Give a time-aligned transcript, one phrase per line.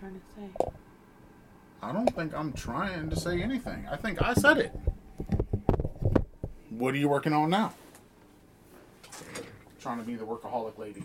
[0.00, 0.70] trying to say?
[1.82, 3.86] I don't think I'm trying to say anything.
[3.90, 4.72] I think I said it.
[6.70, 7.74] What are you working on now?
[9.80, 11.04] Trying to be the workaholic lady.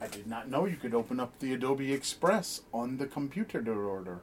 [0.00, 4.20] I did not know you could open up the Adobe Express on the computer order.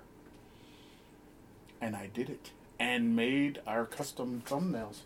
[1.81, 2.51] And I did it.
[2.79, 4.99] And made our custom thumbnails.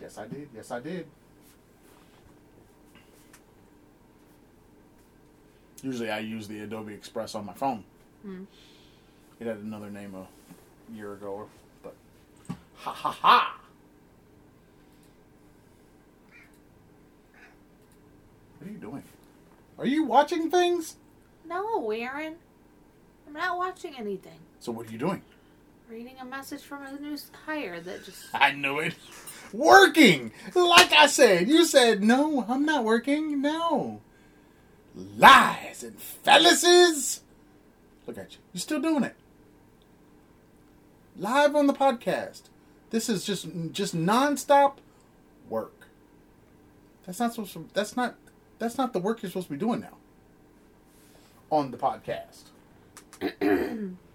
[0.00, 0.48] Yes, I did.
[0.54, 1.06] Yes, I did.
[5.82, 7.84] Usually I use the Adobe Express on my phone.
[8.22, 8.44] Hmm.
[9.40, 10.26] It had another name a
[10.94, 11.48] year ago,
[11.82, 11.94] but
[12.74, 13.60] ha ha ha!
[18.58, 19.04] What are you doing?
[19.78, 20.96] Are you watching things?
[21.48, 22.34] No, Aaron.
[23.26, 24.38] I'm not watching anything.
[24.58, 25.22] So what are you doing?
[25.88, 28.26] Reading a message from a new hire that just.
[28.34, 28.94] I knew it.
[29.52, 30.32] Working!
[30.54, 33.40] Like I said, you said, no, I'm not working.
[33.40, 34.00] No.
[34.98, 37.20] Lies and fallacies.
[38.06, 38.38] Look at you.
[38.52, 39.14] You're still doing it.
[41.16, 42.42] Live on the podcast.
[42.90, 44.78] This is just just nonstop
[45.48, 45.88] work.
[47.06, 48.16] That's not supposed to, that's not
[48.58, 49.96] that's not the work you're supposed to be doing now.
[51.50, 52.50] On the podcast.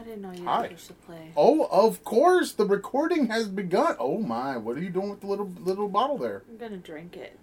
[0.00, 0.62] I didn't know you Hi.
[0.62, 1.32] were supposed to play.
[1.36, 3.96] Oh, of course, the recording has begun.
[3.98, 6.42] Oh my, what are you doing with the little little bottle there?
[6.48, 7.38] I'm gonna drink it.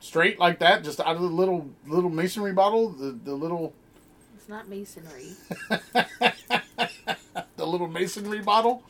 [0.00, 3.74] Straight like that, just out of the little little masonry bottle, the the little
[4.36, 5.34] It's not masonry.
[7.56, 8.82] the little masonry bottle.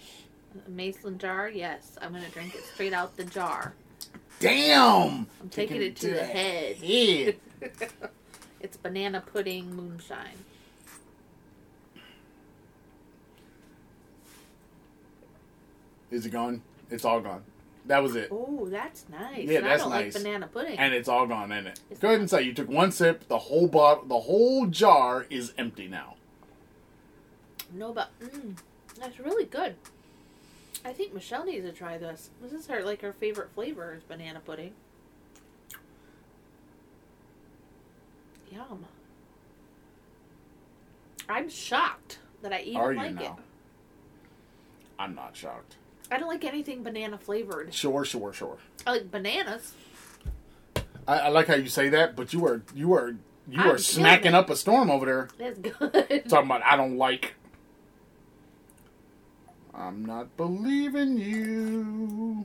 [0.67, 1.99] A mason jar, yes.
[2.01, 3.75] I'm gonna drink it straight out the jar.
[4.41, 5.27] Damn!
[5.43, 6.77] I'm taking it to the head.
[6.77, 7.37] head.
[8.61, 10.39] It's banana pudding moonshine.
[16.15, 16.63] Is it gone?
[16.91, 17.43] It's all gone.
[17.87, 18.29] That was it.
[18.31, 19.49] Oh, that's nice.
[19.49, 20.15] Yeah, And that's I don't nice.
[20.15, 20.79] like banana pudding.
[20.79, 21.81] And it's all gone in it.
[21.91, 23.27] It's Go ahead and say you took one sip.
[23.29, 26.15] The whole bottle, the whole jar is empty now.
[27.75, 28.57] no, but mm,
[28.99, 29.75] that's really good.
[30.85, 32.31] I think Michelle needs to try this.
[32.41, 34.73] This is her like her favorite flavor is banana pudding.
[38.53, 38.85] Yum.
[41.29, 43.33] I'm shocked that I even Are you like it.
[44.99, 45.77] I'm not shocked.
[46.11, 47.73] I don't like anything banana flavored.
[47.75, 48.59] Sure, sure, sure.
[48.87, 49.73] I like bananas.
[51.09, 53.11] I, I like how you say that, but you are you are
[53.49, 54.35] you I'm are smacking kidding.
[54.35, 55.29] up a storm over there.
[55.39, 56.25] That's good.
[56.29, 57.35] Talking about I don't like.
[59.75, 62.45] I'm not believing you.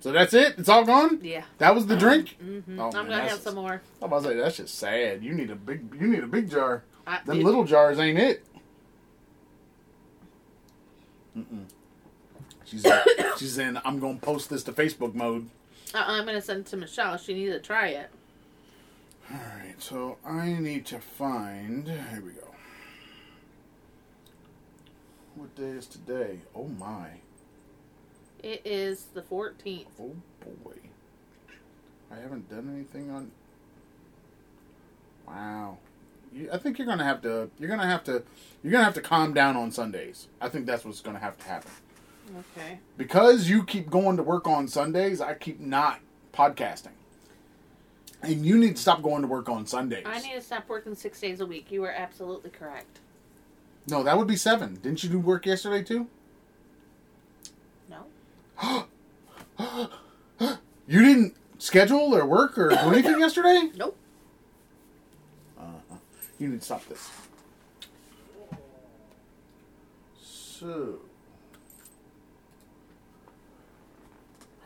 [0.00, 0.56] So that's it.
[0.58, 1.20] It's all gone.
[1.22, 1.44] yeah.
[1.58, 2.36] That was the drink.
[2.38, 3.80] hmm Oh, I'm man, gonna have some more.
[4.02, 5.24] I'm about to say that's just sad.
[5.24, 5.88] You need a big.
[5.98, 6.84] You need a big jar.
[7.06, 8.44] I, Them little jars ain't it.
[11.36, 11.64] Mm-mm.
[12.66, 13.00] She's in,
[13.38, 13.80] she's in.
[13.84, 15.48] I'm gonna post this to Facebook mode.
[15.94, 17.16] uh, I'm gonna send it to Michelle.
[17.16, 18.10] She needs to try it.
[19.30, 21.88] All right, so I need to find.
[21.88, 22.42] Here we go.
[25.36, 26.40] What day is today?
[26.54, 27.08] Oh my!
[28.42, 29.86] It is the 14th.
[30.00, 30.14] Oh
[30.64, 30.72] boy!
[32.10, 33.30] I haven't done anything on.
[35.26, 35.78] Wow.
[36.32, 37.50] You, I think you're gonna have to.
[37.58, 38.22] You're gonna have to.
[38.62, 40.28] You're gonna have to calm down on Sundays.
[40.40, 41.70] I think that's what's gonna have to happen.
[42.56, 42.78] Okay.
[42.96, 46.00] because you keep going to work on Sundays, I keep not
[46.32, 46.90] podcasting.
[48.22, 50.04] And you need to stop going to work on Sundays.
[50.06, 51.70] I need to stop working six days a week.
[51.70, 52.98] You are absolutely correct.
[53.88, 54.74] no, that would be seven.
[54.82, 56.08] Didn't you do work yesterday too?
[57.88, 58.04] No.
[60.88, 63.70] You didn't schedule or work or do anything yesterday?
[63.76, 63.96] Nope.
[65.58, 65.96] Uh-huh.
[66.38, 67.10] You need to stop this.
[70.22, 71.00] So.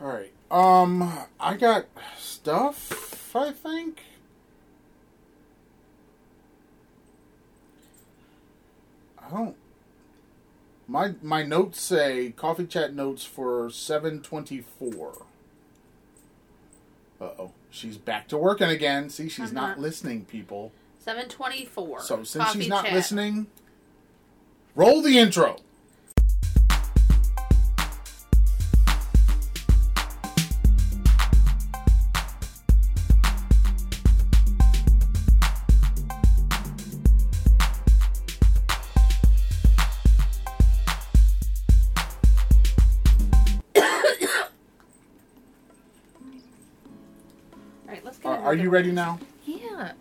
[0.01, 0.31] Alright.
[0.49, 1.85] Um, I got
[2.17, 4.01] stuff, I think.
[9.19, 9.55] I don't.
[10.87, 15.25] My my notes say coffee chat notes for seven twenty four.
[17.21, 19.09] Uh oh, she's back to working again.
[19.09, 19.79] See, she's I'm not not.
[19.79, 20.71] listening, people.
[20.99, 22.01] 724.
[22.01, 22.93] So since Coffee she's not chat.
[22.93, 23.47] listening,
[24.75, 25.57] roll the intro.
[48.51, 49.17] Are, you ready now?
[49.45, 49.93] Yeah.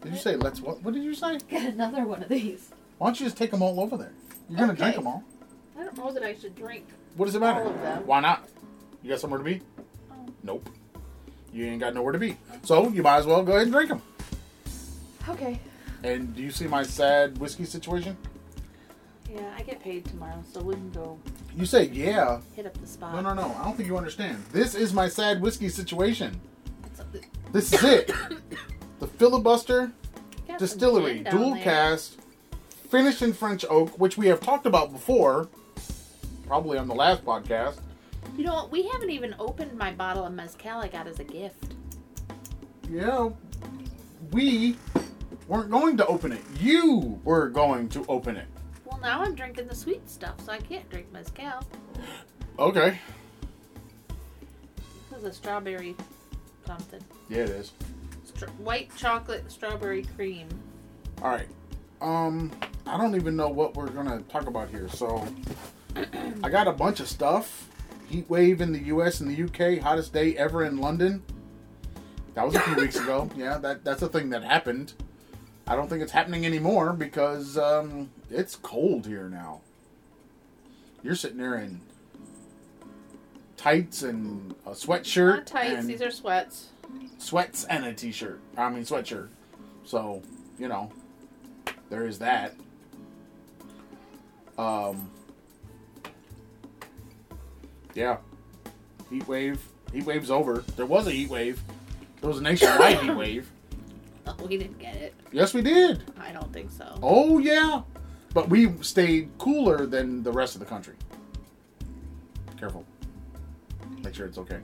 [0.00, 0.80] Did you say let's what?
[0.82, 1.36] What did you say?
[1.50, 2.70] Get another one of these.
[2.96, 4.12] Why don't you just take them all over there?
[4.48, 5.22] You're gonna drink them all.
[5.78, 6.86] I don't know that I should drink
[7.16, 7.60] What does it matter?
[7.60, 8.06] All of them.
[8.06, 8.48] Why not?
[9.02, 9.60] You got somewhere to be?
[10.10, 10.26] Oh.
[10.42, 10.70] Nope.
[11.52, 12.38] You ain't got nowhere to be.
[12.62, 14.00] So you might as well go ahead and drink them.
[15.28, 15.60] Okay.
[16.02, 18.16] And do you see my sad whiskey situation?
[19.30, 21.18] Yeah, I get paid tomorrow, so we can go
[21.54, 22.40] You say yeah.
[22.56, 23.14] hit up the spot.
[23.14, 23.54] No, no, no.
[23.60, 24.42] I don't think you understand.
[24.50, 26.40] This is my sad whiskey situation.
[27.52, 28.10] This is it.
[29.00, 29.92] the filibuster
[30.48, 31.62] got some distillery, gin down dual there.
[31.62, 32.18] cask,
[32.88, 35.48] finished in French oak, which we have talked about before,
[36.46, 37.78] probably on the last podcast.
[38.36, 38.70] You know what?
[38.70, 41.74] We haven't even opened my bottle of mezcal I got as a gift.
[42.90, 43.30] Yeah,
[44.32, 44.76] we
[45.48, 46.42] weren't going to open it.
[46.58, 48.46] You were going to open it.
[48.84, 51.60] Well, now I'm drinking the sweet stuff, so I can't drink mezcal.
[52.56, 53.00] Okay.
[55.10, 55.96] This is a strawberry
[56.66, 57.00] something.
[57.28, 57.72] Yeah, it is.
[58.24, 60.48] Str- white chocolate strawberry cream.
[61.22, 61.48] All right.
[62.00, 62.52] Um,
[62.86, 64.88] I don't even know what we're gonna talk about here.
[64.88, 65.26] So,
[66.42, 67.68] I got a bunch of stuff.
[68.08, 69.20] Heat wave in the U.S.
[69.20, 69.78] and the U.K.
[69.78, 71.22] Hottest day ever in London.
[72.34, 73.30] That was a few weeks ago.
[73.36, 74.92] Yeah, that that's a thing that happened.
[75.66, 79.62] I don't think it's happening anymore because um, it's cold here now.
[81.02, 81.80] You're sitting there in
[83.56, 85.36] tights and a sweatshirt.
[85.36, 86.68] Not tights, and these are sweats.
[87.18, 88.40] sweats and a t-shirt.
[88.56, 89.28] I mean sweatshirt.
[89.84, 90.22] So,
[90.58, 90.90] you know,
[91.90, 92.54] there is that.
[94.58, 95.10] Um
[97.94, 98.18] Yeah.
[99.10, 99.60] Heat wave.
[99.92, 100.64] Heat wave's over.
[100.76, 101.60] There was a heat wave.
[102.20, 103.50] There was a nationwide heat wave.
[104.26, 105.12] Oh, we didn't get it.
[105.32, 106.02] Yes, we did.
[106.18, 106.98] I don't think so.
[107.02, 107.82] Oh yeah.
[108.32, 110.94] But we stayed cooler than the rest of the country.
[112.58, 112.86] Careful.
[114.04, 114.58] Make sure it's okay.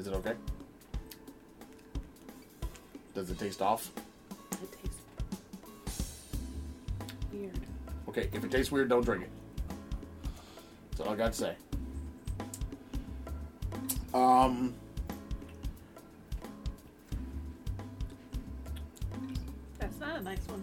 [0.00, 0.34] Is it okay?
[3.14, 3.90] Does it taste off?
[4.52, 6.08] It tastes
[7.32, 7.60] weird.
[8.08, 9.30] Okay, if it tastes weird, don't drink it.
[10.90, 11.54] That's all I got to say.
[14.12, 14.74] Um,
[19.78, 20.62] That's not a nice one.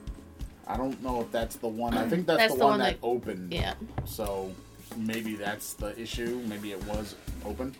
[0.67, 1.95] I don't know if that's the one.
[1.95, 3.53] I think that's, That's the, the one, one that, that- opened.
[3.53, 3.75] Yeah.
[4.03, 4.51] So
[4.97, 6.41] maybe that's the issue.
[6.47, 7.15] Maybe it was
[7.45, 7.75] open.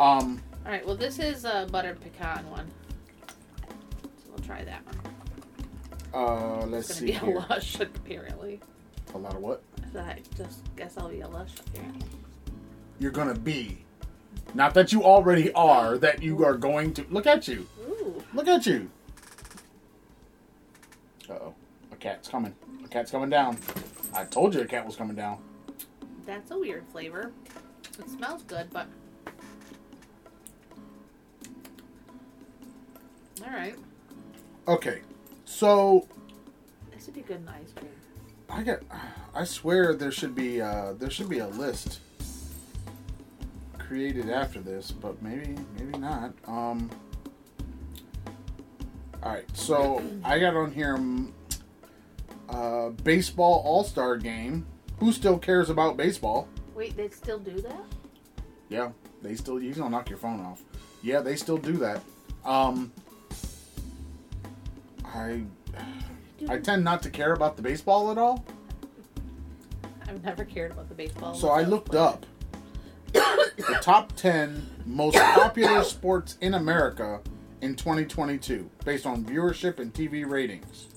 [0.00, 0.84] Um, All right.
[0.86, 2.66] Well, this is a buttered pecan one.
[3.66, 6.22] So we'll try that one.
[6.62, 7.36] uh, let's It's see gonna be here.
[7.36, 8.60] a lush, apparently.
[9.14, 9.62] A lot of what?
[9.92, 12.06] So I just guess I'll be a lush, apparently.
[12.98, 13.78] You're gonna be.
[14.54, 15.96] Not that you already are.
[15.98, 17.04] That you are going to.
[17.10, 17.66] Look at you.
[17.88, 18.22] Ooh.
[18.34, 18.90] Look at you.
[21.28, 21.54] Uh oh.
[21.92, 22.54] A cat's coming.
[22.84, 23.56] A cat's coming down.
[24.14, 25.38] I told you a cat was coming down.
[26.26, 27.32] That's a weird flavor.
[27.98, 28.86] It smells good, but.
[33.42, 33.76] Alright.
[34.66, 35.00] Okay.
[35.44, 36.06] So
[36.94, 37.90] This would be good in ice cream.
[38.50, 38.82] I get.
[39.34, 40.60] I swear there should be.
[40.60, 42.00] Uh, there should be a list
[43.78, 46.32] created after this, but maybe maybe not.
[46.46, 46.90] Um.
[49.22, 49.44] All right.
[49.56, 50.94] So I got on here.
[50.94, 51.32] um,
[52.48, 54.64] Uh, baseball All Star Game.
[54.98, 56.48] Who still cares about baseball?
[56.74, 57.84] Wait, they still do that?
[58.68, 58.90] Yeah,
[59.22, 59.60] they still.
[59.60, 60.62] You gonna knock your phone off?
[61.02, 62.02] Yeah, they still do that.
[62.44, 62.92] Um,
[65.04, 65.42] I
[66.48, 68.44] I tend not to care about the baseball at all,
[70.08, 71.34] I've never cared about the baseball.
[71.34, 72.26] so I looked up
[73.12, 77.20] the top ten most popular sports in America
[77.62, 80.88] in 2022 based on viewership and TV ratings.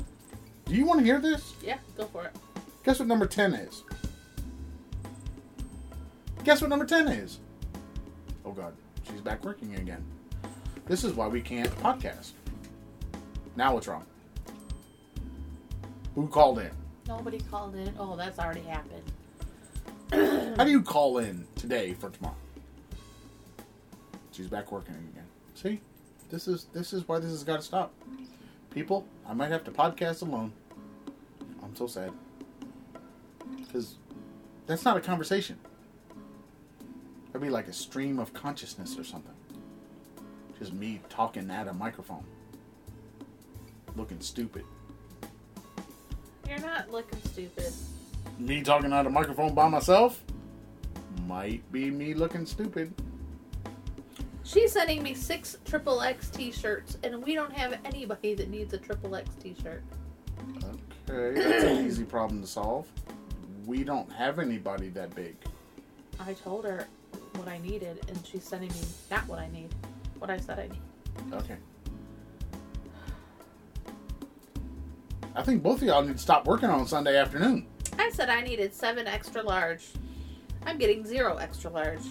[0.66, 1.54] Do you want to hear this?
[1.64, 2.36] Yeah, go for it.
[2.90, 3.84] Guess what number 10 is?
[6.44, 7.38] Guess what number 10 is?
[8.44, 8.74] Oh god,
[9.08, 10.04] she's back working again.
[10.88, 12.32] This is why we can't podcast.
[13.56, 14.08] Now what's wrong?
[16.16, 16.72] Who called in?
[17.08, 17.94] Nobody called in.
[18.00, 19.04] Oh, that's already happened.
[20.58, 22.34] How do you call in today for tomorrow?
[24.32, 25.28] She's back working again.
[25.54, 25.80] See?
[26.32, 27.94] This is this is why this has got to stop.
[28.72, 30.52] People, I might have to podcast alone.
[31.62, 32.12] I'm so sad.
[33.72, 33.96] Cuz
[34.66, 35.58] that's not a conversation.
[37.28, 39.34] That'd be like a stream of consciousness or something.
[40.58, 42.24] Just me talking at a microphone.
[43.96, 44.66] Looking stupid.
[46.48, 47.72] You're not looking stupid.
[48.40, 50.22] Me talking at a microphone by myself
[51.28, 52.94] might be me looking stupid.
[54.44, 58.80] She's sending me six triple X t-shirts, and we don't have anybody that needs a
[58.80, 59.84] triple X t-shirt.
[61.08, 62.88] Okay, that's an easy problem to solve.
[63.70, 65.36] We don't have anybody that big.
[66.20, 66.88] I told her
[67.36, 68.80] what I needed, and she's sending me
[69.12, 69.70] not what I need.
[70.18, 71.34] What I said I need.
[71.36, 71.56] Okay.
[75.36, 77.68] I think both of y'all need to stop working on Sunday afternoon.
[78.00, 79.86] I said I needed seven extra large.
[80.66, 82.02] I'm getting zero extra large.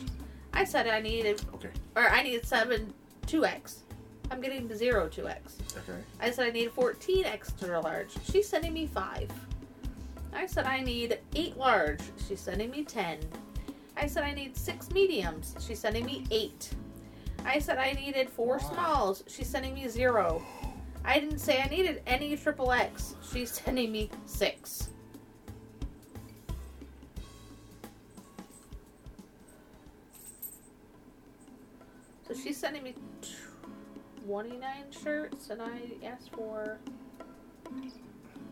[0.53, 1.71] I said I needed, Okay.
[1.97, 2.95] or I needed seven
[3.27, 3.83] two X.
[4.31, 5.59] I'm getting zero two X.
[5.77, 5.99] Okay.
[6.21, 8.11] I said I need 14 extra large.
[8.31, 9.29] She's sending me five.
[10.33, 12.01] I said I need eight large.
[12.27, 13.19] She's sending me 10.
[13.97, 15.55] I said I need six mediums.
[15.61, 16.71] She's sending me eight.
[17.45, 19.25] I said I needed four smalls.
[19.27, 20.43] She's sending me zero.
[21.05, 23.15] I didn't say I needed any triple X.
[23.33, 24.91] She's sending me six.
[32.27, 32.95] So she's sending me
[34.27, 34.63] 29
[35.03, 36.79] shirts, and I asked for.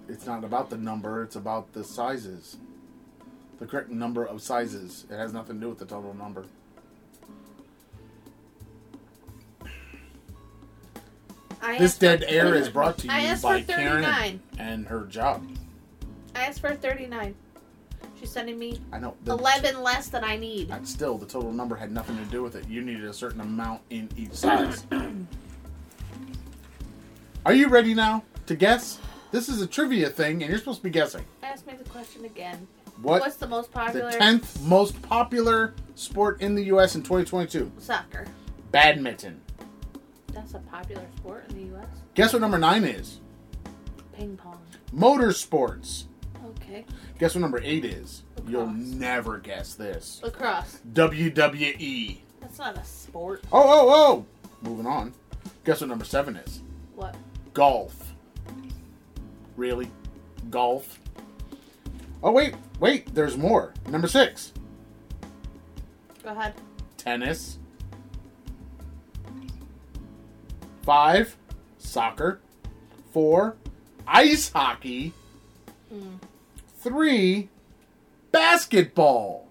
[0.09, 2.57] It's not about the number, it's about the sizes.
[3.59, 5.07] The correct number of sizes.
[5.11, 6.45] It has nothing to do with the total number.
[11.63, 14.41] I This dead air is brought to you by Karen 39.
[14.59, 15.49] and her job.
[16.35, 17.35] I asked for 39.
[18.21, 19.17] She's sending me I know.
[19.25, 20.71] The, 11 less than I need.
[20.71, 22.69] And still, the total number had nothing to do with it.
[22.69, 24.87] You needed a certain amount in each size.
[27.47, 28.99] Are you ready now to guess?
[29.33, 31.25] This is a trivia thing, and you're supposed to be guessing.
[31.43, 32.67] Ask me the question again.
[33.03, 34.11] What What's the most popular?
[34.11, 34.17] the?
[34.19, 36.95] 10th most popular sport in the U.S.
[36.95, 37.71] in 2022?
[37.79, 38.27] Soccer.
[38.71, 39.41] Badminton.
[40.33, 41.87] That's a popular sport in the U.S.
[42.15, 43.21] Guess what number 9 is?
[44.15, 44.59] Ping pong.
[44.95, 46.05] Motorsports.
[46.47, 46.85] Okay.
[47.19, 48.23] Guess what number 8 is?
[48.47, 50.21] You'll never guess this.
[50.23, 50.79] Lacrosse.
[50.93, 52.19] WWE.
[52.41, 53.43] That's not a sport.
[53.53, 54.27] Oh, oh, oh!
[54.63, 55.13] Moving on.
[55.65, 56.63] Guess what number 7 is?
[56.95, 57.15] What?
[57.53, 58.06] Golf.
[59.57, 59.91] Really?
[60.51, 61.01] Golf?
[62.23, 63.73] Oh, wait, wait, there's more.
[63.89, 64.53] Number six,
[66.23, 66.55] Go ahead.
[66.97, 67.59] tennis.
[70.83, 71.37] Five,
[71.79, 72.41] soccer.
[73.13, 73.57] Four,
[74.07, 75.13] ice hockey.
[75.93, 76.21] Mm.
[76.81, 77.49] Three,
[78.31, 79.49] basketball.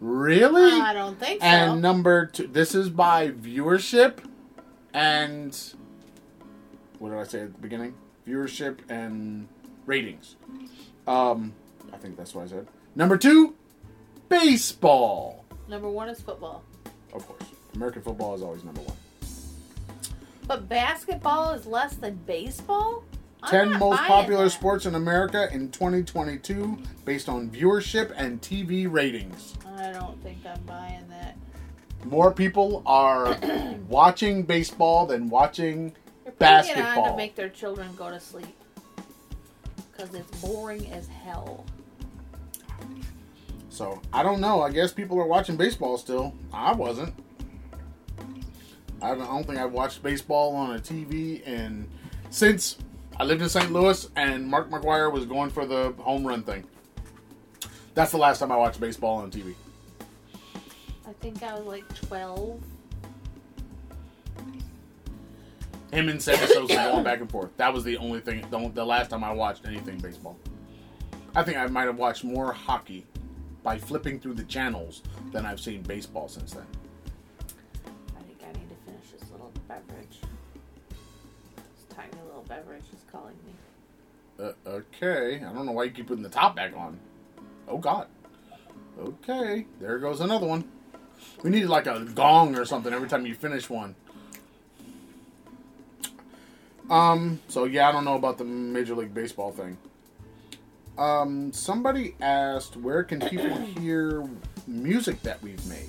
[0.00, 0.80] Really?
[0.80, 1.46] I don't think so.
[1.46, 4.18] and number two, this is by viewership
[4.94, 5.58] and
[6.98, 7.94] what did I say at the beginning?
[8.30, 9.48] Viewership and
[9.86, 10.36] ratings.
[11.06, 11.52] Um,
[11.92, 12.68] I think that's what I said.
[12.94, 13.54] Number two,
[14.28, 15.44] baseball.
[15.68, 16.62] Number one is football.
[17.12, 17.42] Of course,
[17.74, 18.96] American football is always number one.
[20.46, 23.04] But basketball is less than baseball?
[23.42, 24.50] I'm Ten not most popular that.
[24.50, 29.54] sports in America in 2022, based on viewership and TV ratings.
[29.76, 31.36] I don't think I'm buying that.
[32.04, 33.36] More people are
[33.88, 35.94] watching baseball than watching
[36.38, 37.10] They're putting it on Basketball.
[37.10, 38.56] to make their children go to sleep.
[39.92, 41.64] Because it's boring as hell.
[43.68, 44.62] So I don't know.
[44.62, 46.34] I guess people are watching baseball still.
[46.52, 47.14] I wasn't.
[49.02, 51.88] I don't, I don't think I've watched baseball on a TV and
[52.28, 52.76] since
[53.18, 53.72] I lived in St.
[53.72, 56.64] Louis and Mark McGwire was going for the home run thing.
[57.94, 59.54] That's the last time I watched baseball on TV.
[61.06, 62.62] I think I was like 12.
[65.92, 67.50] Him and Sammy Sosa going back and forth.
[67.56, 68.44] That was the only thing.
[68.50, 70.38] The, the last time I watched anything baseball.
[71.34, 73.06] I think I might have watched more hockey
[73.62, 76.66] by flipping through the channels than I've seen baseball since then.
[78.16, 80.20] I think I need to finish this little beverage.
[81.56, 83.52] This tiny little beverage is calling me.
[84.44, 86.98] Uh, okay, I don't know why you keep putting the top back on.
[87.68, 88.06] Oh God.
[88.98, 90.68] Okay, there goes another one.
[91.42, 93.94] We need like a gong or something every time you finish one.
[96.90, 97.40] Um.
[97.48, 99.78] So yeah, I don't know about the Major League Baseball thing.
[100.98, 101.52] Um.
[101.52, 104.28] Somebody asked, where can people hear
[104.66, 105.88] music that we've made?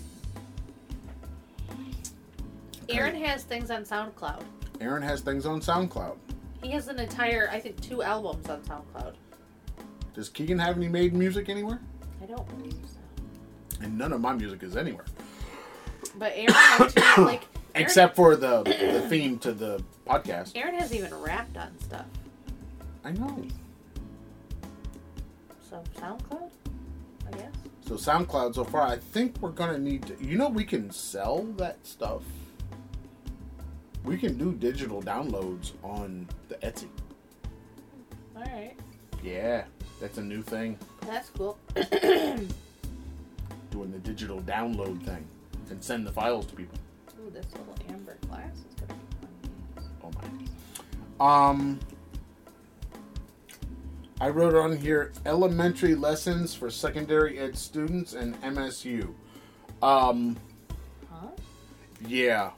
[2.90, 4.44] Aaron has things on SoundCloud.
[4.80, 6.18] Aaron has things on SoundCloud.
[6.62, 9.14] He has an entire, I think, two albums on SoundCloud.
[10.14, 11.80] Does Keegan have any made music anywhere?
[12.22, 13.24] I don't believe so.
[13.82, 15.06] And none of my music is anywhere.
[16.18, 17.44] But Aaron has two, like,
[17.74, 19.82] Aaron, Except for the the theme to the
[20.12, 20.52] podcast.
[20.56, 22.06] Aaron has even rapped on stuff.
[23.04, 23.46] I know.
[25.70, 26.50] So SoundCloud,
[27.28, 27.52] I guess.
[27.88, 30.16] So SoundCloud so far, I think we're gonna need to.
[30.24, 32.24] You know, we can sell that stuff.
[34.04, 36.88] We can do digital downloads on the Etsy.
[38.36, 38.76] All right,
[39.24, 39.66] Yeah,
[40.00, 40.78] that's a new thing.
[41.06, 41.58] that's cool.
[41.76, 42.50] Doing
[43.92, 45.26] the digital download thing
[45.70, 46.78] and send the files to people.
[47.26, 48.64] Ooh, this little amber glass
[51.22, 51.80] Um,
[54.20, 59.14] I wrote on here elementary lessons for secondary ed students and MSU.
[59.84, 60.36] Um,
[61.12, 61.28] Huh?
[62.08, 62.52] yeah.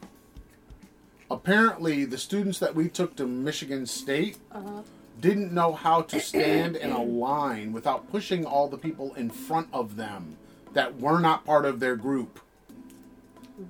[1.30, 4.82] Apparently, the students that we took to Michigan State Uh huh.
[5.20, 9.68] didn't know how to stand in a line without pushing all the people in front
[9.74, 10.38] of them
[10.72, 12.40] that were not part of their group.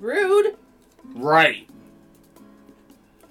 [0.01, 0.57] Rude.
[1.15, 1.69] Right.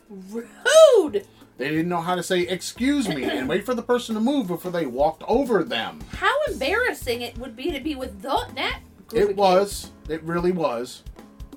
[0.09, 1.25] Rude.
[1.57, 4.47] They didn't know how to say excuse me and wait for the person to move
[4.47, 5.99] before they walked over them.
[6.17, 9.21] How embarrassing it would be to be with the, that group.
[9.21, 9.37] It kids.
[9.37, 9.91] was.
[10.09, 11.03] It really was.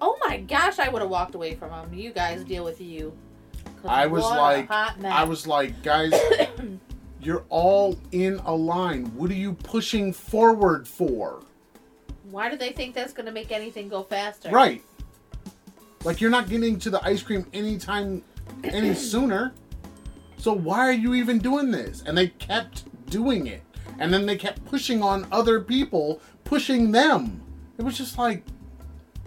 [0.01, 1.95] Oh my gosh, I would have walked away from them.
[1.95, 3.17] You guys deal with you.
[3.87, 5.03] I was like, hot.
[5.05, 6.13] I was like, guys,
[7.21, 9.07] you're all in a line.
[9.17, 11.43] What are you pushing forward for?
[12.31, 14.51] Why do they think that's going to make anything go faster?
[14.51, 14.83] Right.
[16.05, 18.23] Like you're not getting to the ice cream anytime
[18.65, 19.55] any sooner.
[20.39, 22.03] So why are you even doing this?
[22.07, 23.63] And they kept doing it.
[23.99, 27.43] And then they kept pushing on other people, pushing them.
[27.79, 28.43] It was just like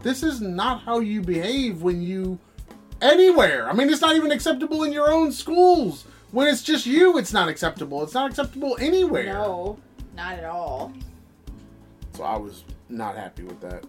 [0.03, 2.39] this is not how you behave when you
[3.01, 3.69] anywhere.
[3.69, 6.05] I mean, it's not even acceptable in your own schools.
[6.31, 8.03] When it's just you, it's not acceptable.
[8.03, 9.25] It's not acceptable anywhere.
[9.25, 9.79] No,
[10.15, 10.93] not at all.
[12.13, 13.83] So I was not happy with that.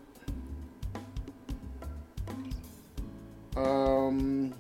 [3.57, 4.55] Um.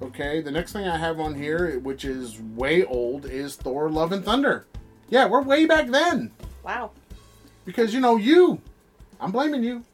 [0.00, 4.12] Okay, the next thing I have on here, which is way old, is Thor: Love
[4.12, 4.66] and Thunder.
[5.08, 6.30] Yeah, we're way back then
[6.62, 6.90] Wow.
[7.64, 8.60] because you know you.
[9.20, 9.84] I'm blaming you.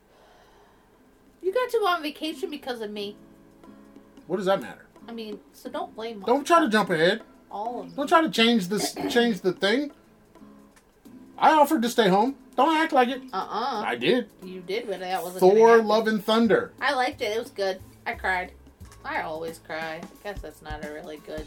[1.40, 3.16] You got to go on vacation because of me.
[4.26, 4.86] What does that matter?
[5.08, 7.22] I mean, so don't blame Don't try to jump ahead.
[7.50, 8.94] all of Don't try to change this.
[9.10, 9.92] Change the thing.
[11.38, 12.36] I offered to stay home.
[12.56, 13.22] Don't act like it.
[13.32, 13.82] Uh-uh.
[13.86, 14.28] I did.
[14.42, 15.86] You did, but that wasn't Thor: happen.
[15.86, 16.72] Love and Thunder.
[16.80, 17.36] I liked it.
[17.36, 17.80] It was good.
[18.06, 18.52] I cried.
[19.04, 20.00] I always cry.
[20.02, 21.46] I guess that's not a really good.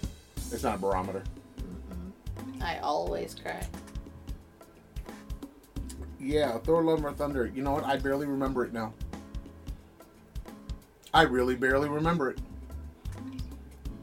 [0.51, 1.23] It's not a barometer.
[1.59, 2.61] Mm-hmm.
[2.63, 3.65] I always cry.
[6.19, 7.47] Yeah, Thor: Love and Thunder.
[7.47, 7.83] You know what?
[7.83, 8.93] I barely remember it now.
[11.13, 12.37] I really barely remember it.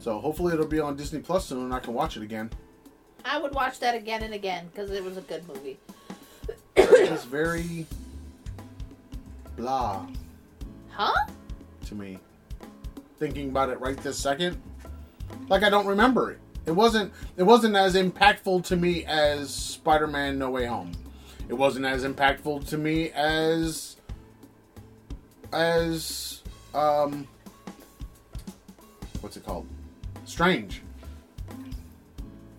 [0.01, 2.51] So hopefully it'll be on Disney Plus soon and I can watch it again.
[3.25, 5.79] I would watch that again and again because it was a good movie.
[6.77, 7.87] It's just very
[9.57, 10.07] blah
[10.91, 11.15] Huh?
[11.87, 12.19] to me.
[13.25, 14.61] Thinking about it right this second,
[15.49, 16.41] like I don't remember it.
[16.67, 17.11] It wasn't.
[17.39, 20.93] It wasn't as impactful to me as Spider-Man: No Way Home.
[21.49, 23.97] It wasn't as impactful to me as
[25.55, 26.43] as
[26.75, 27.27] um
[29.23, 29.67] what's it called?
[30.27, 30.83] Strange.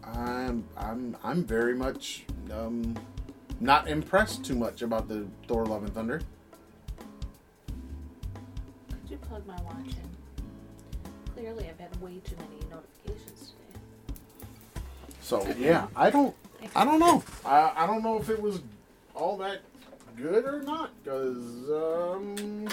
[0.03, 2.97] I'm I'm I'm very much um
[3.59, 6.21] not impressed too much about the Thor: Love and Thunder.
[8.89, 10.04] Could you plug my watch in?
[11.35, 13.79] Clearly, I've had way too many notifications today.
[15.21, 16.35] So yeah, I don't,
[16.75, 17.23] I don't know.
[17.45, 18.61] I, I don't know if it was
[19.13, 19.61] all that
[20.15, 20.91] good or not.
[21.03, 21.69] Cause
[22.15, 22.67] um,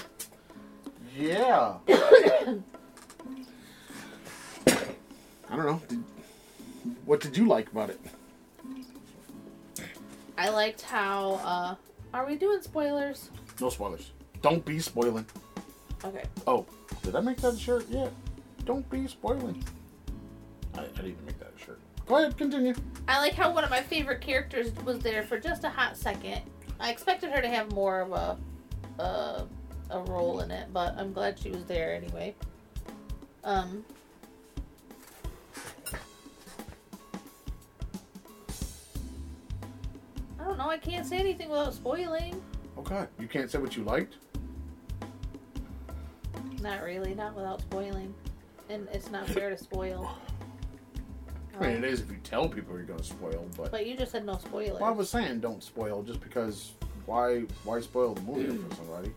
[1.16, 1.74] yeah.
[1.88, 2.58] I
[5.56, 5.82] don't know.
[5.88, 6.04] Did,
[7.04, 8.00] what did you like about it?
[10.38, 11.40] I liked how.
[11.44, 11.74] uh
[12.14, 13.30] Are we doing spoilers?
[13.60, 14.12] No spoilers.
[14.40, 15.26] Don't be spoiling.
[16.04, 16.24] Okay.
[16.46, 16.64] Oh,
[17.02, 17.86] did I make that a shirt?
[17.88, 18.08] Yeah.
[18.64, 19.62] Don't be spoiling.
[20.74, 21.80] I, I didn't make that a shirt.
[22.06, 22.74] Go ahead, continue.
[23.08, 26.42] I like how one of my favorite characters was there for just a hot second.
[26.80, 28.38] I expected her to have more of a
[29.02, 29.46] a,
[29.90, 32.34] a role in it, but I'm glad she was there anyway.
[33.44, 33.84] Um.
[40.38, 40.68] I don't know.
[40.68, 42.42] I can't say anything without spoiling.
[42.76, 44.16] Oh God, you can't say what you liked.
[46.60, 47.14] Not really.
[47.14, 48.12] Not without spoiling.
[48.72, 50.16] And it's not fair to spoil.
[51.60, 53.94] I mean, it is if you tell people you're going to spoil, but But you
[53.94, 54.80] just said no spoilers.
[54.80, 56.72] well, I was saying don't spoil just because
[57.04, 59.12] why why spoil the movie for somebody?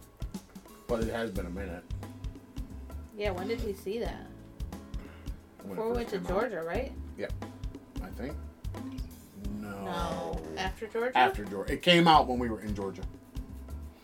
[0.87, 1.83] But it has been a minute.
[3.17, 3.31] Yeah.
[3.31, 4.27] When did we see that?
[5.63, 6.91] when it Before we went first to came out, Georgia, right?
[7.17, 7.27] Yeah.
[8.03, 8.35] I think.
[9.61, 9.69] No.
[9.85, 10.41] No.
[10.57, 11.17] After Georgia?
[11.17, 13.03] After Georgia, it came out when we were in Georgia.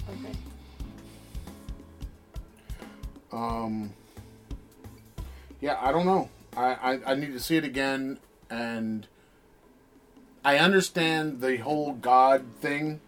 [0.10, 0.34] Okay.
[3.34, 3.94] Um.
[5.62, 6.30] Yeah, I don't know.
[6.58, 8.20] I, I, I need to see it again,
[8.50, 9.08] and
[10.44, 13.00] I understand the whole God thing,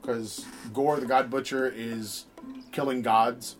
[0.00, 2.26] because Gorr the God Butcher is
[2.70, 3.56] killing gods,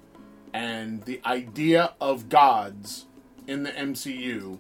[0.53, 3.07] and the idea of gods
[3.47, 4.59] in the MCU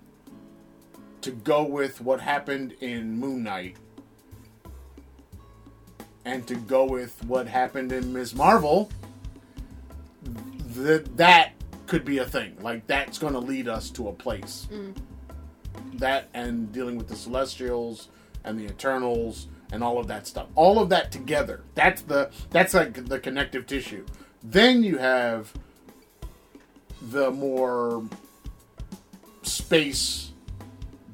[1.20, 3.76] to go with what happened in Moon Knight
[6.24, 8.34] and to go with what happened in Ms.
[8.34, 8.90] Marvel
[10.74, 11.53] that that
[11.86, 12.56] could be a thing.
[12.60, 14.68] Like that's going to lead us to a place.
[15.94, 18.08] That and dealing with the Celestials
[18.44, 20.46] and the Eternals and all of that stuff.
[20.54, 21.62] All of that together.
[21.74, 24.04] That's the that's like the connective tissue.
[24.42, 25.52] Then you have
[27.10, 28.04] the more
[29.42, 30.30] space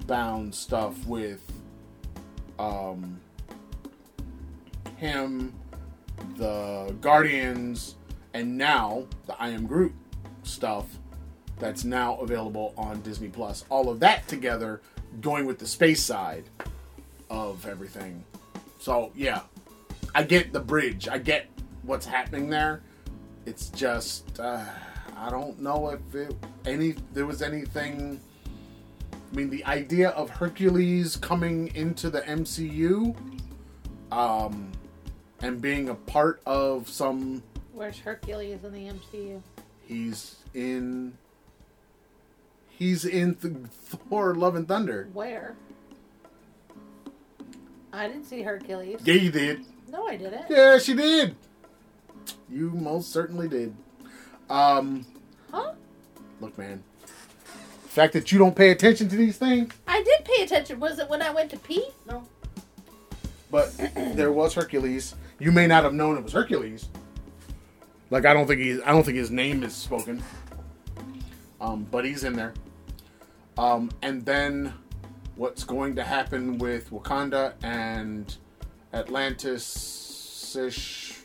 [0.07, 1.41] bound stuff with
[2.59, 3.21] um
[4.97, 5.55] him,
[6.37, 7.97] the Guardians,
[8.35, 9.95] and now the I Am Groot
[10.51, 10.87] stuff
[11.59, 13.65] that's now available on Disney Plus.
[13.69, 14.81] All of that together,
[15.21, 16.45] going with the space side
[17.29, 18.25] of everything.
[18.79, 19.43] So yeah,
[20.15, 21.09] I get the bridge.
[21.09, 21.47] I get
[21.83, 22.83] what's happening there.
[23.47, 24.65] It's just uh,
[25.17, 26.35] I don't know if it,
[26.65, 28.21] any there was anything.
[29.13, 33.15] I mean, the idea of Hercules coming into the MCU,
[34.11, 34.73] um,
[35.43, 37.43] and being a part of some.
[37.73, 39.41] Where's Hercules in the MCU?
[39.87, 41.17] He's in.
[42.69, 43.55] He's in Th-
[44.09, 45.09] Thor: Love and Thunder.
[45.13, 45.55] Where?
[47.93, 49.01] I didn't see Hercules.
[49.05, 49.65] Yeah, you did.
[49.89, 50.45] No, I didn't.
[50.49, 51.35] Yeah, she did.
[52.49, 53.75] You most certainly did.
[54.49, 55.05] Um,
[55.51, 55.73] Huh?
[56.41, 56.83] look, man.
[57.83, 60.79] The fact that you don't pay attention to these things, I did pay attention.
[60.79, 61.85] Was it when I went to pee?
[62.09, 62.23] No.
[63.51, 63.77] but
[64.15, 65.17] there was Hercules.
[65.41, 66.89] You may not have known it was Hercules.
[68.11, 68.81] Like I don't think he's.
[68.83, 70.23] I don't think his name is spoken.
[71.61, 72.55] Um, but he's in there.
[73.59, 74.73] Um, and then
[75.37, 78.35] what's going to happen with Wakanda and
[78.93, 81.19] Atlantis ish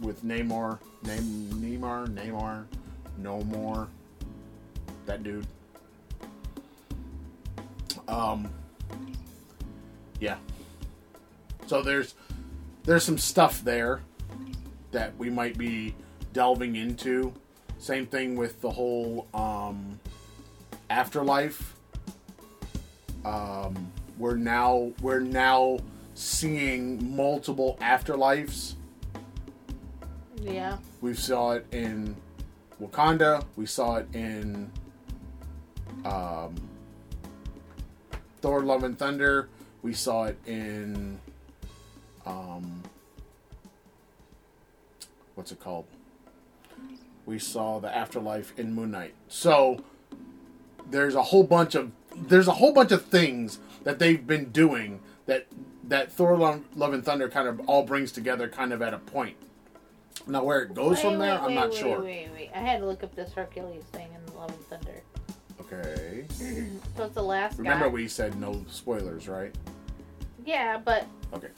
[0.00, 2.66] with Namor, Name Neymar, Neymar,
[3.18, 3.88] no more.
[5.06, 5.46] That dude.
[8.08, 8.48] Um.
[10.20, 10.36] Yeah.
[11.66, 12.14] So there's
[12.84, 14.00] there's some stuff there
[14.92, 15.94] that we might be
[16.32, 17.32] delving into.
[17.78, 20.00] Same thing with the whole um,
[20.90, 21.74] afterlife.
[23.24, 25.78] Um, we're now we're now
[26.14, 28.74] seeing multiple afterlives.
[30.40, 30.78] Yeah.
[31.00, 32.16] We saw it in
[32.80, 33.44] Wakanda.
[33.56, 34.70] We saw it in
[36.04, 36.54] um,
[38.40, 39.48] Thor: Love and Thunder.
[39.82, 41.20] We saw it in
[42.24, 42.82] um,
[45.34, 45.86] what's it called?
[47.26, 49.14] We saw the afterlife in Moon Knight.
[49.28, 49.82] So
[50.90, 55.00] there's a whole bunch of there's a whole bunch of things that they've been doing
[55.26, 55.46] that
[55.88, 58.98] that Thor: Love, Love and Thunder kind of all brings together, kind of at a
[58.98, 59.36] point.
[60.26, 62.00] Now where it goes Wait, from there, wait, I'm not wait, sure.
[62.00, 65.02] Wait, wait, I had to look up this Hercules thing in Love and Thunder.
[65.60, 66.24] Okay.
[66.96, 67.92] So it's the last Remember guy.
[67.92, 69.54] we said no spoilers, right?
[70.46, 71.48] Yeah, but Okay.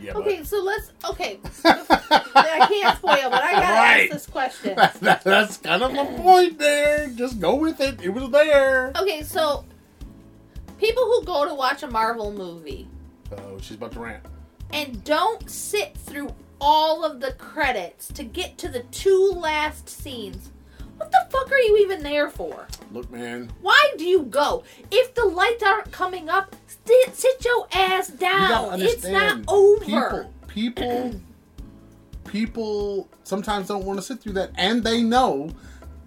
[0.00, 0.42] Yeah, okay.
[0.44, 0.92] So let's.
[1.10, 1.38] Okay.
[1.64, 4.00] I can't spoil, but I gotta Right.
[4.04, 4.74] ask this question.
[4.76, 7.08] but that, that's kind of the point there.
[7.08, 8.00] Just go with it.
[8.02, 8.92] It was there.
[8.98, 9.64] Okay, so
[10.78, 12.88] people who go to watch a Marvel movie
[13.36, 14.24] Oh, she's about to rant.
[14.72, 20.50] and don't sit through all of the credits to get to the two last scenes.
[21.30, 22.66] Fuck are you even there for?
[22.92, 23.50] Look, man.
[23.60, 24.64] Why do you go?
[24.90, 28.80] If the lights aren't coming up, sit, sit your ass You down.
[28.80, 29.84] It's not over.
[29.84, 31.20] People, people,
[32.24, 35.50] people sometimes don't want to sit through that, and they know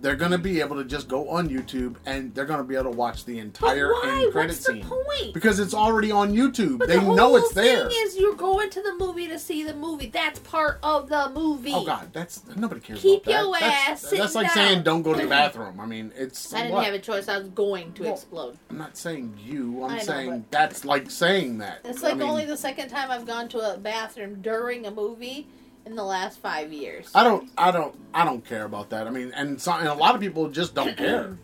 [0.04, 2.98] they're gonna be able to just go on YouTube and they're gonna be able to
[2.98, 4.22] watch the But entire why?
[4.24, 5.34] end credit What's the scene point?
[5.34, 6.78] because it's already on YouTube.
[6.80, 7.88] But they the whole know it's there.
[7.90, 10.08] thing is you're going to the movie to see the movie.
[10.08, 11.72] That's part of the movie.
[11.74, 14.54] Oh God, that's nobody cares Keep about your that's, ass that's sitting like down.
[14.68, 15.80] saying don't go to the bathroom.
[15.80, 16.54] I mean, it's.
[16.54, 16.86] I didn't what?
[16.86, 17.30] have a choice.
[17.30, 18.58] I was going to Well, explode.
[18.70, 19.84] I'm not saying you.
[19.86, 21.80] I'm know, saying that's like saying that.
[21.86, 24.92] It's I like mean, only the second time I've gone to a bathroom during a
[24.92, 25.48] movie
[25.86, 27.10] in the last five years.
[27.14, 27.50] I don't.
[27.58, 27.96] I don't.
[28.14, 29.08] I don't care about that.
[29.08, 31.38] I mean, and, so, and a lot of people just don't care.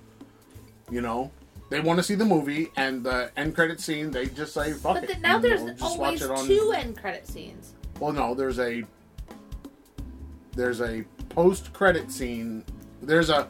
[0.89, 1.31] You know,
[1.69, 4.11] they want to see the movie and the end credit scene.
[4.11, 5.07] They just say fuck but it.
[5.07, 7.73] then, now and there's we'll always watch it on- two end credit scenes.
[7.99, 8.83] Well, no, there's a
[10.53, 12.63] there's a post credit scene.
[13.01, 13.47] There's a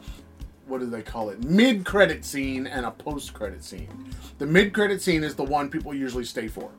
[0.66, 1.42] what do they call it?
[1.42, 3.88] Mid credit scene and a post credit scene.
[4.38, 6.70] The mid credit scene is the one people usually stay for.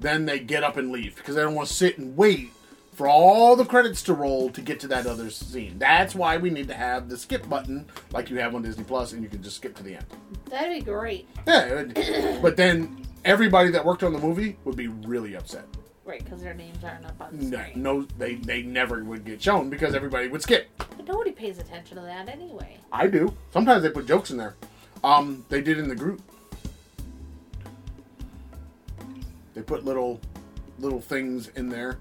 [0.00, 2.52] Then they get up and leave because they don't want to sit and wait
[2.94, 5.78] for all the credits to roll to get to that other scene.
[5.78, 9.12] That's why we need to have the skip button like you have on Disney Plus,
[9.12, 10.06] and you can just skip to the end.
[10.48, 11.28] That'd be great.
[11.46, 11.94] Yeah, would-
[12.42, 15.64] but then everybody that worked on the movie would be really upset.
[16.04, 17.82] Right, because their names aren't up on the No, screen.
[17.82, 20.68] no, they they never would get shown because everybody would skip.
[20.76, 22.76] But nobody pays attention to that anyway.
[22.92, 23.34] I do.
[23.52, 24.54] Sometimes they put jokes in there.
[25.02, 26.20] Um, they did in the group.
[29.54, 30.20] They put little
[30.78, 31.98] little things in there.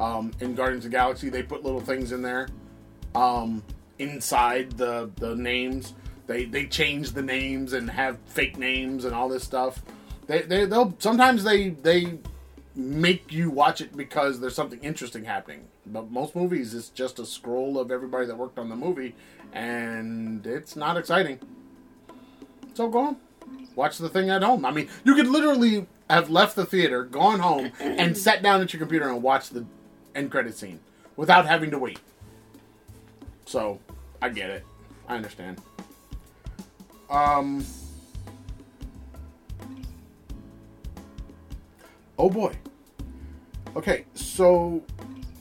[0.00, 2.48] Um, in Guardians of Galaxy, they put little things in there.
[3.14, 3.62] Um,
[3.98, 5.94] inside the the names,
[6.26, 9.82] they they change the names and have fake names and all this stuff.
[10.26, 12.18] They they they'll sometimes they they
[12.74, 15.68] make you watch it because there's something interesting happening.
[15.86, 19.14] But most movies, it's just a scroll of everybody that worked on the movie,
[19.52, 21.38] and it's not exciting.
[22.74, 23.16] So go on,
[23.76, 24.64] watch the thing at home.
[24.64, 28.72] I mean, you could literally have left the theater, gone home, and sat down at
[28.72, 29.64] your computer and watched the
[30.14, 30.80] end credit scene
[31.16, 31.98] without having to wait.
[33.46, 33.78] So,
[34.22, 34.64] I get it.
[35.08, 35.60] I understand.
[37.10, 37.64] Um.
[42.18, 42.54] Oh boy.
[43.76, 44.82] Okay, so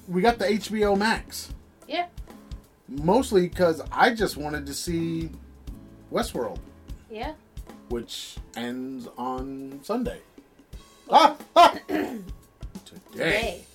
[0.07, 1.53] we got the HBO Max.
[1.87, 2.07] Yeah.
[2.89, 5.29] Mostly because I just wanted to see
[6.11, 6.59] Westworld,
[7.09, 7.33] Yeah.
[7.89, 10.19] which ends on Sunday.
[11.09, 11.37] Ah!
[11.55, 11.77] ah!
[11.87, 12.21] Today.
[13.11, 13.65] Today.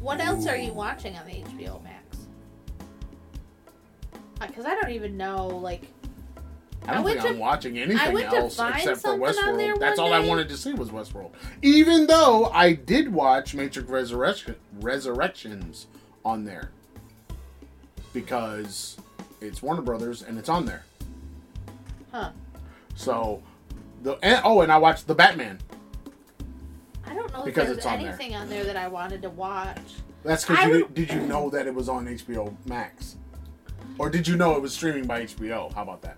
[0.00, 2.16] What else are you watching on the HBO Max?
[4.40, 5.46] Uh, because I don't even know.
[5.48, 5.82] Like,
[6.86, 9.74] I I don't went think I'm to- watching anything else except for something on there
[9.74, 9.80] Westworld.
[9.80, 11.32] That's all I wanted to see was Westworld.
[11.62, 15.86] Even though I did watch Matrix Resurrection Resurrections
[16.24, 16.70] on there.
[18.12, 18.96] Because
[19.40, 20.84] it's Warner Brothers and it's on there.
[22.10, 22.30] huh?
[22.96, 23.42] So
[24.02, 25.58] the and, oh, and I watched the Batman.
[27.10, 28.08] I don't know if Because there's it's on there.
[28.08, 29.78] anything on there that I wanted to watch.
[30.22, 33.16] That's because you would- did, you know that it was on HBO Max,
[33.98, 35.72] or did you know it was streaming by HBO?
[35.74, 36.16] How about that?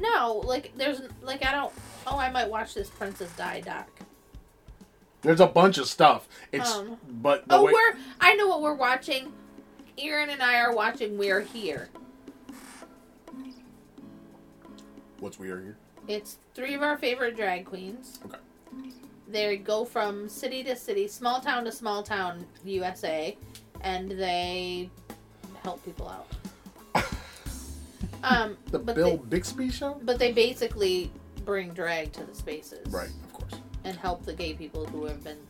[0.00, 1.72] No, like there's like I don't.
[2.06, 3.86] Oh, I might watch this Princess Di doc.
[5.22, 6.26] There's a bunch of stuff.
[6.52, 7.96] It's Um, but Oh, way, we're.
[8.20, 9.32] I know what we're watching.
[9.96, 11.88] Aaron and I are watching We're Here.
[15.20, 15.76] what's weird here?
[16.08, 18.18] It's three of our favorite drag queens.
[18.26, 18.38] Okay.
[19.34, 23.36] They go from city to city, small town to small town, USA,
[23.80, 24.88] and they
[25.64, 27.04] help people out.
[28.22, 29.98] um, The but Bill they, Bixby show.
[30.04, 31.10] but they basically
[31.44, 33.54] bring drag to the spaces, Right, of course.
[33.82, 35.40] and help the gay people who have been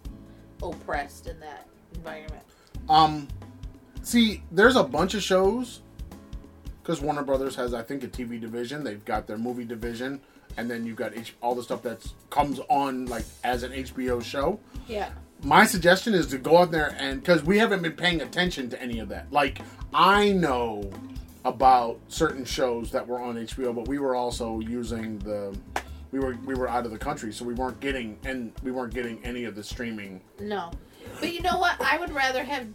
[0.63, 2.43] oppressed in that environment.
[2.89, 3.29] Um,
[4.03, 5.83] see, there's a bunch of shows
[6.83, 8.83] because Warner Brothers has, I think, a TV division.
[8.83, 10.23] They've got their movie division,
[10.57, 14.23] and then you've got H- all the stuff that comes on like as an HBO
[14.23, 14.61] show.
[14.89, 15.11] Yeah.
[15.43, 18.81] My suggestion is to go out there and because we haven't been paying attention to
[18.83, 19.31] any of that.
[19.33, 19.61] Like
[19.93, 20.91] I know
[21.45, 25.57] about certain shows that were on HBO, but we were also using the
[26.13, 28.95] we were we were out of the country, so we weren't getting and we weren't
[28.95, 30.21] getting any of the streaming.
[30.41, 30.71] No.
[31.21, 31.79] But you know what?
[31.81, 32.69] I would rather have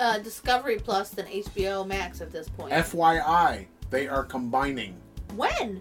[0.00, 2.72] uh, Discovery Plus than HBO Max at this point.
[2.72, 4.96] FYI, they are combining.
[5.34, 5.80] when?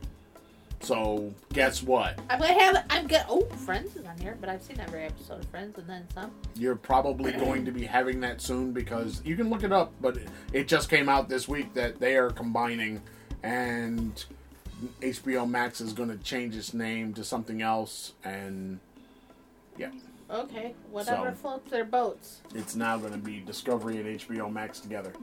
[0.86, 2.20] So guess what?
[2.30, 2.86] I'm gonna have.
[2.92, 3.26] I'm gonna.
[3.28, 6.30] Oh, Friends is on here, but I've seen every episode of Friends and then some.
[6.56, 10.18] You're probably going to be having that soon because you can look it up, but
[10.18, 13.02] it- it just came out this week that they are combining
[13.42, 14.26] and
[15.02, 18.80] HBO Max is going to change its name to something else and
[19.78, 19.90] yeah,
[20.30, 22.42] Okay, whatever So- floats their boats.
[22.54, 25.14] it's now going to be Discovery and HBO Max together.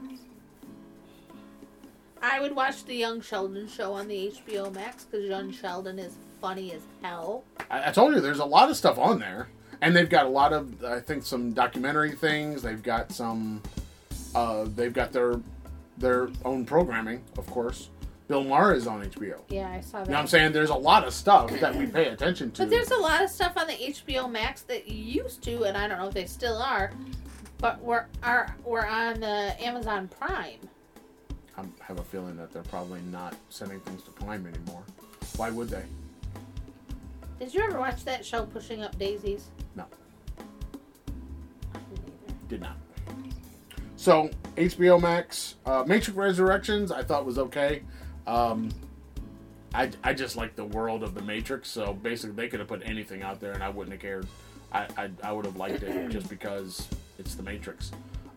[2.23, 6.15] I would watch the Young Sheldon show on the HBO Max because Young Sheldon is
[6.39, 7.43] funny as hell.
[7.69, 9.49] I, I told you there's a lot of stuff on there,
[9.81, 12.61] and they've got a lot of I think some documentary things.
[12.61, 13.61] They've got some.
[14.33, 15.41] Uh, they've got their
[15.97, 17.89] their own programming, of course.
[18.29, 19.39] Bill Maher is on HBO.
[19.49, 20.05] Yeah, I saw that.
[20.05, 20.53] You know what I'm saying?
[20.53, 22.61] There's a lot of stuff that we pay attention to.
[22.61, 25.75] But there's a lot of stuff on the HBO Max that you used to, and
[25.75, 26.91] I don't know if they still are,
[27.57, 30.59] but we're are we're on the Amazon Prime.
[31.57, 34.83] I have a feeling that they're probably not sending things to Prime anymore.
[35.35, 35.83] Why would they?
[37.39, 39.49] Did you ever watch that show, Pushing Up Daisies?
[39.75, 39.85] No.
[42.47, 42.77] Did not.
[43.95, 47.83] So HBO Max, uh, Matrix Resurrections, I thought was okay.
[48.27, 48.69] Um,
[49.73, 52.81] I I just like the world of the Matrix, so basically they could have put
[52.85, 54.27] anything out there and I wouldn't have cared.
[54.71, 56.87] I I, I would have liked it just because
[57.17, 57.91] it's the Matrix.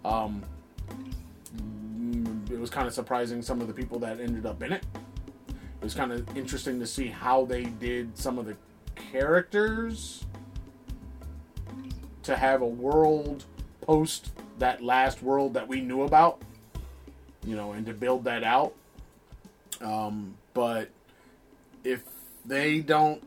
[0.04, 0.42] Um,
[2.56, 4.82] it was kind of surprising some of the people that ended up in it.
[5.46, 8.56] It was kind of interesting to see how they did some of the
[8.94, 10.24] characters
[12.22, 13.44] to have a world
[13.82, 16.40] post that last world that we knew about,
[17.44, 18.72] you know, and to build that out.
[19.82, 20.88] Um, but
[21.84, 22.04] if
[22.46, 23.22] they don't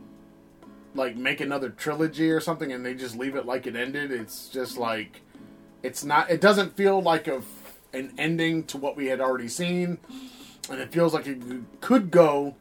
[0.96, 4.50] like make another trilogy or something and they just leave it like it ended, it's
[4.50, 5.22] just like
[5.84, 6.32] it's not.
[6.32, 7.44] It doesn't feel like a
[7.93, 9.97] an ending to what we had already seen,
[10.69, 11.41] and it feels like it
[11.82, 12.56] could go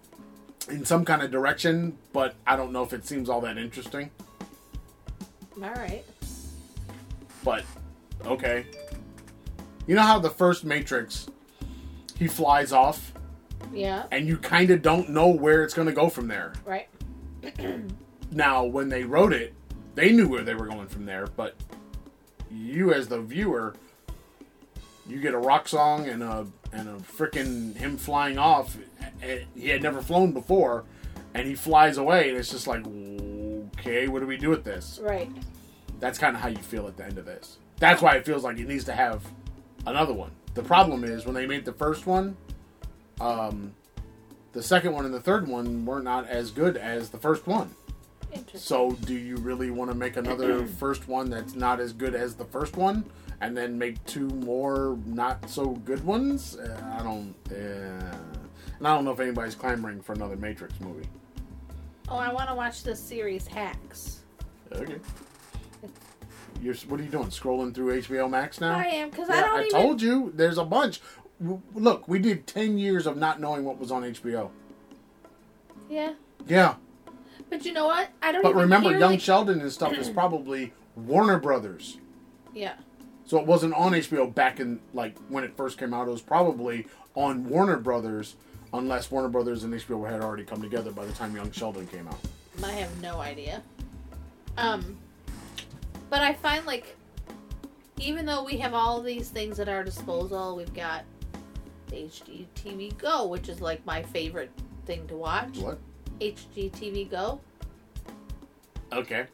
[0.70, 1.96] in some kind of direction.
[2.12, 4.10] But I don't know if it seems all that interesting.
[5.62, 6.04] All right.
[7.44, 7.64] but
[8.24, 8.66] okay.
[9.86, 11.28] You know how the first Matrix,
[12.18, 13.12] he flies off,
[13.72, 14.04] Yeah.
[14.12, 16.52] and you kind of don't know where it's going to go from there.
[16.64, 16.88] Right.
[18.30, 19.54] Now, when they wrote it,
[19.94, 21.54] they knew where they were going from there, but
[22.50, 23.74] you as the viewer,
[25.08, 28.76] you get a rock song and a and a freaking him flying off.
[29.22, 30.84] eh, He had never flown before,
[31.34, 32.84] and he flies away, and it's just like,
[33.78, 35.00] okay, what do we do with this?
[35.02, 35.30] Right.
[36.00, 37.58] That's kind of how you feel at the end of this.
[37.78, 39.22] That's why it feels like it needs to have
[39.86, 40.30] another one.
[40.54, 42.36] The problem is when they made the first one,
[43.20, 43.72] um,
[44.52, 47.70] the second one and the third one were not as good as the first one.
[48.32, 48.60] Interesting.
[48.60, 52.34] So, do you really want to make another first one that's not as good as
[52.34, 53.04] the first one,
[53.40, 56.56] and then make two more not so good ones?
[56.56, 57.34] Uh, I don't.
[57.50, 57.54] Uh,
[58.78, 61.06] and I don't know if anybody's clamoring for another Matrix movie.
[62.08, 64.20] Oh, I want to watch the series Hacks.
[64.72, 64.98] Okay.
[66.60, 67.28] You're, what are you doing?
[67.28, 68.76] Scrolling through HBO Max now?
[68.76, 69.70] I am because I don't I even.
[69.70, 70.32] told you.
[70.34, 71.00] There's a bunch.
[71.40, 74.50] W- Look, we did ten years of not knowing what was on HBO.
[75.88, 76.14] Yeah,
[76.46, 76.74] Yeah,
[77.48, 78.10] but you know what?
[78.20, 78.42] I don't.
[78.42, 81.96] but even remember, Young like- Sheldon and stuff is probably Warner Brothers.
[82.54, 82.74] Yeah.
[83.28, 86.08] So it wasn't on HBO back in like when it first came out.
[86.08, 88.36] It was probably on Warner Brothers,
[88.72, 92.08] unless Warner Brothers and HBO had already come together by the time Young Sheldon came
[92.08, 92.18] out.
[92.64, 93.62] I have no idea.
[94.56, 94.96] Um,
[96.08, 96.96] but I find like,
[97.98, 101.04] even though we have all these things at our disposal, we've got
[101.90, 104.50] HD TV Go, which is like my favorite
[104.86, 105.58] thing to watch.
[105.58, 105.78] What?
[106.22, 107.42] HGTV Go.
[108.90, 109.26] Okay.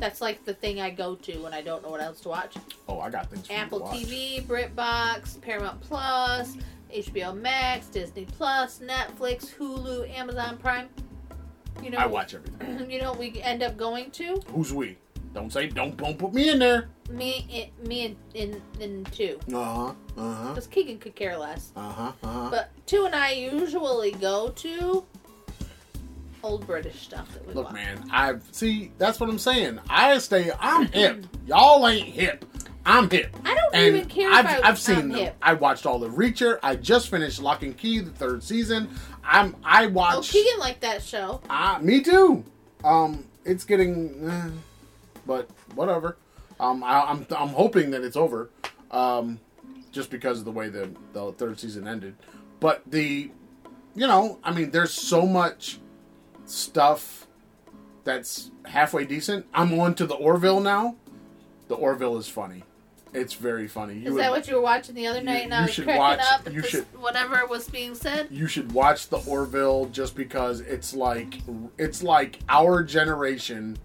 [0.00, 2.56] That's like the thing I go to when I don't know what else to watch.
[2.88, 3.80] Oh, I got things for Apple.
[3.82, 6.56] TV, BritBox, Paramount Plus,
[6.92, 10.88] HBO Max, Disney Plus, Netflix, Hulu, Amazon Prime.
[11.82, 12.90] You know, I watch everything.
[12.90, 14.96] You know, what we end up going to Who's we?
[15.34, 16.88] Don't say don't don't put me in there.
[17.10, 19.38] me, it, me, and in, in two.
[19.52, 19.94] Uh huh.
[20.16, 20.48] Uh huh.
[20.48, 21.72] Because Keegan could care less.
[21.76, 22.12] Uh huh.
[22.22, 22.48] Uh huh.
[22.50, 25.04] But two and I usually go to
[26.42, 27.74] old British stuff that we Look, watch.
[27.74, 28.92] man, I see.
[28.98, 29.78] That's what I'm saying.
[29.88, 30.50] I stay.
[30.58, 31.26] I'm hip.
[31.46, 32.44] Y'all ain't hip.
[32.86, 33.36] I'm hip.
[33.44, 35.36] I don't And even care I've, I, I've seen hip.
[35.42, 36.58] I watched all the Reacher.
[36.62, 38.88] I just finished Locke and Key, the third season.
[39.22, 39.54] I'm.
[39.64, 40.32] I Oh, watched.
[40.32, 41.40] Keegan like that show.
[41.50, 42.42] Ah, me too.
[42.82, 44.50] Um, it's getting, eh,
[45.26, 46.16] but whatever.
[46.58, 48.50] Um, I, I'm I'm hoping that it's over.
[48.90, 49.38] Um,
[49.92, 52.16] just because of the way the the third season ended.
[52.60, 53.30] But the,
[53.94, 55.78] you know, I mean, there's so much
[56.50, 57.26] stuff
[58.04, 59.46] that's halfway decent.
[59.54, 60.96] I'm on to the Orville now.
[61.68, 62.64] The Orville is funny.
[63.12, 63.94] It's very funny.
[63.94, 65.46] You Is would- that what you were watching the other You- night?
[65.48, 68.28] You I was should watch- up you should- whatever was being said.
[68.30, 71.40] you should watch the Orville just because it's like
[71.78, 73.76] it's like our generation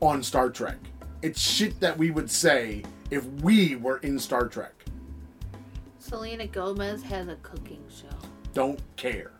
[0.00, 0.78] on Star Trek.
[1.22, 4.74] It's shit that we would say if we were in Star Trek.
[6.00, 8.16] Selena Gomez has a cooking show.
[8.52, 9.30] Don't care.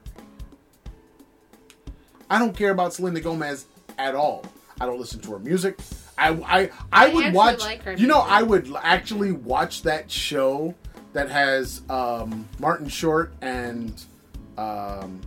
[2.33, 3.67] I don't care about Selena Gomez
[3.99, 4.43] at all.
[4.81, 5.79] I don't listen to her music.
[6.17, 7.61] I I, I, I would watch.
[7.61, 8.21] like her you know.
[8.21, 10.75] I would actually watch that show
[11.13, 14.03] that has um, Martin Short and
[14.57, 15.21] um,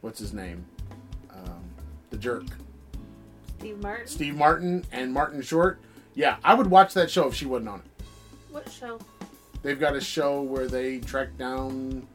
[0.00, 0.64] what's his name,
[1.30, 1.62] um,
[2.08, 2.44] the jerk,
[3.58, 4.06] Steve Martin.
[4.06, 5.80] Steve Martin and Martin Short.
[6.14, 8.04] Yeah, I would watch that show if she wasn't on it.
[8.50, 8.98] What show?
[9.62, 12.08] They've got a show where they track down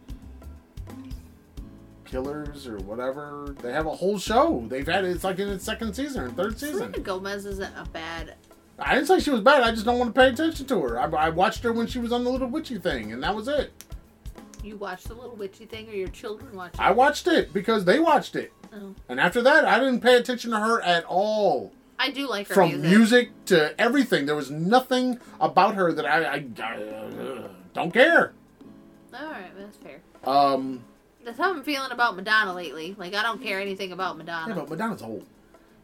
[2.07, 3.55] killers or whatever.
[3.61, 4.65] They have a whole show.
[4.67, 6.77] They've had it's like in its second season or third season.
[6.77, 8.35] Selena Gomez isn't a bad.
[8.79, 9.63] I didn't say she was bad.
[9.63, 10.99] I just don't want to pay attention to her.
[10.99, 13.47] I, I watched her when she was on the Little Witchy thing, and that was
[13.47, 13.71] it.
[14.63, 16.81] You watched the little witchy thing, or your children watched it?
[16.81, 18.95] I watched it because they watched it, Oh.
[19.07, 21.71] and after that, I didn't pay attention to her at all.
[21.97, 22.89] I do like her From music.
[22.89, 23.45] music.
[23.45, 28.33] to everything, there was nothing about her that I, I, I uh, don't care.
[29.13, 30.01] All right, that's fair.
[30.25, 30.83] Um,
[31.27, 32.95] That's how I'm feeling about Madonna lately.
[32.97, 34.55] Like I don't care anything about Madonna.
[34.55, 35.25] yeah, but Madonna's old.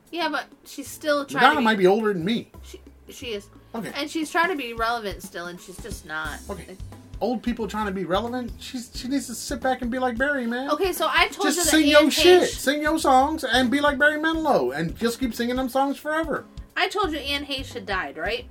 [0.10, 1.41] Yeah, but she's still trying.
[1.41, 2.49] Madonna to be, might be older than me.
[2.63, 2.79] She,
[3.10, 3.91] she is, Okay.
[3.93, 6.39] and she's trying to be relevant still, and she's just not.
[6.49, 6.77] Okay.
[7.19, 8.53] Old people trying to be relevant.
[8.58, 10.71] She's she needs to sit back and be like Barry, man.
[10.71, 13.43] Okay, so I told Just you that sing Anne your Heche, shit, sing your songs,
[13.43, 16.45] and be like Barry Manilow, and just keep singing them songs forever.
[16.77, 18.45] I told you Anne Heche had died, right?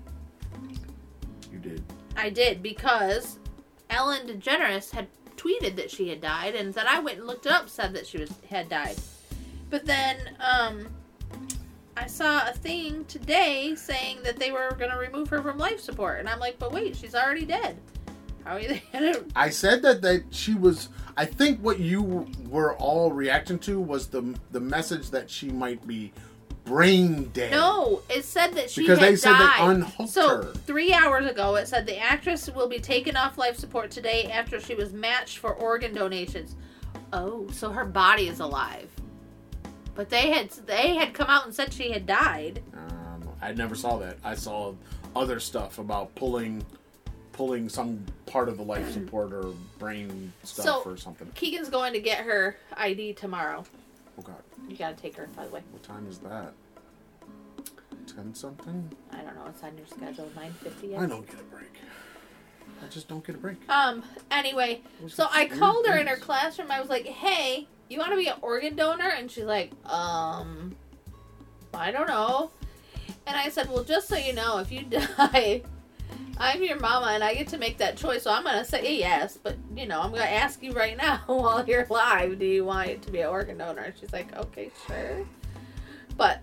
[1.50, 1.82] You did.
[2.18, 3.38] I did because
[3.88, 5.06] Ellen DeGeneres had
[5.42, 8.18] tweeted that she had died, and that I went and looked up, said that she
[8.18, 8.96] was had died.
[9.70, 10.86] But then, um,
[11.96, 15.80] I saw a thing today saying that they were going to remove her from life
[15.80, 17.76] support, and I'm like, but wait, she's already dead.
[18.44, 19.24] How are going to?
[19.36, 20.88] I said that that she was.
[21.16, 25.86] I think what you were all reacting to was the the message that she might
[25.86, 26.12] be
[26.64, 27.50] brain dead.
[27.50, 29.60] No, it said that she because had they said died.
[29.60, 30.52] they unhooked So her.
[30.66, 34.60] three hours ago, it said the actress will be taken off life support today after
[34.60, 36.54] she was matched for organ donations.
[37.12, 38.88] Oh, so her body is alive.
[39.94, 42.62] But they had they had come out and said she had died.
[42.74, 44.16] Um, I never saw that.
[44.24, 44.74] I saw
[45.14, 46.64] other stuff about pulling
[47.32, 51.30] pulling some part of the life support or brain stuff So- or something.
[51.34, 53.64] Keegan's going to get her ID tomorrow.
[54.18, 54.36] Oh god,
[54.68, 55.62] You gotta take her, by the way.
[55.70, 56.52] what time is that?
[58.06, 58.90] Ten something?
[59.12, 59.46] I don't know.
[59.48, 60.28] It's on your schedule.
[60.34, 60.96] Nine fifty.
[60.96, 61.70] I don't get a break.
[62.82, 63.56] I just don't get a break.
[63.68, 64.02] Um.
[64.30, 66.70] Anyway, so I called her in her classroom.
[66.70, 70.74] I was like, "Hey, you want to be an organ donor?" And she's like, "Um,
[71.74, 72.50] I don't know."
[73.26, 74.82] And I said, "Well, just so you know, if you
[75.16, 75.62] die,
[76.38, 78.24] I'm your mama, and I get to make that choice.
[78.24, 81.64] So I'm gonna say yes, but you know, I'm gonna ask you right now while
[81.66, 82.38] you're alive.
[82.38, 85.26] Do you want to be an organ donor?" And she's like, "Okay, sure."
[86.16, 86.42] But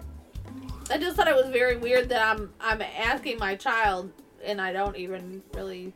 [0.89, 4.11] I just thought it was very weird that I'm I'm asking my child,
[4.43, 5.93] and I don't even really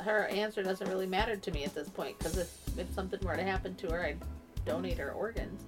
[0.00, 3.36] her answer doesn't really matter to me at this point because if, if something were
[3.36, 4.18] to happen to her, I'd
[4.66, 5.64] donate her organs.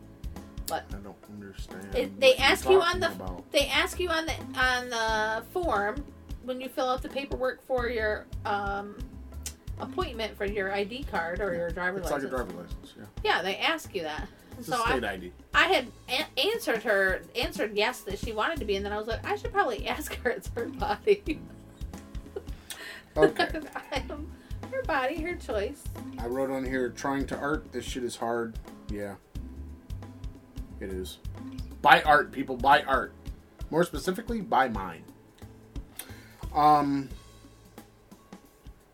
[0.67, 1.95] But I don't understand.
[1.95, 3.51] It, they ask you on the about.
[3.53, 6.03] they ask you on the on the form
[6.45, 8.97] when you fill out the paperwork for your um,
[9.81, 12.33] appointment for your ID card or your driver's It's like license.
[12.33, 13.05] a driver license, yeah.
[13.25, 14.29] Yeah, they ask you that.
[14.59, 15.33] It's so a I, state ID.
[15.53, 18.99] I had a- answered her answered yes that she wanted to be, and then I
[18.99, 20.31] was like, I should probably ask her.
[20.31, 21.41] It's her body.
[23.17, 23.49] Okay.
[23.93, 24.31] I'm-
[24.73, 25.83] her body, her choice.
[26.19, 27.71] I wrote on here, trying to art.
[27.73, 28.59] This shit is hard.
[28.91, 29.15] Yeah.
[30.81, 31.19] It is.
[31.83, 32.57] Buy art, people.
[32.57, 33.13] Buy art.
[33.71, 35.05] More specifically, buy mine.
[36.55, 37.09] Um,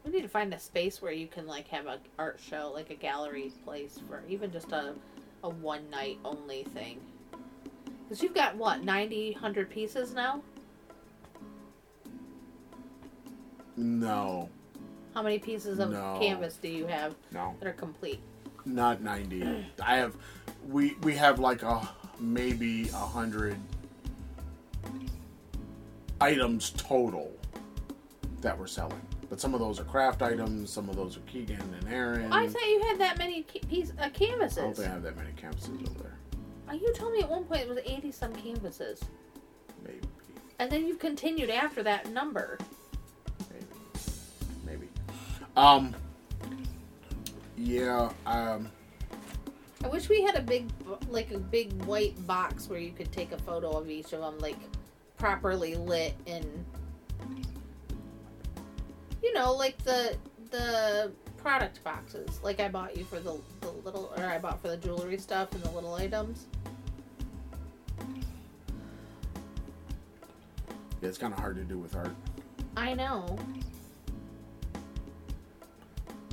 [0.05, 2.91] We need to find a space where you can like have a art show, like
[2.91, 4.95] a gallery place for even just a
[5.45, 7.01] a one night only thing.
[8.09, 10.43] Because you've got what 90, 100 pieces now.
[13.77, 14.49] no.
[15.15, 16.19] How many pieces of No.
[16.21, 17.55] canvas do you have No.
[17.61, 18.21] that are complete?
[18.67, 19.43] Not 90.
[19.83, 20.15] I have,
[20.69, 21.89] we, we have like a,
[22.19, 23.57] maybe a hundred
[26.21, 27.33] items total
[28.41, 29.01] that we're selling.
[29.29, 32.33] But some of those are craft items, some of those are Keegan and Aaron.
[32.33, 34.77] I thought you had that many ca- piece, uh, I don't canvases.
[34.77, 36.19] think I have that many canvases over there.
[36.69, 39.01] Uh, You told me at one point it was eighty some canvases,
[39.85, 40.01] Maybe.
[40.59, 42.59] and then you continued after that number.
[43.51, 43.67] Maybe.
[44.67, 44.89] Maybe.
[45.57, 45.95] Um.
[47.57, 48.11] Yeah.
[48.27, 48.71] Um.
[49.83, 50.67] I wish we had a big,
[51.09, 54.39] like a big white box where you could take a photo of each of them,
[54.39, 54.57] like
[55.17, 56.45] properly lit and,
[59.23, 60.17] you know, like the
[60.51, 64.69] the product boxes, like I bought you for the the little, or I bought for
[64.69, 66.47] the jewelry stuff and the little items.
[71.01, 72.15] Yeah, it's kind of hard to do with art.
[72.77, 73.39] I know.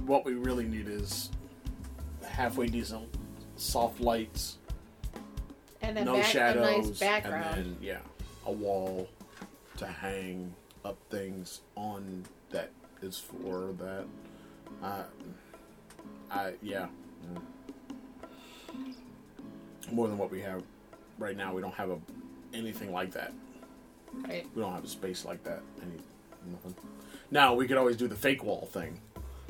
[0.06, 1.30] What we really need is
[2.26, 3.08] halfway decent
[3.56, 4.58] soft lights,
[5.82, 7.46] And no back, shadows, a nice background.
[7.58, 8.00] and then yeah,
[8.46, 9.08] a wall
[9.78, 10.54] to hang
[10.86, 12.24] up things on
[13.02, 14.06] is for that.
[14.84, 15.04] Uh,
[16.32, 16.88] I yeah.
[17.26, 17.42] Mm.
[19.92, 20.64] More than what we have
[21.18, 21.54] right now.
[21.54, 21.98] We don't have a
[22.54, 23.34] anything like that.
[24.28, 24.46] right.
[24.56, 25.62] We don't have a space like that.
[25.82, 26.00] Any
[26.52, 26.76] nothing.
[27.32, 29.00] Now we could always do the fake wall thing.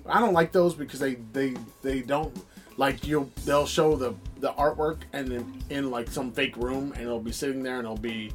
[0.05, 2.35] I don't like those because they they they don't
[2.77, 7.01] like you'll They'll show the the artwork and then in like some fake room and
[7.03, 8.31] it'll be sitting there and it'll be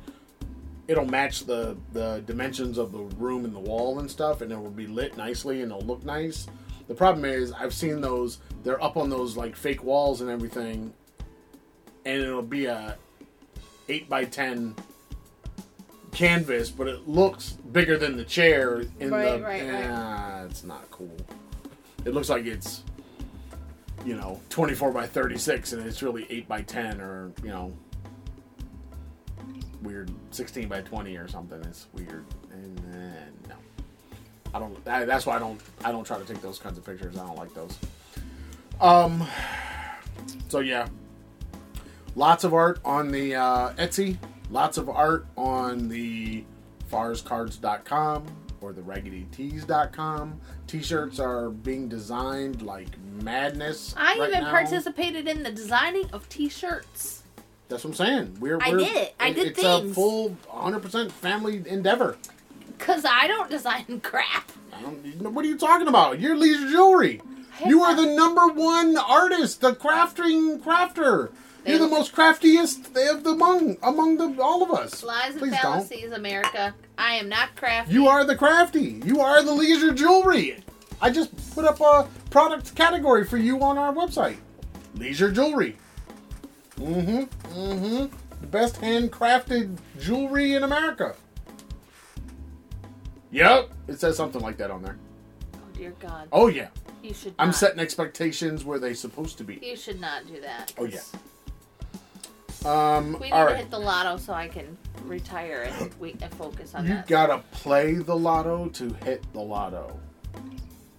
[0.93, 4.57] it'll match the the dimensions of the room and the wall and stuff and it
[4.61, 6.47] will be lit nicely and it'll look nice.
[6.89, 8.39] The problem is I've seen those.
[8.63, 10.93] They're up on those like fake walls and everything,
[12.05, 12.97] and it'll be a
[13.89, 14.75] eight by ten
[16.13, 19.41] canvas, but it looks bigger than the chair in Right, the.
[19.43, 19.87] right, right.
[19.91, 21.17] Ah, it's not cool.
[22.05, 22.83] It looks like it's,
[24.05, 27.49] you know, twenty four by thirty six, and it's really eight by ten, or you
[27.49, 27.73] know,
[29.83, 31.61] weird sixteen by twenty or something.
[31.63, 33.55] It's weird, and uh, no,
[34.55, 34.89] I don't.
[34.89, 35.61] I, that's why I don't.
[35.85, 37.17] I don't try to take those kinds of pictures.
[37.17, 37.79] I don't like those.
[38.81, 39.27] Um.
[40.49, 40.89] So yeah,
[42.15, 44.19] lots of art on the uh, Etsy.
[44.51, 46.45] Lots of art on the
[46.91, 48.27] farscards.com
[48.61, 50.41] or the raggedytees.com.
[50.67, 52.89] T-shirts are being designed like
[53.23, 53.95] madness.
[53.97, 54.51] I right even now.
[54.51, 57.22] participated in the designing of T-shirts.
[57.73, 58.37] That's what I'm saying.
[58.39, 59.15] We're, I we're did it.
[59.19, 59.91] I did it's things.
[59.91, 62.19] a full 100% family endeavor.
[62.79, 64.53] Cause I don't design crap.
[64.75, 66.21] I don't, what are you talking about?
[66.21, 67.23] You're Leisure Jewelry.
[67.67, 71.31] You are the number one artist, the crafting crafter.
[71.65, 75.03] You're the most craftiest of the among among the all of us.
[75.03, 75.61] Lies and Please don't.
[75.61, 76.75] fallacies, America.
[76.99, 77.95] I am not crafty.
[77.95, 79.01] You are the crafty.
[79.05, 80.57] You are the leisure jewelry.
[81.01, 84.39] I just put up a product category for you on our website.
[84.97, 85.77] Leisure jewelry.
[86.79, 87.55] Mm-hmm.
[87.59, 88.47] Mm-hmm.
[88.47, 91.15] Best handcrafted jewelry in America.
[93.31, 94.99] Yep, it says something like that on there.
[95.55, 96.29] Oh dear God.
[96.33, 96.69] Oh yeah,
[97.03, 97.35] You should.
[97.39, 97.55] I'm not.
[97.57, 99.59] setting expectations where they supposed to be.
[99.63, 100.73] You should not do that.
[100.77, 101.01] Oh, yeah.
[102.65, 106.15] Um, We need all to right, hit the lotto so I can retire and we
[106.21, 107.07] and focus on you that.
[107.09, 109.99] gotta play the lotto to hit the lotto.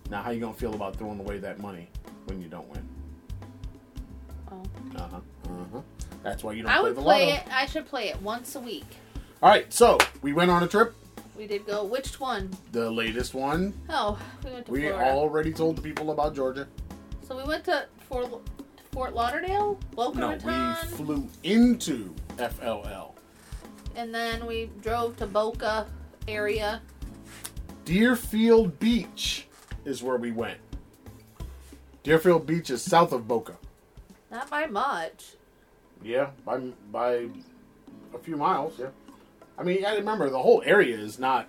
[0.09, 1.87] Now, how you gonna feel about throwing away that money
[2.25, 2.87] when you don't win?
[4.51, 4.61] Oh.
[4.95, 5.19] Uh huh.
[5.71, 5.81] Huh.
[6.23, 7.41] That's why you don't I play would the play lotto.
[7.49, 7.53] it.
[7.53, 8.85] I should play it once a week.
[9.41, 10.95] All right, so we went on a trip.
[11.37, 11.83] We did go.
[11.83, 12.51] Which one?
[12.71, 13.73] The latest one.
[13.89, 15.11] Oh, we went to We Florida.
[15.11, 16.67] already told the people about Georgia.
[17.27, 18.29] So we went to Fort,
[18.91, 23.13] Fort Lauderdale, Boca No, Raton, we flew into FLL.
[23.95, 25.87] and then we drove to Boca
[26.27, 26.81] area.
[27.85, 29.47] Deerfield Beach
[29.85, 30.59] is where we went.
[32.03, 33.57] Deerfield Beach is south of Boca.
[34.31, 35.33] Not by much.
[36.03, 36.57] Yeah, by
[36.91, 37.27] by
[38.13, 38.73] a few miles.
[38.79, 38.87] Yeah,
[39.57, 41.47] I mean, I remember the whole area is not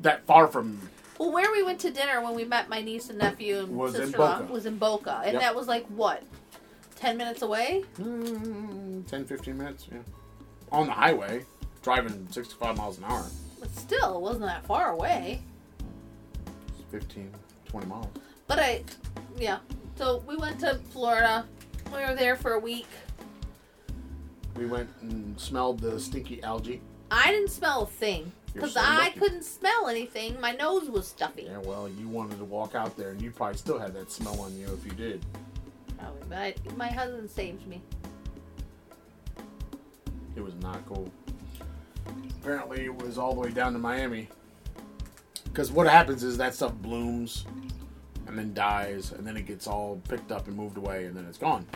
[0.00, 0.88] that far from.
[1.18, 3.94] Well, where we went to dinner when we met my niece and nephew and Was
[3.96, 4.52] in sister-in-law Boca.
[4.52, 5.42] was in Boca, and Yep.
[5.42, 6.22] that was like what,
[6.94, 7.84] ten minutes away.
[7.98, 9.88] mm, 10, 15 minutes.
[9.90, 9.98] Yeah,
[10.70, 11.44] on the highway,
[11.82, 13.26] driving sixty-five miles an hour.
[13.58, 15.42] But still, it wasn't that far away.
[16.68, 17.32] It's 15,
[17.66, 18.06] 20 miles.
[18.46, 18.84] But I,
[19.36, 19.58] yeah.
[19.96, 21.44] So we went to Florida.
[21.92, 22.88] We were there for a week.
[24.56, 26.80] We went and smelled the stinky algae.
[27.10, 29.20] I didn't smell a thing because so I lucky.
[29.20, 30.40] couldn't smell anything.
[30.40, 31.44] My nose was stuffy.
[31.44, 34.40] Yeah, well, you wanted to walk out there, and you probably still had that smell
[34.40, 35.24] on you if you did.
[35.98, 37.80] Probably, but I, my husband saved me.
[40.36, 41.10] It was not cool.
[42.42, 44.28] Apparently, it was all the way down to Miami.
[45.44, 47.44] Because what happens is that stuff blooms
[48.28, 51.24] and then dies, and then it gets all picked up and moved away, and then
[51.26, 51.66] it's gone.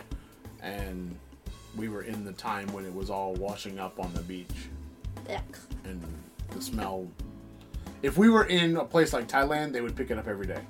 [0.61, 1.17] And
[1.75, 4.67] we were in the time when it was all washing up on the beach,
[5.27, 5.41] Yuck.
[5.83, 6.01] and
[6.51, 7.07] the smell.
[8.01, 10.61] If we were in a place like Thailand, they would pick it up every day.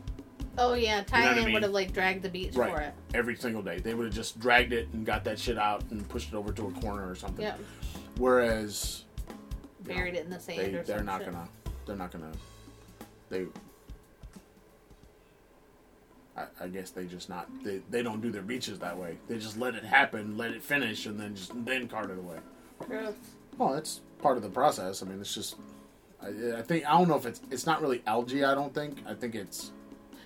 [0.57, 1.53] Oh yeah, know I Thailand mean?
[1.53, 2.93] would have like dragged the beach for it.
[3.13, 3.79] Every single day.
[3.79, 6.53] They would have just dragged it and got that shit out and pushed it over
[6.53, 7.43] to a corner or something.
[7.43, 7.55] Yeah,
[8.17, 9.03] Whereas
[9.81, 11.31] buried it in the sand they some not shit.
[11.31, 11.47] gonna
[11.85, 12.31] they're not gonna
[13.29, 13.45] they
[16.35, 19.37] I, I guess they just not they, they don't do their beaches that way they
[19.37, 22.37] just let it happen let it finish and then just then cart it away
[22.87, 23.13] Gross.
[23.57, 25.55] well that's part of the process i mean it's just
[26.21, 29.03] I, I think i don't know if it's it's not really algae i don't think
[29.07, 29.71] i think it's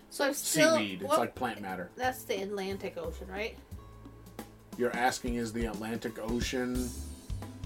[0.10, 0.76] So still.
[0.78, 3.58] seaweed it's like plant matter that's the Atlantic Ocean, right?
[4.78, 6.90] you're asking is the atlantic ocean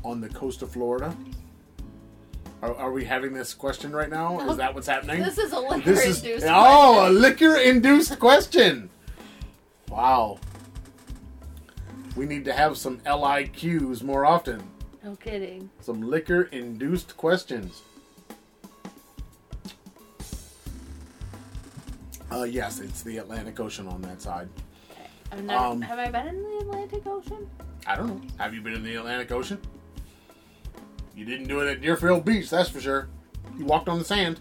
[0.04, 1.16] on the coast of florida
[2.62, 4.52] are, are we having this question right now No.
[4.52, 6.46] is that what's happening This is a liquor This is induced.
[6.50, 8.90] oh, a liquor induced question.
[9.90, 10.40] Wow.
[12.16, 14.62] We need to have some LIQs more often.
[15.04, 15.70] No kidding.
[15.80, 17.82] Some liquor induced questions.
[22.32, 24.48] Uh, yes, it's the Atlantic Ocean on that side.
[25.32, 27.50] I've never, Um, have I been in the Atlantic Ocean?
[27.88, 28.22] I don't know.
[28.38, 29.60] Have you been in the Atlantic Ocean?
[31.16, 33.10] You didn't do it at Deerfield Beach, that's for sure.
[33.58, 34.40] You walked on the sand.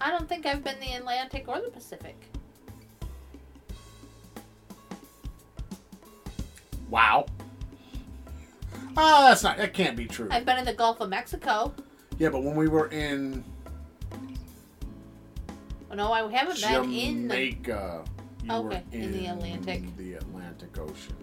[0.00, 2.16] I don't think I've been the Atlantic or the Pacific.
[6.88, 7.26] Wow.
[8.96, 9.58] Ah, that's not.
[9.58, 10.28] That can't be true.
[10.30, 11.72] I've been in the Gulf of Mexico.
[12.18, 13.44] Yeah, but when we were in
[15.90, 17.34] Oh, no, I haven't been in the.
[17.34, 18.04] Jamaica,
[18.48, 19.96] were Okay, in the Atlantic.
[19.96, 21.16] the Atlantic Ocean.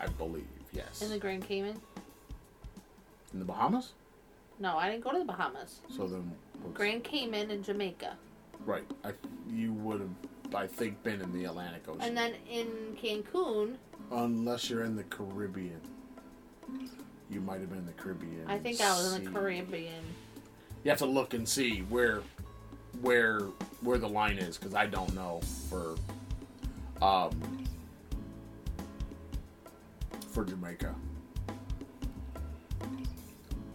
[0.00, 0.46] I believe,
[0.78, 1.02] yes.
[1.02, 1.76] In the Grand Cayman?
[3.32, 3.92] In the Bahamas?
[4.58, 5.80] No, I didn't go to the Bahamas.
[5.94, 8.16] So then, what's- Grand Cayman and Jamaica.
[8.64, 8.84] right?
[9.04, 9.12] I,
[9.50, 12.66] you would have, I think, been in the Atlantic Ocean, And then in
[13.00, 13.76] Cancun,
[14.10, 15.80] unless you're in the Caribbean.
[17.30, 18.44] You might have been in the Caribbean.
[18.46, 19.34] I think I was in the Sea.
[19.36, 20.02] Caribbean.
[20.84, 22.22] You have to look and see where,
[23.02, 23.40] where,
[23.82, 25.94] where the line is because I don't know for,
[27.02, 27.66] um,
[30.38, 30.94] for Jamaica.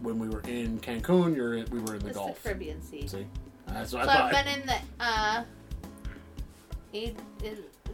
[0.00, 2.42] When we were in Cancun, you're in, we were in the It's Gulf.
[2.42, 3.06] the Caribbean Sea.
[3.06, 3.26] So See,
[3.66, 4.44] that's what I've I thought.
[4.44, 5.44] been in the, uh,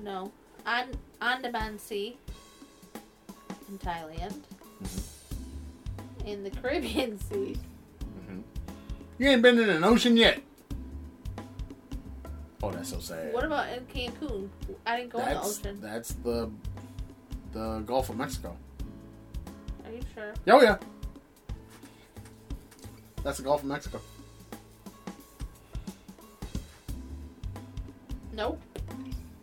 [0.05, 0.31] no,
[0.67, 0.85] on
[1.21, 2.17] Andaman Sea
[3.69, 4.37] in Thailand.
[4.85, 6.27] Mm-hmm.
[6.29, 7.57] In the Caribbean Sea.
[9.19, 10.41] You ain't been in an ocean yet.
[12.63, 13.35] Oh, that's so sad.
[13.35, 14.49] What about in Cancun?
[14.87, 15.81] I didn't go in the ocean.
[15.81, 16.51] that's the
[17.53, 18.57] the Gulf of Mexico.
[19.85, 20.35] Are you sure?
[20.49, 20.77] Oh yeah,
[23.23, 24.01] that's the Gulf of Mexico.
[28.33, 28.61] Nope.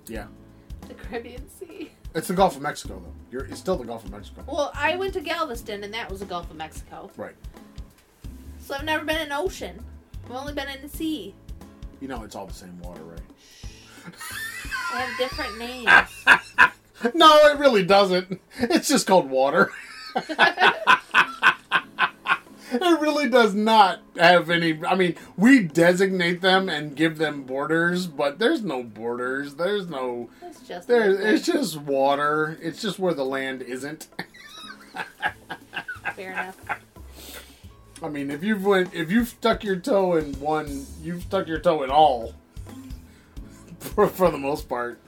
[0.07, 0.27] Yeah,
[0.87, 1.91] The Caribbean Sea.
[2.15, 3.13] It's the Gulf of Mexico, though.
[3.29, 4.43] You're, it's still the Gulf of Mexico.
[4.47, 7.11] Well, I went to Galveston, and that was the Gulf of Mexico.
[7.17, 7.35] Right.
[8.59, 9.83] So I've never been in ocean.
[10.25, 11.35] I've only been in the sea.
[11.99, 13.19] You know, it's all the same water, right?
[14.93, 16.25] They have different names.
[17.13, 18.41] No, it really doesn't.
[18.59, 19.71] It's just called water.
[20.15, 20.99] it
[22.71, 24.79] really does not have any.
[24.85, 29.55] I mean, we designate them and give them borders, but there's no borders.
[29.55, 30.29] There's no.
[30.41, 32.57] It's just There, it's just water.
[32.61, 34.07] It's just where the land isn't.
[36.15, 36.57] fair enough.
[38.03, 41.59] I mean, if you've went, if you've stuck your toe in one, you've stuck your
[41.59, 42.33] toe in all.
[43.79, 44.99] For, for the most part,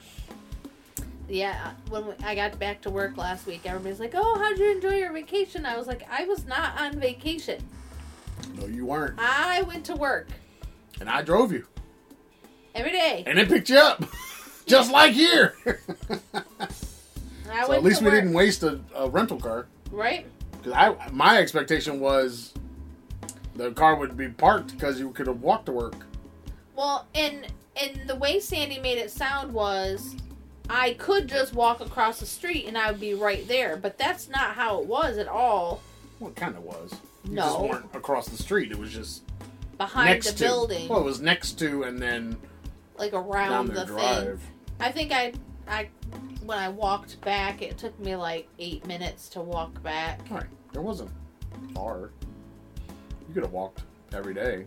[1.29, 4.71] Yeah, when we, I got back to work last week, everybody's like, "Oh, how'd you
[4.71, 7.61] enjoy your vacation?" I was like, "I was not on vacation.
[8.55, 10.27] no, you weren't, I went to work
[10.99, 11.65] and I drove you,
[12.73, 13.23] every day.
[13.27, 14.03] and it picked you up,
[14.65, 15.55] just like here.
[17.65, 19.65] So at least we work, didn't waste a, a rental car.
[19.91, 20.27] right?
[20.51, 22.53] Because I, my expectation was
[23.55, 25.95] the car would be parked because you could have walked to work.
[26.75, 30.15] Well, and and the way Sandy made it sound was,
[30.69, 34.29] I could just walk across the street and I would be right there, but that's
[34.29, 35.81] not how it was at all.
[36.19, 36.93] Well, it kind of was.
[37.23, 37.43] You No.
[37.43, 38.71] just weren't across the street.
[38.71, 39.23] It was just
[39.77, 40.43] Behind the to.
[40.43, 42.37] building, Well, it was next to, and then
[42.97, 44.39] like around the thing.
[44.79, 45.33] I think I,
[45.67, 45.89] I,
[46.45, 50.19] when I walked back, it took me like eight minutes to walk back.
[50.29, 51.09] All right, it wasn't
[51.73, 52.11] far.
[53.27, 53.81] You could have walked
[54.13, 54.65] every day.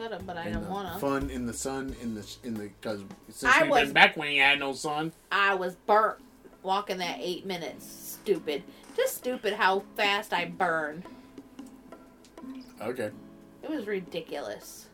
[0.00, 0.98] Could have, but I didn't want to.
[0.98, 4.16] Fun in the sun, in the in the because since I we've was- been back
[4.16, 5.12] when you had no sun.
[5.30, 6.16] I was burnt
[6.62, 7.84] walking that eight minutes.
[8.22, 8.62] Stupid.
[8.96, 11.04] Just stupid how fast I burned.
[12.80, 13.10] Okay,
[13.62, 14.86] It was ridiculous.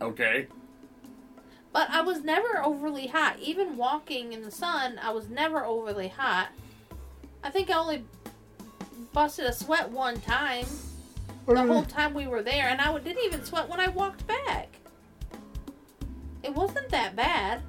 [0.00, 0.46] okay.
[1.72, 3.40] But I was never overly hot.
[3.40, 6.48] Even walking in the sun, I was never overly hot.
[7.42, 8.04] I think I only
[9.12, 10.64] busted a sweat one time
[11.54, 14.68] the whole time we were there, and I didn't even sweat when I walked back.
[16.42, 17.62] It wasn't that bad.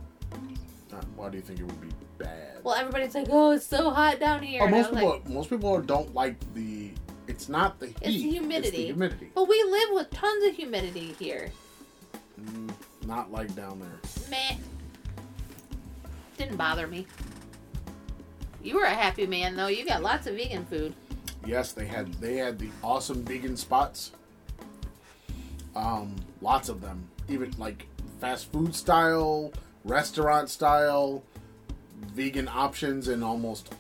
[1.16, 2.64] Why do you think it would be bad?
[2.64, 5.82] Well, everybody's like, "Oh, it's so hot down here." Oh, most people, like, most people
[5.82, 6.92] don't like the.
[7.28, 7.98] It's not the heat.
[8.02, 8.68] It's the humidity.
[8.68, 9.32] It's the humidity.
[9.34, 11.52] "But we live with tons of humidity here."
[12.40, 12.72] Mm,
[13.06, 14.30] not like down there.
[14.30, 14.58] Meh.
[16.38, 17.08] Didn't bother me.
[18.62, 19.68] You were a happy man though.
[19.68, 20.94] You got lots of vegan food.
[21.48, 24.12] Yes, they had they had the awesome vegan spots.
[25.76, 27.08] Um, lots of them.
[27.30, 27.88] Even like
[28.20, 29.54] fast food style,
[29.86, 31.24] restaurant style,
[32.14, 33.74] vegan options, and almost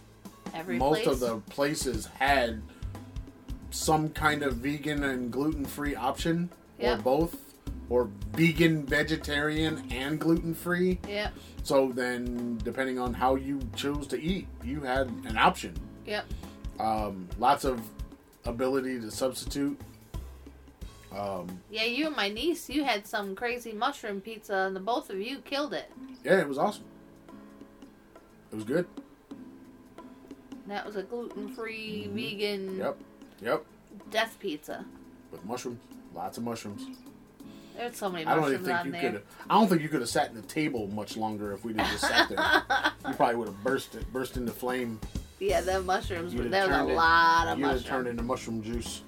[0.54, 1.14] Every most place.
[1.14, 2.62] of the places had
[3.72, 6.50] some kind of vegan and gluten free option,
[6.80, 6.94] Yeah.
[6.96, 7.36] or both,
[7.90, 11.00] or vegan, vegetarian, and gluten free.
[11.08, 11.34] Yep.
[11.64, 15.76] So then, depending on how you chose to eat, you had an option.
[16.06, 16.26] Yep.
[16.80, 17.82] Um, lots of
[18.46, 19.80] ability to substitute.
[21.16, 25.10] Um, Yeah, you and my niece, you had some crazy mushroom pizza, and the both
[25.10, 25.92] of you killed it.
[26.24, 26.84] yeah, it was awesome.
[28.52, 28.86] It was good.
[30.68, 32.14] That was a gluten-free, Mhm.
[32.14, 32.98] vegan Yep,
[33.42, 33.66] yep.
[34.12, 34.86] death pizza.
[35.32, 35.80] With mushrooms,
[36.14, 36.86] lots of mushrooms.
[37.76, 39.12] There's so many I don't even think you there.
[39.14, 39.24] could.
[39.50, 41.90] I don't think you could have sat in the table much longer if we'd have
[41.92, 42.92] just sat there.
[43.08, 45.00] you probably would have burst it, burst into flame.
[45.40, 46.34] Yeah, the mushrooms.
[46.34, 49.02] You'd there was a turned it- lot of You'd turned into mushroom juice.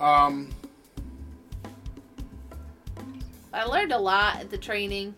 [0.00, 0.50] Um,
[3.52, 5.14] I learned a lot at the training.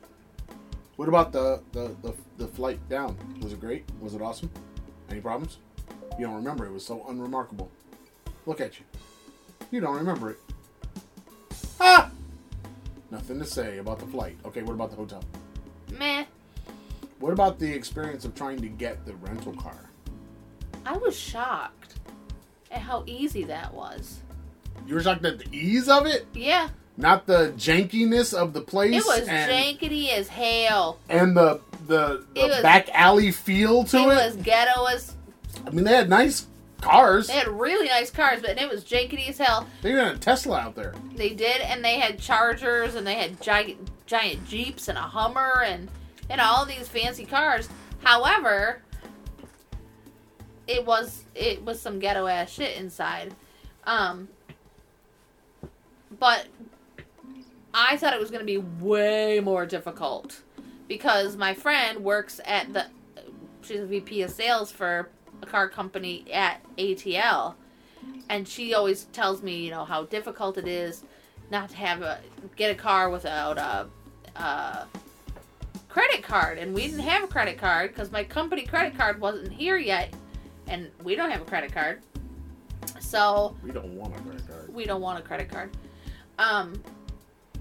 [0.96, 3.16] what about the, the the the flight down?
[3.42, 3.84] Was it great?
[4.00, 4.50] Was it awesome?
[5.10, 5.58] Any problems?
[6.18, 6.66] You don't remember?
[6.66, 7.70] It was so unremarkable.
[8.46, 8.84] Look at you.
[9.70, 10.38] You don't remember it.
[11.80, 12.10] Ah!
[13.10, 14.36] Nothing to say about the flight.
[14.44, 15.22] Okay, what about the hotel?
[15.98, 16.24] Meh.
[17.20, 19.87] What about the experience of trying to get the rental car?
[20.88, 21.94] I was shocked
[22.70, 24.20] at how easy that was.
[24.86, 28.94] You were shocked at the ease of it, Yeah, not the jankiness of the place.
[28.94, 30.98] it was and, jankety as hell.
[31.10, 34.06] and the the, the was- back alley feel to it, it.
[34.06, 35.14] was ghetto as.
[35.66, 36.46] I mean, they had nice
[36.80, 37.26] cars.
[37.26, 39.66] They had really nice cars, but it was jankety as hell.
[39.82, 40.94] They even had a Tesla out there.
[41.16, 45.62] They did, and they had Chargers, and they had giant giant Jeeps and a Hummer,
[45.66, 45.88] and
[46.30, 47.68] and all these fancy cars.
[48.02, 48.80] However,
[50.68, 53.34] it was it was some ghetto ass shit inside.
[53.84, 54.28] Um,
[56.20, 56.46] but
[57.74, 60.42] I thought it was going to be way more difficult
[60.86, 62.86] because my friend works at the
[63.62, 65.08] she's a VP of sales for
[65.42, 67.54] a car company at ATL
[68.28, 71.02] and she always tells me, you know, how difficult it is
[71.50, 72.20] not to have a
[72.56, 73.88] get a car without a,
[74.36, 74.84] uh
[75.88, 79.50] credit card, and we didn't have a credit card because my company credit card wasn't
[79.52, 80.12] here yet,
[80.68, 82.02] and we don't have a credit card.
[83.00, 84.74] So We don't want a credit card.
[84.74, 85.70] we don't want a credit card.
[86.38, 86.82] Um,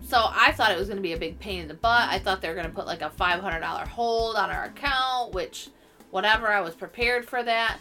[0.05, 2.09] so I thought it was going to be a big pain in the butt.
[2.09, 4.65] I thought they were going to put like a five hundred dollar hold on our
[4.65, 5.69] account, which,
[6.11, 6.47] whatever.
[6.47, 7.77] I was prepared for that.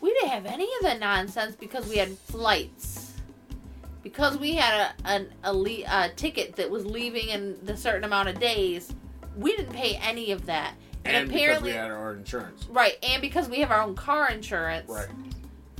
[0.00, 3.12] We didn't have any of that nonsense because we had flights.
[4.02, 8.28] Because we had a an le- a ticket that was leaving in the certain amount
[8.28, 8.92] of days,
[9.36, 10.74] we didn't pay any of that.
[11.04, 12.66] And, And because apparently, we had our own insurance.
[12.70, 15.08] right, and because we have our own car insurance, Right.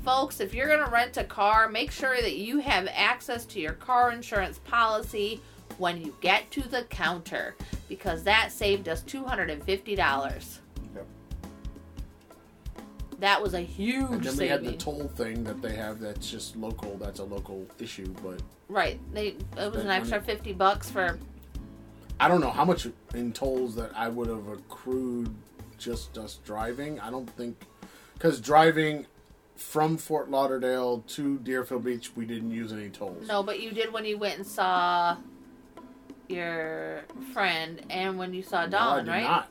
[0.05, 3.61] folks, if you're going to rent a car, make sure that you have access to
[3.61, 5.41] your car insurance policy
[5.79, 7.57] when you get to the counter
[7.89, 10.61] because that saved us $250.
[10.95, 11.07] Yep.
[13.21, 16.31] That was a huge And then we had the toll thing that they have that's
[16.31, 16.97] just local.
[16.99, 19.01] That's a local issue, but right.
[19.15, 21.19] They it was an extra 50 bucks for
[22.21, 25.35] I don't know how much in tolls that I would have accrued
[25.79, 27.01] just us driving.
[27.01, 27.57] I don't think
[28.15, 29.07] because driving
[29.57, 33.27] from Fort Lauderdale to Deerfield Beach, we didn't use any tolls.
[33.27, 35.17] No, but you did when you went and saw
[36.29, 37.03] your
[37.33, 39.23] friend and when you saw No, I did right?
[39.23, 39.49] not.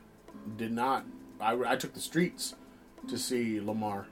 [0.57, 1.05] Did not.
[1.39, 2.55] I, I took the streets
[3.07, 4.07] to see Lamar.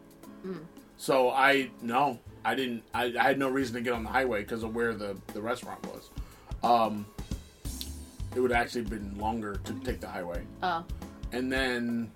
[0.45, 0.65] Mm.
[0.97, 2.83] So I no, I didn't.
[2.93, 5.41] I, I had no reason to get on the highway because of where the the
[5.41, 6.09] restaurant was.
[6.63, 7.05] Um,
[8.35, 10.43] it would actually been longer to take the highway.
[10.63, 10.83] Oh,
[11.31, 12.09] And then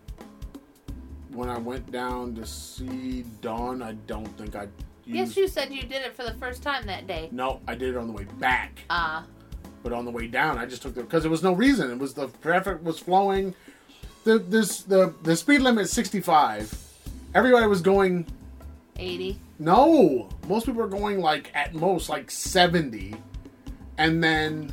[1.32, 4.68] when I went down to see Dawn, I don't think I
[5.06, 7.30] yes, you said you did it for the first time that day.
[7.32, 8.80] no, I did it on the way back.
[8.90, 9.26] Ah,
[9.84, 11.92] But on the way down, I just took the because there was no reason.
[11.92, 13.54] It was the traffic was flowing.
[14.24, 16.74] The this the the speed limit is sixty five.
[17.36, 18.26] Everybody was going
[18.98, 19.38] 80.
[19.60, 20.30] no.
[20.48, 23.14] Most people are going like at most like seventy,
[23.98, 24.72] and then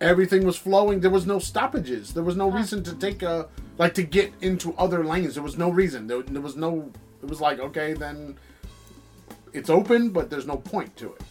[0.00, 1.00] everything was flowing.
[1.00, 2.14] There was no stoppages.
[2.14, 5.34] There was no reason to take a like to get into other lanes.
[5.34, 6.06] There was no reason.
[6.06, 6.90] There, there was no.
[7.22, 8.36] It was like okay, then
[9.52, 11.22] it's open, but there's no point to it.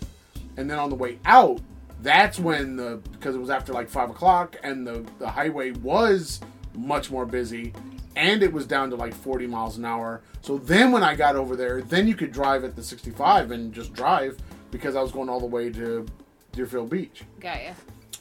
[0.57, 1.61] And then on the way out,
[2.01, 6.41] that's when the because it was after like five o'clock, and the the highway was
[6.74, 7.74] much more busy,
[8.15, 10.22] and it was down to like forty miles an hour.
[10.41, 13.51] So then when I got over there, then you could drive at the sixty five
[13.51, 14.38] and just drive
[14.72, 16.05] because I was going all the way to
[16.51, 17.24] Deerfield Beach.
[17.39, 17.72] Got ya.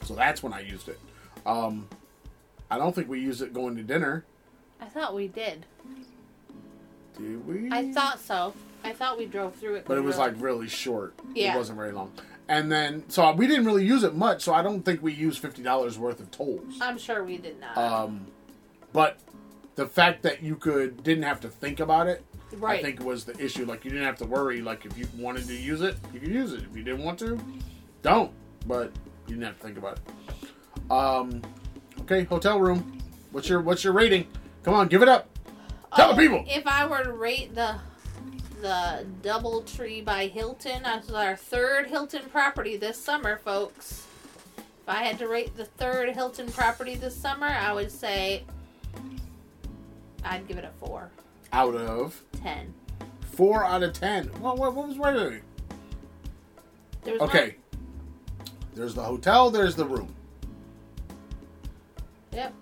[0.03, 0.99] So that's when I used it.
[1.45, 1.87] Um,
[2.69, 4.25] I don't think we used it going to dinner.
[4.81, 5.65] I thought we did.
[7.17, 7.69] Did we?
[7.71, 8.53] I thought so.
[8.83, 9.85] I thought we drove through it.
[9.85, 11.13] but it was like really short.
[11.33, 11.53] Yeah.
[11.53, 12.11] It wasn't very long.
[12.49, 14.43] And then, so we didn't really use it much.
[14.43, 16.77] So I don't think we used fifty dollars worth of tolls.
[16.79, 17.77] I'm sure we did not.
[17.77, 18.27] Um,
[18.93, 19.17] but
[19.75, 22.23] the fact that you could didn't have to think about it,
[22.53, 22.79] right.
[22.79, 23.65] I think was the issue.
[23.65, 24.61] Like you didn't have to worry.
[24.61, 26.63] Like if you wanted to use it, you could use it.
[26.69, 27.37] If you didn't want to,
[28.01, 28.31] don't.
[28.65, 28.91] But
[29.27, 30.91] you didn't have to think about it.
[30.91, 31.41] Um,
[32.01, 32.97] okay, hotel room.
[33.31, 34.27] What's your what's your rating?
[34.63, 35.29] Come on, give it up.
[35.95, 36.45] Tell the Oh, people.
[36.47, 37.75] If I were to rate the
[38.61, 44.05] the DoubleTree by Hilton, that's our third Hilton property this summer, folks.
[44.57, 48.43] If I had to rate the third Hilton property this summer, I would say
[50.23, 51.09] I'd give it a four.
[51.53, 52.73] Out of Ten.
[53.31, 54.25] four out of ten.
[54.41, 54.97] What what, what was?
[57.03, 57.55] There was Okay.
[58.77, 59.49] There's the hotel.
[59.49, 60.13] There's the room.
[62.31, 62.53] yep.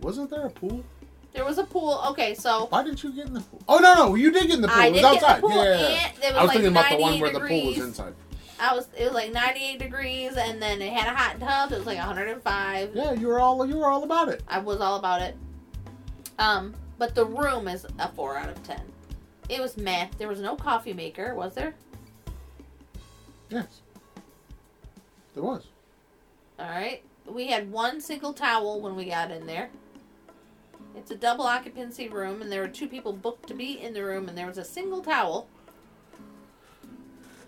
[0.00, 0.84] Wasn't there a pool?
[1.32, 2.02] There was a pool.
[2.08, 3.62] Okay, so Why didn't you get in the pool?
[3.68, 4.76] Oh no, no, you did get in the pool.
[4.76, 5.40] I it was did get in the outside.
[5.40, 6.08] pool, yeah, yeah, yeah.
[6.08, 7.78] and there was I was like thinking about the one 98 where the pool was
[7.78, 8.14] inside.
[8.58, 11.72] I was it was like 98 degrees, and then it had a hot tub.
[11.72, 12.90] It was like 105.
[12.94, 14.42] Yeah, you were all you were all about it.
[14.48, 15.36] I was all about it.
[16.38, 18.80] Um, but the room is a four out of ten.
[19.48, 20.08] It was meh.
[20.18, 21.74] There was no coffee maker, was there?
[23.50, 23.82] Yes,
[25.36, 25.66] there was.
[26.58, 27.02] All right.
[27.28, 29.68] We had one single towel when we got in there.
[30.96, 34.02] It's a double occupancy room, and there were two people booked to be in the
[34.02, 35.46] room, and there was a single towel.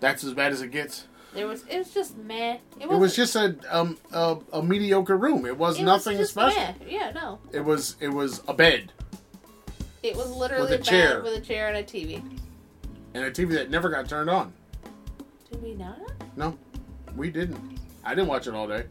[0.00, 1.06] That's as bad as it gets.
[1.32, 1.64] There was.
[1.66, 2.58] It was just meh.
[2.78, 5.46] It, It was just a um a, a mediocre room.
[5.46, 6.60] It was it nothing was special.
[6.60, 6.74] Meh.
[6.86, 7.38] Yeah, no.
[7.52, 8.92] It was it was a bed
[10.02, 11.22] It was literally With a bed chair.
[11.22, 12.22] with a chair and a TV.
[13.14, 14.52] and a TV that never got turned on.
[15.50, 15.98] Did we not?
[16.36, 16.56] No,
[17.16, 17.77] we didn't.
[18.08, 18.84] I didn't watch it all day.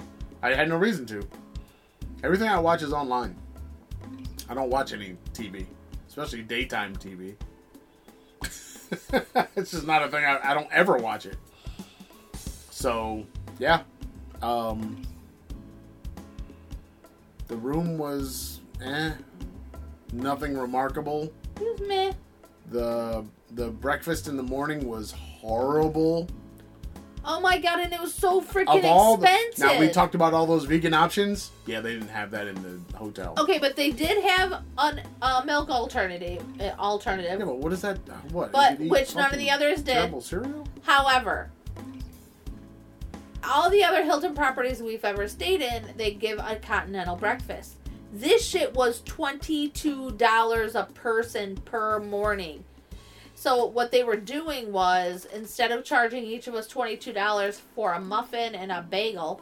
[0.43, 1.27] I had no reason to.
[2.23, 3.35] Everything I watch is online.
[4.47, 5.65] I don't watch any TV,
[6.07, 7.33] especially daytime TV.
[9.55, 10.23] it's just not a thing.
[10.23, 11.35] I, I don't ever watch it.
[12.69, 13.25] So
[13.57, 13.81] yeah,
[14.43, 15.01] um,
[17.47, 19.13] the room was eh,
[20.13, 21.33] nothing remarkable.
[21.55, 22.13] It was meh.
[22.69, 26.29] the The breakfast in the morning was horrible.
[27.25, 29.65] Oh my god, and it was so freaking all the, expensive.
[29.65, 31.51] now we talked about all those vegan options.
[31.65, 33.33] Yeah, they didn't have that in the hotel.
[33.37, 36.41] Okay, but they did have an, a milk alternative.
[36.59, 37.39] Uh, alternative.
[37.39, 37.97] Yeah, but what is that?
[38.09, 38.51] uh, What?
[38.53, 39.93] But You could eat which none of the others did.
[39.93, 40.65] Terrible cereal.
[40.83, 41.51] However,
[43.43, 47.75] all the other Hilton properties we've ever stayed in, they give a continental breakfast.
[48.13, 52.63] This shit was $22 a person per morning.
[53.47, 58.01] So what they were doing was instead of charging each of us $22 for a
[58.01, 59.39] muffin and a bagel,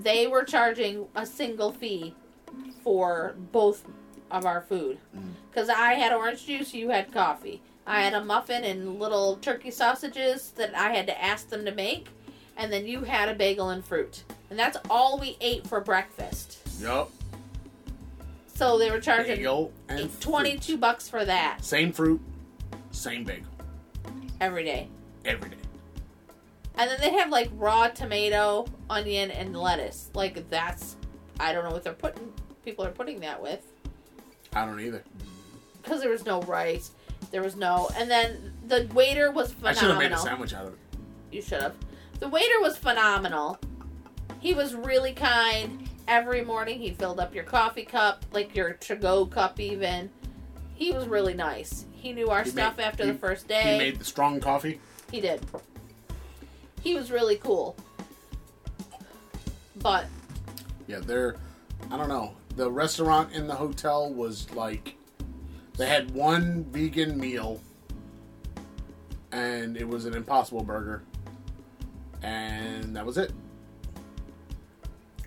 [0.00, 2.14] they were charging a single fee
[2.84, 3.82] for both
[4.30, 4.98] of our food.
[5.16, 5.32] Mm.
[5.52, 7.60] Cuz I had orange juice, you had coffee.
[7.88, 11.72] I had a muffin and little turkey sausages that I had to ask them to
[11.72, 12.06] make,
[12.56, 14.22] and then you had a bagel and fruit.
[14.48, 16.58] And that's all we ate for breakfast.
[16.80, 17.10] Yup.
[18.54, 20.20] So they were charging Bagel and fruit.
[20.20, 22.20] 22 bucks for that Same fruit,
[22.94, 23.46] same bagel
[24.40, 24.88] every day.
[25.24, 25.56] every day.
[26.76, 30.10] And then they have like raw tomato, onion, and lettuce.
[30.14, 30.96] Like that's,
[31.38, 32.32] I don't know what they're putting.
[32.64, 33.62] People are putting that with
[34.54, 35.04] I don't either.
[35.82, 36.92] because there was no rice,
[37.30, 37.90] there was no.
[37.96, 39.70] And then the waiter was phenomenal.
[39.70, 40.78] I should have made a sandwich out of it.
[41.30, 41.74] You should have.
[42.20, 43.58] The waiter was phenomenal.
[44.40, 45.88] He was really kind.
[46.06, 50.10] Every morning he filled up your coffee cup, like your to-go cup, even.
[50.74, 51.86] He was really nice.
[52.04, 53.62] He knew our He stuff made- after he- the first day.
[53.72, 54.78] He made the strong coffee.
[55.10, 55.40] He did.
[56.82, 57.76] He was really cool.
[59.76, 60.06] But
[60.86, 61.36] Yeah, they're.
[61.90, 62.36] I don't know.
[62.56, 64.96] The restaurant in the hotel was like.
[65.78, 67.60] They had one vegan meal,
[69.32, 71.02] and it was an Impossible Burger,
[72.22, 73.32] and that was it.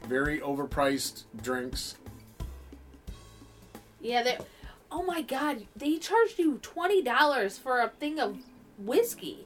[0.08, 1.96] Very overpriced drinks.
[4.00, 4.38] yeah, they.
[4.92, 5.66] Oh my God!
[5.76, 8.38] They charged you twenty dollars for a thing of
[8.78, 9.46] whiskey,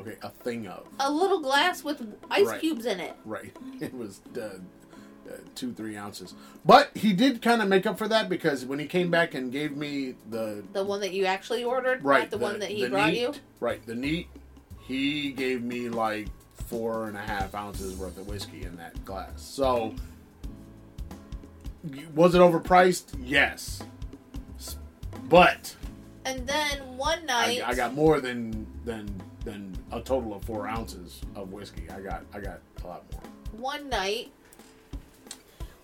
[0.00, 2.60] Okay, a thing of a little glass with ice Right.
[2.60, 3.14] cubes in it.
[3.24, 3.54] right.
[3.80, 6.34] It was uh, uh, two, three ounces.
[6.64, 9.50] But he did kind of make up for that because when he came back and
[9.50, 12.84] gave me the The one that you actually ordered, right not the, one that he
[12.84, 13.34] the brought neat, you.
[13.60, 14.28] right the neat
[14.86, 19.30] he gave me like four and a half ounces worth of whiskey in that glass
[19.42, 19.94] so
[22.14, 23.82] was it overpriced yes
[25.28, 25.74] but
[26.24, 29.08] And then one I, night, I got more than than
[29.44, 33.22] than a total of four ounces of whiskey i got i got a lot more
[33.52, 34.30] one night,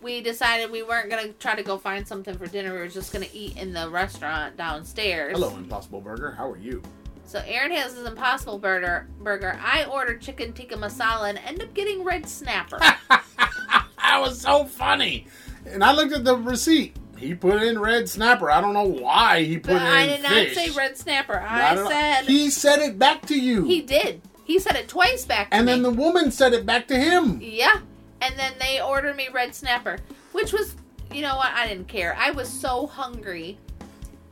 [0.03, 2.73] we decided we weren't gonna try to go find something for dinner.
[2.73, 5.33] We were just gonna eat in the restaurant downstairs.
[5.39, 6.83] hello impossible burger how are you
[7.25, 9.07] So Aaron has his Impossible Burger.
[9.21, 9.59] Burger.
[9.65, 12.79] I ordered chicken tikka masala and end up getting red snapper.
[13.09, 15.27] that was so funny
[15.67, 19.43] and i looked at the receipt he put in red snapper i don't know why
[19.43, 20.55] he put but in I did not fish.
[20.55, 21.39] say red snapper.
[21.41, 23.65] I I said he said it back to you.
[23.65, 24.21] he did.
[24.45, 25.73] He said it twice back to and me.
[25.73, 27.39] then the woman said it back to him.
[27.41, 27.79] Yeah.
[28.21, 29.99] And then they ordered me red snapper,
[30.33, 30.75] which was,
[31.13, 31.53] you know what?
[31.53, 32.15] I didn't care.
[32.19, 33.57] I was so hungry.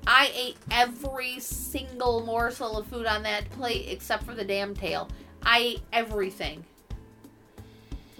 [0.07, 5.09] I ate every single morsel of food on that plate except for the damn tail.
[5.43, 6.64] I ate everything.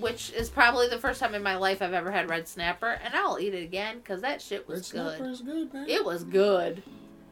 [0.01, 3.15] Which is probably the first time in my life I've ever had red snapper, and
[3.15, 5.21] I'll eat it again because that shit was good.
[5.21, 5.63] Red was snapper good.
[5.63, 5.89] is good, man.
[5.89, 6.83] It was good.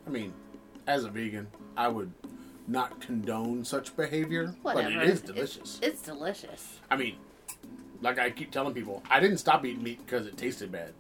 [0.06, 0.32] I mean,
[0.86, 2.12] as a vegan, I would
[2.66, 4.94] not condone such behavior, Whatever.
[4.94, 5.78] but it is delicious.
[5.82, 6.78] It's delicious.
[6.90, 7.16] I mean,
[8.02, 10.92] like I keep telling people, I didn't stop eating meat because it tasted bad.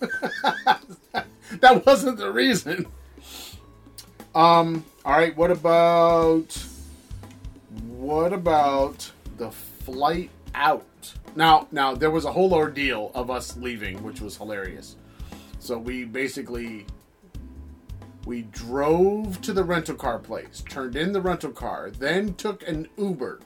[1.60, 2.86] that wasn't the reason.
[4.34, 4.84] Um.
[5.04, 5.36] All right.
[5.36, 6.56] What about
[7.88, 11.12] what about the flight out?
[11.34, 14.96] Now, now there was a whole ordeal of us leaving, which was hilarious.
[15.58, 16.86] So we basically
[18.26, 22.88] we drove to the rental car place, turned in the rental car, then took an
[22.96, 23.40] Uber.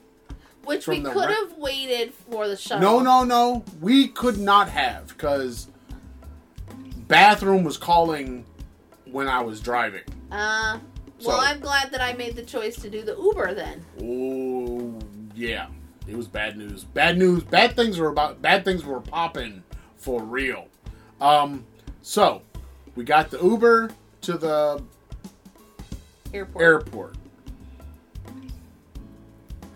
[0.65, 2.81] Which we could have waited for the shuttle.
[2.81, 3.63] No, no, no.
[3.79, 5.69] We could not have because
[7.07, 8.45] bathroom was calling
[9.09, 10.03] when I was driving.
[10.31, 10.79] Uh,
[11.19, 13.83] So- well, I'm glad that I made the choice to do the Uber then.
[14.03, 14.99] Oh
[15.33, 15.67] yeah,
[16.07, 16.83] it was bad news.
[16.83, 17.43] Bad news.
[17.43, 18.41] Bad things were about.
[18.41, 19.63] Bad things were popping
[19.97, 20.67] for real.
[21.19, 21.65] Um,
[22.01, 22.41] so
[22.95, 23.91] we got the Uber
[24.21, 24.83] to the
[26.33, 26.63] Airport.
[26.63, 27.16] airport.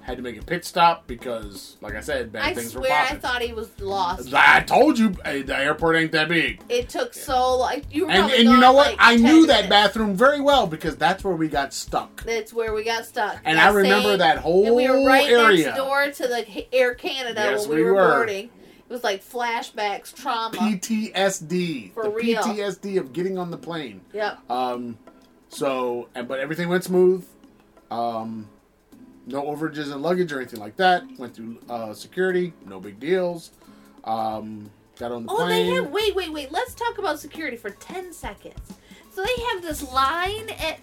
[0.03, 2.85] Had to make a pit stop because, like I said, bad I things were I
[2.85, 3.19] swear I popping.
[3.19, 4.33] thought he was lost.
[4.33, 6.61] I told you the airport ain't that big.
[6.69, 8.87] It took so like you were And, probably and you gone, know what?
[8.91, 9.69] like, I 10 knew that minutes.
[9.69, 12.23] bathroom very well because that's where we got stuck.
[12.23, 13.37] That's where we got stuck.
[13.45, 15.65] And That I remember same- that whole And we were right area.
[15.67, 18.09] next door to the Air Canada Yes, when we, we were, were.
[18.15, 18.45] boarding.
[18.45, 20.57] It was like flashbacks, trauma.
[20.57, 21.93] PTSD.
[21.93, 22.41] For the real.
[22.41, 24.01] PTSD of getting on the plane.
[24.13, 24.39] yep.
[24.49, 24.97] Um,
[25.49, 27.25] so, and, but everything went smooth.
[27.89, 28.47] Um,
[29.31, 31.03] No overages in luggage or anything like that.
[31.17, 33.51] Went through uh, security, no big deals.
[34.03, 34.69] Um,
[34.99, 35.49] got on the Oh, plane.
[35.67, 35.89] they have.
[35.91, 36.51] Wait, wait, wait.
[36.51, 38.59] Let's talk about security for ten seconds.
[39.13, 40.79] So they have this line at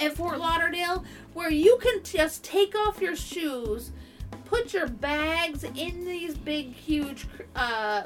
[0.00, 3.92] at Fort Lauderdale where you can just take off your shoes,
[4.46, 8.04] put your bags in these big, huge uh,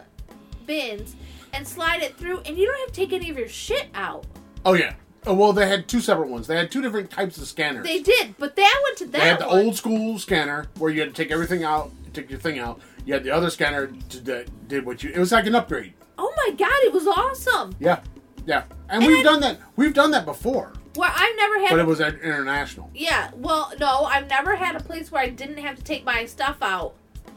[0.66, 1.16] bins,
[1.52, 4.26] and slide it through, and you don't have to take any of your shit out.
[4.64, 4.94] Oh yeah.
[5.26, 6.46] Oh, well, they had two separate ones.
[6.46, 7.84] They had two different types of scanners.
[7.86, 9.58] They did, but that went to that They had the one.
[9.66, 12.80] old school scanner where you had to take everything out, take your thing out.
[13.04, 13.90] You had the other scanner
[14.24, 15.10] that did what you.
[15.10, 15.92] It was like an upgrade.
[16.18, 17.74] oh my god, it was awesome.
[17.78, 18.00] Yeah,
[18.46, 18.62] yeah.
[18.88, 19.58] And, And we've I- done that.
[19.76, 21.70] We've done that before, Well, I've never had.
[21.70, 22.90] but it was at international.
[22.94, 26.24] yeah, well, no, I've never had a place where I didn't have to take my
[26.24, 26.94] stuff out.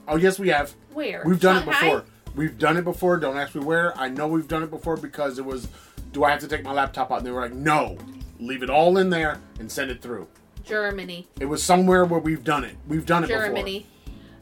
[0.08, 0.74] Oh yes, we have.
[0.94, 2.06] Where We've done it before.
[2.36, 3.18] We've done it before.
[3.18, 3.98] Don't ask me where.
[3.98, 5.68] I know we've done it before because it was.
[6.14, 7.18] Do I have to take my laptop out?
[7.18, 7.98] And they were like, no,
[8.40, 10.28] leave it all in there and send it through.
[10.64, 11.28] Germany.
[11.40, 12.76] It was somewhere where we've done it.
[12.88, 13.86] We've done it Germany.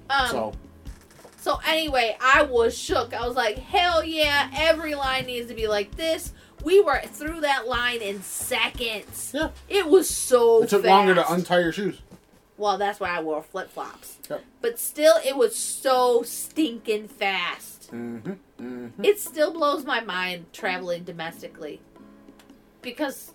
[0.10, 0.54] Um, so
[1.38, 3.14] So anyway, I was shook.
[3.14, 6.34] I was like, hell yeah, every line needs to be like this.
[6.64, 9.32] We were through that line in seconds.
[9.34, 10.90] yeah, It was so it took fast.
[10.90, 12.02] longer to untie your shoes.
[12.58, 14.20] well, that's why I wore flip flops.
[14.30, 14.44] Yep.
[14.62, 17.92] But still, it was so stinking fast.
[17.92, 18.34] Mm-hmm.
[18.62, 19.04] Mm-hmm.
[19.04, 21.82] It still blows my mind traveling domestically.
[22.82, 23.32] Because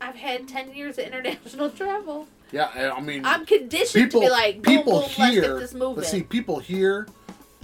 [0.00, 2.28] I've had 10 years of international travel.
[2.52, 5.58] Yeah, I mean, I'm conditioned people to be like, boom, people boom, let's get here.
[5.58, 5.96] this moving.
[5.96, 7.08] But see, people here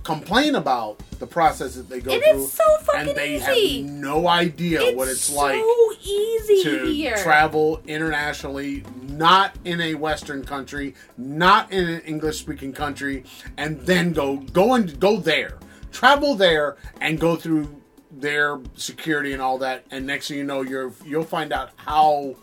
[0.02, 3.82] complain about the process that they go through, so fucking and they easy.
[3.82, 7.16] have no idea what it's what it's so like easy to here.
[7.18, 8.82] travel internationally,
[9.20, 13.22] not in a Western country, not in an English speaking country,
[13.58, 15.58] and then go go and go there,
[15.92, 17.68] travel there, and go through
[18.10, 19.84] their security and all that.
[19.90, 22.34] And next thing you know, you're you'll find out how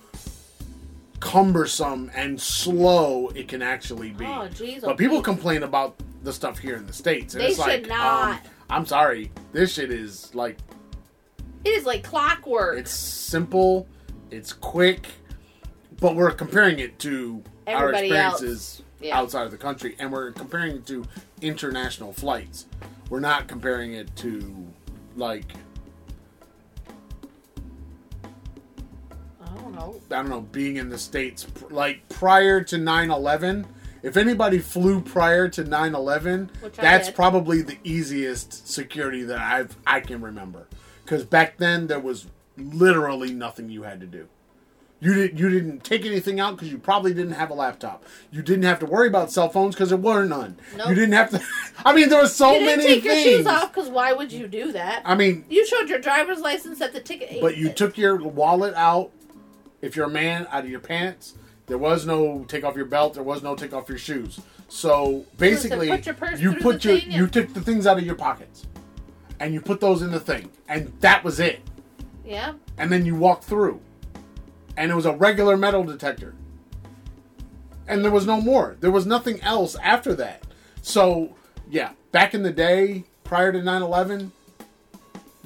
[1.19, 4.25] cumbersome and slow it can actually be.
[4.25, 7.47] Oh, jeez, oh, but people complain about the stuff here in the states, and They
[7.49, 8.33] it's like, should not.
[8.33, 10.57] Um, I'm sorry, this shit is like
[11.65, 12.77] It is like clockwork.
[12.77, 13.87] it's simple,
[14.29, 15.07] it's quick,
[15.99, 18.33] but we're comparing it to our Everybody else.
[18.35, 19.17] experiences Yeah.
[19.17, 21.05] outside of the country, and we're comparing it to
[21.41, 22.65] international flights.
[23.09, 24.67] We're not comparing it to
[25.15, 25.53] like
[29.41, 30.01] I don't know.
[30.11, 33.65] I don't know, being in the states like prior to 9/11.
[34.03, 39.99] If anybody flew prior to 9/11, Which that's probably the easiest security that I've I
[40.01, 40.67] can remember.
[41.05, 42.27] Cuz back then there was
[42.57, 44.27] literally nothing you had to do.
[44.99, 48.03] You didn't you didn't take anything out cuz you probably didn't have a laptop.
[48.31, 50.57] You didn't have to worry about cell phones cuz there were none.
[50.75, 50.89] Nope.
[50.89, 51.41] You didn't have to
[51.85, 54.31] I mean there were so you didn't many take your shoes off because why would
[54.31, 55.03] you do that?
[55.05, 57.41] I mean, you showed your driver's license at the ticket.
[57.41, 59.11] But you took your wallet out,
[59.81, 61.35] if you're a man, out of your pants.
[61.67, 63.15] There was no take off your belt.
[63.15, 64.39] There was no take off your shoes.
[64.69, 68.65] So basically, put your you put your you took the things out of your pockets,
[69.39, 71.61] and you put those in the thing, and that was it.
[72.25, 72.53] Yeah.
[72.77, 73.79] And then you walked through,
[74.77, 76.33] and it was a regular metal detector,
[77.87, 78.77] and there was no more.
[78.79, 80.43] There was nothing else after that.
[80.81, 81.35] So
[81.69, 84.31] yeah, back in the day, prior to 9-11,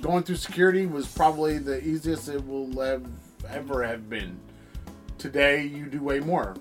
[0.02, 3.06] going through security was probably the easiest it will have
[3.50, 4.40] ever have been.
[5.18, 6.56] Today, you do way more.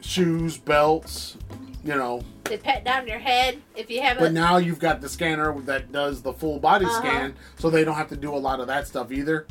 [0.00, 1.36] Shoes, belts,
[1.84, 2.22] you know.
[2.44, 4.32] They pat down your head if you have But a.
[4.32, 6.98] now you've got the scanner that does the full body Uh-huh.
[7.00, 9.46] scan, so they don't have to do a lot of that stuff either.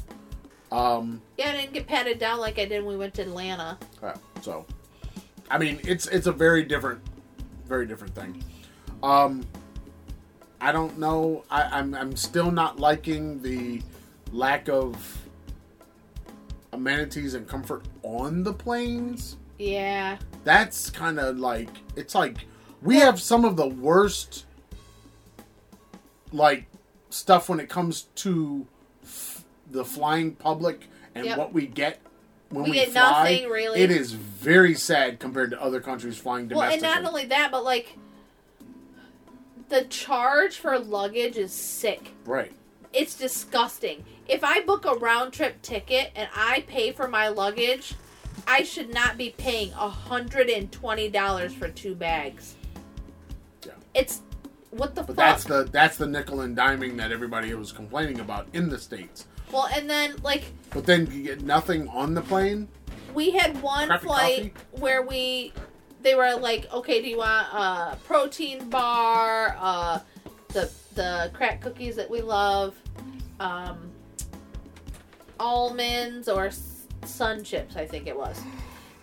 [0.72, 3.78] Um, Yeah, I didn't get patted down like I did when we went to Atlanta.
[4.42, 4.66] so,
[5.50, 7.02] I mean, it's it's a very different,
[7.66, 8.44] very different thing.
[9.04, 9.46] Um,
[10.62, 11.44] I don't know.
[11.50, 13.82] I, I'm I'm still not liking the
[14.32, 15.22] lack of
[16.72, 19.38] amenities and comfort on the planes.
[19.60, 20.18] Yeah.
[20.44, 22.46] That's kind of like it's like
[22.82, 24.46] we have some of the worst
[26.32, 26.66] like
[27.10, 28.66] stuff when it comes to
[29.72, 31.38] the flying public and Yep.
[31.38, 32.00] what we get
[32.50, 33.02] when We we, get fly.
[33.34, 33.80] nothing, really.
[33.82, 36.82] It is very sad compared to other countries flying domestically.
[36.82, 37.98] Well, and not only that, but like
[39.70, 42.12] the charge for luggage is sick.
[42.26, 42.52] right.
[42.94, 44.04] It's disgusting.
[44.28, 47.94] If I book a round trip ticket and I pay for my luggage,
[48.46, 52.56] I should not be paying hundred and twenty dollars for two bags.
[53.66, 53.72] Yeah.
[53.94, 54.22] It's
[54.72, 55.16] what the But fuck.
[55.16, 59.26] that's the that's the nickel and diming that everybody was complaining about in the states.
[59.52, 62.68] Well, and then like But then you get nothing on the plane.
[63.14, 65.54] we had one Crappy flight where we
[66.02, 70.00] they were like okay do you want a protein bar uh
[70.50, 72.76] the the crack cookies that we love
[73.40, 73.92] um
[75.40, 76.50] almonds or
[77.06, 78.40] sun chips i think it was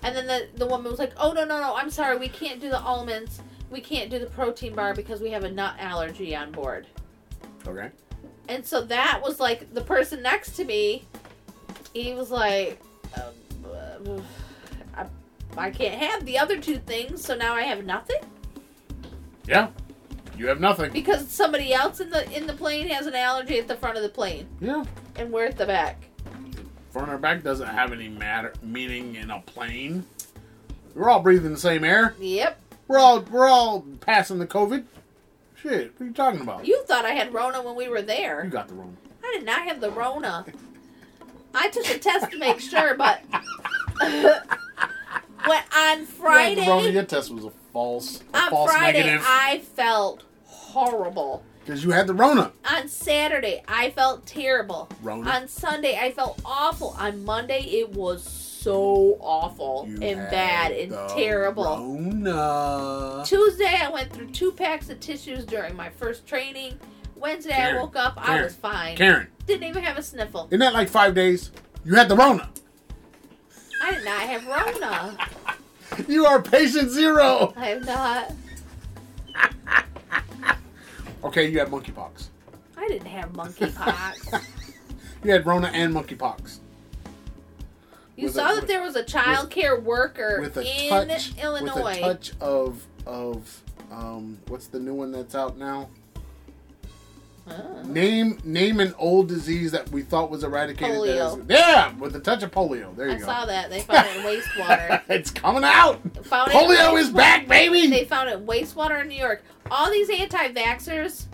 [0.03, 2.61] And then the the woman was like, "Oh no no no, I'm sorry, we can't
[2.61, 6.36] do the almonds, we can't do the protein bar because we have a nut allergy
[6.36, 6.86] on board."
[7.66, 7.90] Okay.
[8.49, 11.07] And so that was like the person next to me.
[11.92, 12.80] He was like,
[13.14, 14.20] um, uh,
[14.96, 15.07] I,
[15.66, 18.20] I can't have the other two things, so now I have nothing
[19.46, 19.68] Yeah.
[20.36, 20.92] You have nothing.
[20.92, 24.03] because somebody else in the in the plane has an allergy at the front of
[24.05, 24.84] the plane, Yeah.
[25.16, 26.01] and we're at the back.
[26.92, 30.05] Front or back doesn't have any matter meaning in a plane.
[30.94, 32.14] We're all breathing the same air.
[32.20, 32.61] Yep.
[32.86, 34.84] We're all we're all passing the COVID.
[35.62, 36.66] Shit, what are you talking about?
[36.66, 38.44] You thought I had Rona when we were there.
[38.44, 38.92] You got the Rona.
[39.24, 40.44] I did not have the Rona.
[41.54, 43.20] I took a test to make sure, but
[44.00, 49.26] when on Friday, The Rona, your test was a false, a on false Friday, negative.
[49.26, 51.42] I felt horrible.
[51.64, 52.52] Because you had the Rona.
[52.70, 54.88] On Saturday, I felt terrible.
[55.02, 55.28] Rona.
[55.30, 56.96] On Sunday, I felt awful.
[56.98, 58.30] On Monday, it was
[58.68, 61.64] so awful You and bad and terrible.
[61.64, 63.22] Rona.
[63.24, 66.78] Tuesday, I went through two packs of tissues during my first training.
[67.16, 68.14] Wednesday, Karen, I woke up.
[68.16, 68.94] I was fine.
[68.96, 70.46] Karen, Didn't even have a sniffle.
[70.50, 71.50] isn't that like five days?
[71.84, 72.50] You had the Rona.
[73.82, 75.16] I did not have Rona.
[76.06, 77.54] You are patient zero.
[77.56, 78.32] I have not.
[81.24, 82.28] Okay, you had monkeypox.
[82.76, 84.44] I didn't have monkeypox.
[85.24, 86.60] You had Rona and monkeypox.
[88.22, 91.84] You saw a- that there was a child care worker With a in touch, Illinois.
[91.84, 95.88] with a touch of of um, what's the new one that's out now?
[97.50, 97.82] Oh.
[97.84, 100.96] Name name an old disease that we thought was eradicated.
[100.96, 101.38] Polio.
[101.40, 102.94] is- yeah, with a touch of polio.
[102.94, 103.24] There you I go.
[103.24, 103.70] saw that.
[103.70, 105.02] They found it in wastewater.
[105.08, 106.02] it's coming out.
[106.26, 107.16] Found Polio is wastewater.
[107.16, 107.86] back, baby.
[107.86, 109.42] They found it in wastewater in New York.
[109.70, 111.24] All these anti-vaxxers,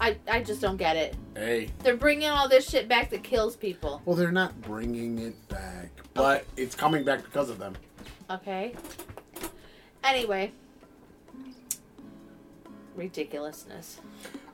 [0.00, 1.16] I I just don't get it.
[1.36, 4.02] Hey, They're bringing all this shit back that kills people.
[4.04, 7.74] well, they're not bringing it back, but it's coming back because of them.
[8.30, 8.74] Okay.
[10.02, 10.52] Anyway,
[12.94, 14.00] ridiculousness.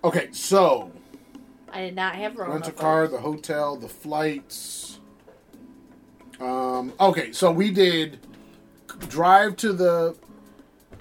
[0.05, 0.91] Okay, so
[1.73, 4.99] I did not have rent a car, the hotel, the flights.
[6.41, 8.19] Um, okay, so we did
[9.09, 10.17] drive to the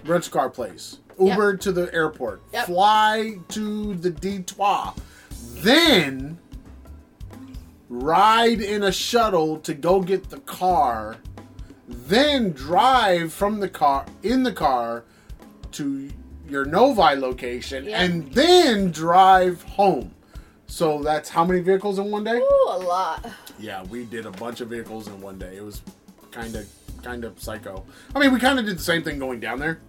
[0.05, 2.65] rent a car place, Uber to the airport, Yep.
[2.67, 4.93] fly to the Detroit,
[5.63, 6.37] then
[7.89, 11.17] ride in a shuttle to go get the car,
[11.87, 15.03] then drive from the car in the car
[15.73, 16.09] to
[16.47, 17.99] your Novi location, Yep.
[17.99, 20.13] and then drive home.
[20.67, 22.37] So that's how many vehicles in one day?
[22.37, 23.29] Ooh, a lot.
[23.59, 25.57] Yeah, we did a bunch of vehicles in one day.
[25.57, 25.81] It was
[26.31, 26.65] kind of
[27.03, 27.83] kind of psycho.
[28.15, 29.79] I mean, we kind of did the same thing going down there,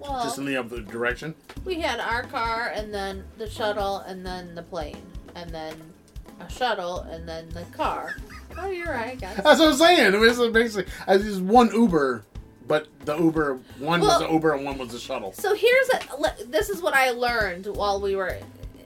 [0.00, 1.34] Well, just in the other direction.
[1.64, 5.02] we had our car and then the shuttle and then the plane
[5.34, 5.74] and then
[6.40, 8.16] a shuttle and then the car.
[8.58, 9.36] Oh, you're right, guys.
[9.36, 10.14] That's what I'm saying.
[10.14, 12.24] It was basically I just one Uber,
[12.66, 15.32] but the Uber one was the Uber and one was the shuttle.
[15.32, 16.00] So here's a.
[16.46, 18.38] This is what I learned while we were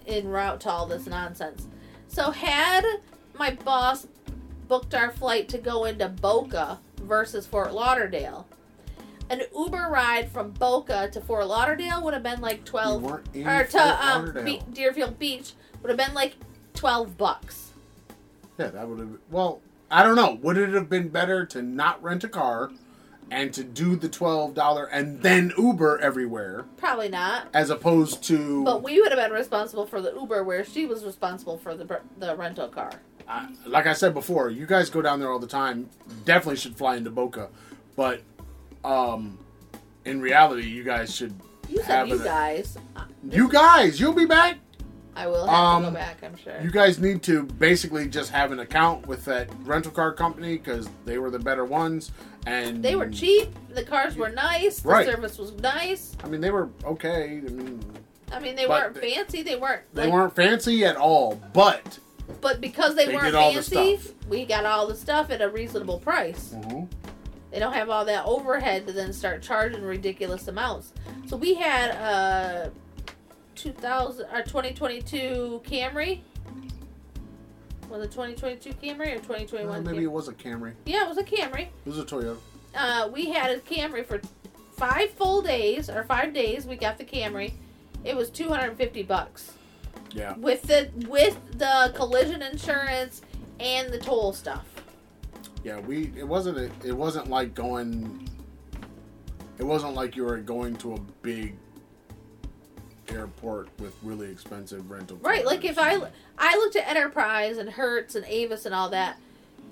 [0.06, 1.68] en route to all this nonsense.
[2.08, 2.84] So had
[3.38, 4.06] my boss
[4.68, 8.46] booked our flight to go into Boca versus Fort Lauderdale,
[9.30, 13.26] an Uber ride from Boca to Fort Lauderdale would have been like We twelve, weren't
[13.34, 15.52] in or to um, Be- Deerfield Beach
[15.82, 16.34] would have been like
[16.74, 17.72] twelve bucks.
[18.58, 19.08] Yeah, that would have.
[19.30, 19.60] Well,
[19.90, 20.38] I don't know.
[20.42, 22.70] Would it have been better to not rent a car
[23.30, 27.48] and to do the twelve dollar and then Uber everywhere, Probably not.
[27.54, 28.62] as opposed to?
[28.64, 32.00] But we would have been responsible for the Uber, where she was responsible for the
[32.18, 32.92] the rental car.
[33.26, 35.88] I- like I said before, you guys go down there all the time.
[36.26, 37.48] Definitely should fly into Boca,
[37.96, 38.20] but
[38.84, 39.38] um,
[40.04, 41.34] in reality, you guys should
[41.68, 42.76] You said have you an- guys.
[43.30, 44.58] You guys, you'll be back.
[45.16, 46.18] I will have Um, to go back.
[46.24, 46.60] I'm sure.
[46.60, 50.88] You guys need to basically just have an account with that rental car company because
[51.04, 52.10] they were the better ones,
[52.46, 53.48] and They were cheap.
[53.72, 54.80] The cars were nice.
[54.80, 55.06] The Right.
[55.06, 56.16] service was nice.
[56.24, 57.40] I mean, they were okay.
[57.46, 57.80] I mean,
[58.32, 59.42] I mean, they weren't they- fancy.
[59.42, 59.82] They weren't.
[59.94, 61.98] they weren't fancy at all, but
[62.40, 65.48] But because they, They weren't all the fancy, we got all the stuff at a
[65.48, 66.54] reasonable price.
[67.54, 70.92] They don't have all that overhead to then start charging ridiculous amounts.
[71.28, 72.72] So we had a
[73.54, 76.22] 2000 or 2022 Camry.
[77.88, 79.68] Was it 2022 Camry or 2021?
[79.68, 80.02] Well, maybe Camry?
[80.02, 80.72] it was a Camry.
[80.84, 81.68] Yeah, it was a Camry.
[81.68, 82.38] It was a Toyota.
[82.74, 84.20] uh, we had a Camry for
[84.72, 86.66] five full days or five days.
[86.66, 87.52] We got the Camry.
[88.02, 89.52] It was two hundred and fifty bucks
[90.10, 90.36] Yeah.
[90.38, 93.22] with the with the collision insurance
[93.60, 94.66] and the toll stuff.
[95.64, 98.28] Yeah, we it wasn't a, it wasn't like going
[99.58, 101.56] it wasn't like you were going to a big
[103.08, 106.00] airport with really expensive rental Right, like if I
[106.38, 109.18] I looked at Enterprise and Hertz and Avis and all that,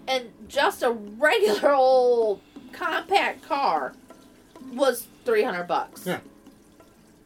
[0.08, 2.40] and just a regular old
[2.72, 3.92] compact car
[4.72, 6.06] was three hundred bucks.
[6.06, 6.20] Yeah.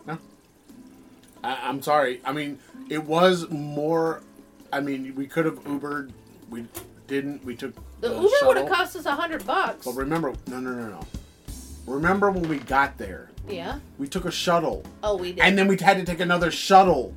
[0.07, 0.19] No.
[1.45, 2.21] I'm sorry.
[2.25, 4.23] I mean, it was more.
[4.73, 6.11] I mean, we could have Ubered.
[6.51, 6.67] We
[7.07, 7.45] didn't.
[7.45, 9.85] We took The the, Uber would have cost us a hundred bucks.
[9.87, 11.01] But remember, no, no, no, no.
[11.87, 13.31] Remember when we got there?
[13.49, 13.79] Yeah.
[13.99, 15.41] We took a shuttle, Oh, we did.
[15.45, 17.15] and then we had to take another shuttle.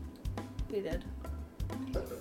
[0.71, 1.03] we did.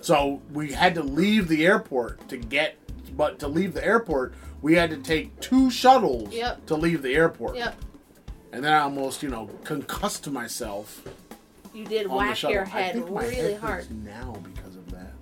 [0.00, 2.76] So we had to leave the airport to get.
[3.16, 4.32] But to leave the airport,
[4.62, 6.66] we had to take two shuttles Yep.
[6.66, 7.56] to leave the airport.
[7.56, 7.76] Yep.
[8.52, 11.02] And then I almost, you know, concussed myself
[11.74, 14.04] You did whack your head really head hard.
[14.04, 15.12] now because of that.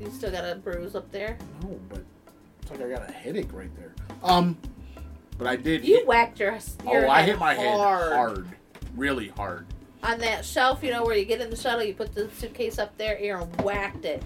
[0.00, 1.38] You still got a bruise up there.
[1.62, 2.00] No, but
[2.64, 3.92] it's like I got a headache right there.
[4.22, 4.56] Um,
[5.36, 5.84] but I did.
[5.86, 6.52] You hit- whacked your,
[6.86, 7.66] your oh, I hit my hard.
[7.66, 8.48] head hard,
[8.96, 9.66] really hard.
[10.02, 10.82] on that shelf.
[10.82, 13.48] You know where you get in the shuttle, you put the suitcase up there, Aaron
[13.62, 14.22] whacked it.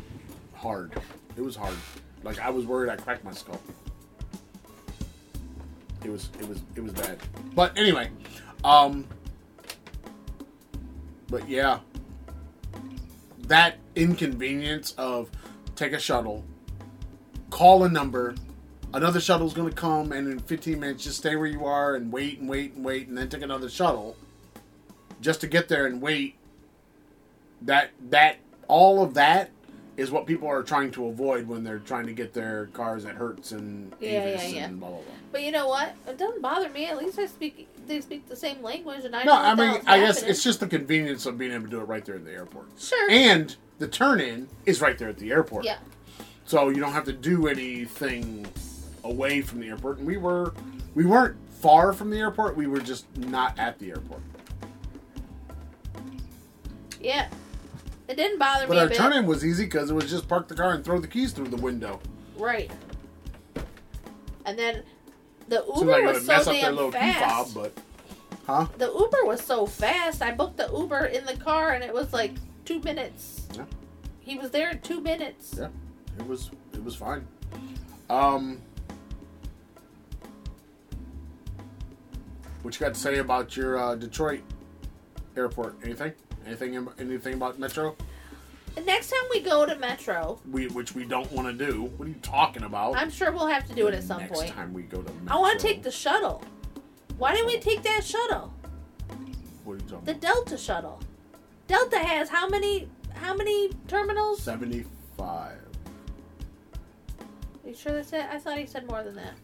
[0.55, 0.93] hard.
[1.37, 1.75] It was hard.
[2.23, 3.61] Like I was worried I cracked my skull.
[6.05, 7.19] It was it was it was bad.
[7.57, 8.11] But anyway,
[8.63, 9.05] um
[11.29, 11.81] but yeah.
[13.49, 15.31] That inconvenience of
[15.75, 16.45] take a shuttle,
[17.51, 18.35] call a number,
[18.95, 22.39] another shuttle's gonna come and in fifteen minutes just stay where you are and wait
[22.41, 24.17] and wait and wait and then take another shuttle
[25.21, 26.37] just to get there and wait.
[27.63, 28.37] That that
[28.69, 29.51] all of that
[29.97, 33.17] is what people are trying to avoid when they're trying to get their cars at
[33.17, 34.65] Hertz and Yeah, Avis yeah, yeah.
[34.67, 35.15] and blah blah blah.
[35.33, 35.93] But you know what?
[36.07, 36.87] It doesn't bother me.
[36.87, 37.67] At least I speak.
[37.89, 40.61] They speak the same language, and I No, know I mean, I guess it's just
[40.61, 42.67] the convenience of being able to do it right there in the airport.
[42.79, 43.11] sure.
[43.11, 45.65] And the turn in is right there at the airport.
[45.65, 45.79] yeah,
[46.49, 48.47] So you don't have to do anything
[49.05, 49.99] away from the airport.
[49.99, 50.55] And we were
[50.95, 54.23] we weren't far from the airport, we were just not at the airport.
[57.03, 57.29] yeah.
[58.09, 60.27] It didn't bother But me But our turn in was easy because it was just
[60.27, 62.01] park the car and throw the keys through the window.
[62.39, 62.71] Right.
[64.47, 64.83] And then
[65.49, 67.53] the Uber like was so mess up their damn little key fast.
[67.53, 67.83] fob, but
[68.47, 68.67] huh?
[68.79, 70.23] The Uber was so fast.
[70.23, 72.33] I booked the Uber in the car, and it was like
[72.65, 73.47] two minutes.
[73.55, 73.65] Yeah.
[74.21, 75.57] He was there in two minutes.
[75.59, 75.69] Yeah,
[76.19, 77.27] it was it was fine.
[78.11, 78.61] Um,
[82.63, 84.41] what you got to say about your uh, Detroit
[85.37, 85.77] airport?
[85.85, 86.13] Anything?
[86.47, 86.89] Anything?
[86.99, 87.97] Anything about Metro?
[88.85, 91.85] Next time we go to Metro, We which we don't want to do.
[91.97, 92.97] What are you talking about?
[92.97, 94.51] I'm sure we'll have to do it at some Next point.
[94.53, 95.37] time we go to Metro.
[95.37, 96.43] I want to take the shuttle.
[97.17, 98.55] Why didn't we take that shuttle?
[99.65, 100.21] What are you talking The about?
[100.21, 101.01] Delta shuttle.
[101.67, 104.41] Delta has how many how many terminals?
[104.43, 105.59] Seventy-five.
[107.69, 108.27] You sure that's it?
[108.31, 109.35] I thought he said more than that.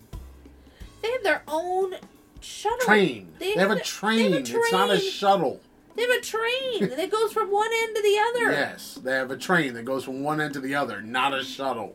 [1.02, 1.94] They have their own
[2.40, 2.78] shuttle.
[2.80, 3.32] Train.
[3.38, 4.32] They, have a they train.
[4.32, 5.60] have a It's not a shuttle.
[5.96, 8.50] They have a train that goes from one end to the other.
[8.52, 11.44] Yes, they have a train that goes from one end to the other, not a
[11.44, 11.94] shuttle.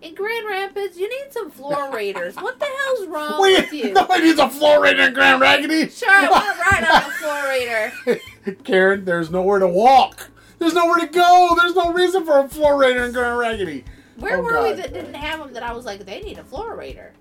[0.00, 2.36] In Grand Rapids, you need some floor raiders.
[2.36, 3.92] what the hell's wrong Wait, with you?
[3.94, 5.88] nobody needs a floor raider in Grand Raggedy.
[5.88, 8.54] Sure, I want to ride on a floor raider.
[8.64, 10.30] Karen, there's nowhere to walk.
[10.58, 11.56] There's nowhere to go.
[11.58, 13.84] There's no reason for a floor raider in Grand Raggedy.
[14.16, 16.44] Where Oh, were we that didn't have them that I was like, they need a
[16.44, 17.12] floor raider?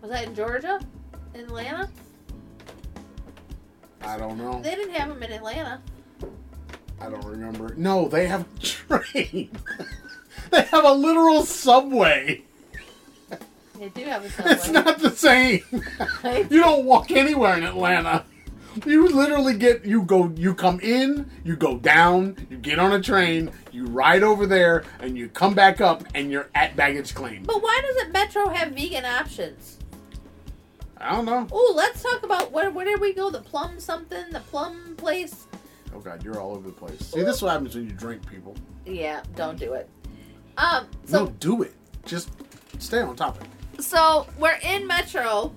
[0.00, 0.80] Was that in Georgia?
[1.34, 1.88] In Atlanta?
[4.02, 4.60] I don't know.
[4.62, 5.80] They didn't have them in Atlanta.
[7.00, 7.74] I don't remember.
[7.76, 9.50] No, they have a train.
[10.50, 12.42] they have a literal subway.
[13.78, 14.52] They do have a subway.
[14.52, 15.62] It's not the same.
[16.50, 18.24] you don't walk anywhere in Atlanta.
[18.84, 23.00] You literally get you go you come in, you go down, you get on a
[23.00, 27.44] train, you ride over there, and you come back up, and you're at baggage claim.
[27.44, 29.78] But why doesn't Metro have vegan options?
[30.98, 31.46] I don't know.
[31.52, 33.30] Oh, let's talk about where where did we go?
[33.30, 35.46] The plum something, the plum place.
[35.94, 37.00] Oh god, you're all over the place.
[37.00, 38.54] See, this is what happens when you drink, people.
[38.84, 39.88] Yeah, don't do it.
[40.58, 41.74] Um, so no, do it.
[42.04, 42.30] Just
[42.78, 43.48] stay on topic.
[43.78, 45.54] so we're in Metro,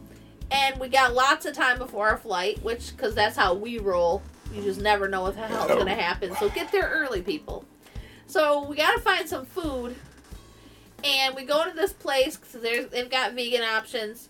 [0.51, 4.21] and we got lots of time before our flight, which because that's how we roll.
[4.53, 5.95] You just never know what the hell's gonna oh.
[5.95, 6.35] happen.
[6.35, 7.65] So get there early, people.
[8.27, 9.95] So we gotta find some food,
[11.03, 14.29] and we go to this place because there's they've got vegan options.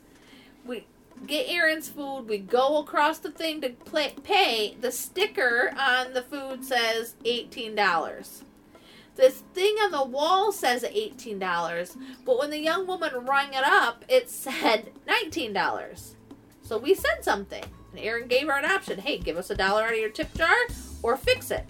[0.66, 0.86] We
[1.26, 2.28] get Aaron's food.
[2.28, 4.76] We go across the thing to play, pay.
[4.80, 8.44] The sticker on the food says eighteen dollars.
[9.20, 13.66] This thing on the wall says eighteen dollars, but when the young woman rang it
[13.66, 16.16] up, it said nineteen dollars.
[16.62, 18.98] So we said something, and Aaron gave her an option.
[18.98, 20.56] Hey, give us a dollar out of your tip jar,
[21.04, 21.66] or fix it.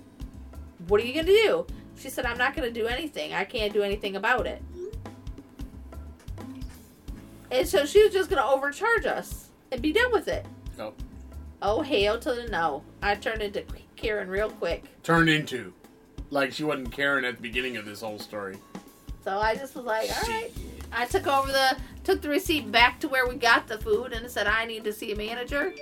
[0.89, 1.65] What are you gonna do?
[1.97, 3.33] She said, I'm not gonna do anything.
[3.33, 4.61] I can't do anything about it.
[7.49, 10.45] And so she was just gonna overcharge us and be done with it.
[10.77, 10.93] Yep.
[11.63, 12.83] Oh hell to the no!
[13.01, 13.65] I turned into
[13.95, 14.83] Karen real quick.
[15.01, 15.73] Turned into.
[16.31, 18.57] Like she wasn't Karen at the beginning of this whole story.
[19.23, 20.51] So I just was like, all right.
[20.91, 24.29] I took over the took the receipt back to where we got the food and
[24.29, 25.73] said I need to see a manager.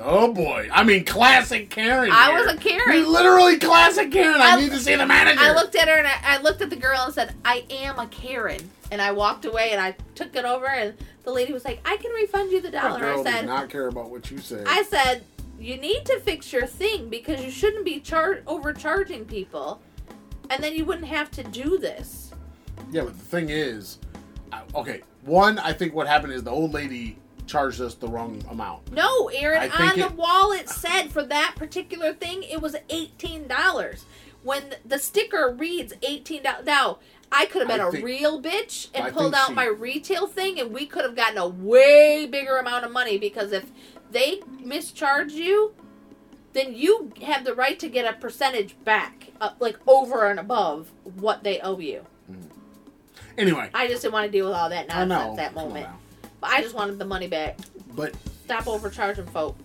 [0.00, 0.68] Oh boy!
[0.72, 2.10] I mean, classic Karen.
[2.10, 2.44] I here.
[2.44, 2.96] was a Karen.
[2.96, 4.40] You're literally classic Karen.
[4.40, 5.40] I, I- need to see the manager.
[5.40, 7.98] I looked at her and I, I looked at the girl and said, I am
[7.98, 8.70] a Karen.
[8.90, 10.94] And I walked away and I took it over and
[11.24, 13.04] the lady was like, I can refund you the dollar.
[13.04, 14.62] I said, not care about what you say.
[14.66, 15.24] I said,
[15.64, 19.80] you need to fix your thing because you shouldn't be char- overcharging people.
[20.50, 22.30] And then you wouldn't have to do this.
[22.90, 23.98] Yeah, but the thing is,
[24.74, 25.00] okay.
[25.24, 27.16] One, I think what happened is the old lady
[27.46, 28.92] charged us the wrong amount.
[28.92, 32.76] No, Aaron, I on the it- wall it said for that particular thing it was
[32.90, 34.04] eighteen dollars.
[34.42, 36.98] When the sticker reads eighteen dollars, now
[37.32, 39.64] I could have been I a think- real bitch and I pulled out she- my
[39.66, 43.64] retail thing, and we could have gotten a way bigger amount of money because if
[44.14, 45.74] they mischarge you,
[46.54, 50.90] then you have the right to get a percentage back, uh, like over and above
[51.16, 52.06] what they owe you.
[53.36, 55.16] Anyway, I just didn't want to deal with all that I know.
[55.16, 55.88] nonsense that moment.
[56.40, 57.58] But I just wanted the money back.
[57.94, 58.14] But
[58.44, 59.56] Stop overcharging folk.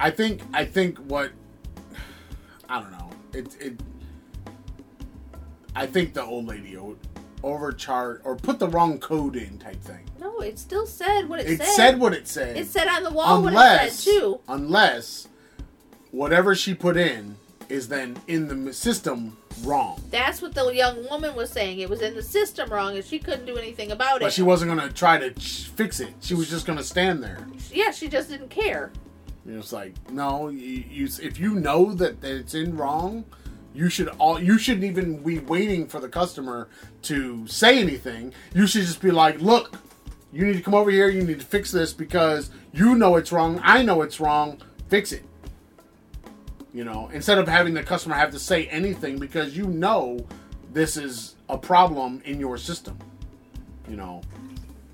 [0.00, 1.30] I think I think what
[2.68, 3.10] I don't know.
[3.32, 3.80] It it.
[5.76, 6.76] I think the old lady
[7.42, 10.04] overcharged or put the wrong code in type thing.
[10.24, 11.68] No, it still said what it, It said.
[11.68, 12.56] It said what it said.
[12.56, 14.40] It said on the wall what it said too.
[14.48, 15.28] unless
[16.12, 17.36] whatever she put in
[17.68, 20.00] is then in the system wrong.
[20.10, 21.80] That's what the young woman was saying.
[21.80, 24.20] It was in the system wrong, and she couldn't do anything about it.
[24.22, 26.14] But she wasn't gonna try to ch- fix it.
[26.22, 27.46] She was just gonna stand there.
[27.70, 28.92] yeah, she just didn't care.
[29.44, 33.26] You know, it's like no, you, you if you know that, that it's in wrong,
[33.74, 36.68] you should all you shouldn't even be waiting for the customer
[37.02, 38.32] to say anything.
[38.54, 39.76] You should just be like, look,
[40.34, 41.08] you need to come over here.
[41.08, 43.60] You need to fix this because you know it's wrong.
[43.62, 44.60] I know it's wrong.
[44.88, 45.24] Fix it.
[46.72, 50.26] You know, instead of having the customer have to say anything because you know
[50.72, 52.98] this is a problem in your system.
[53.88, 54.22] You know,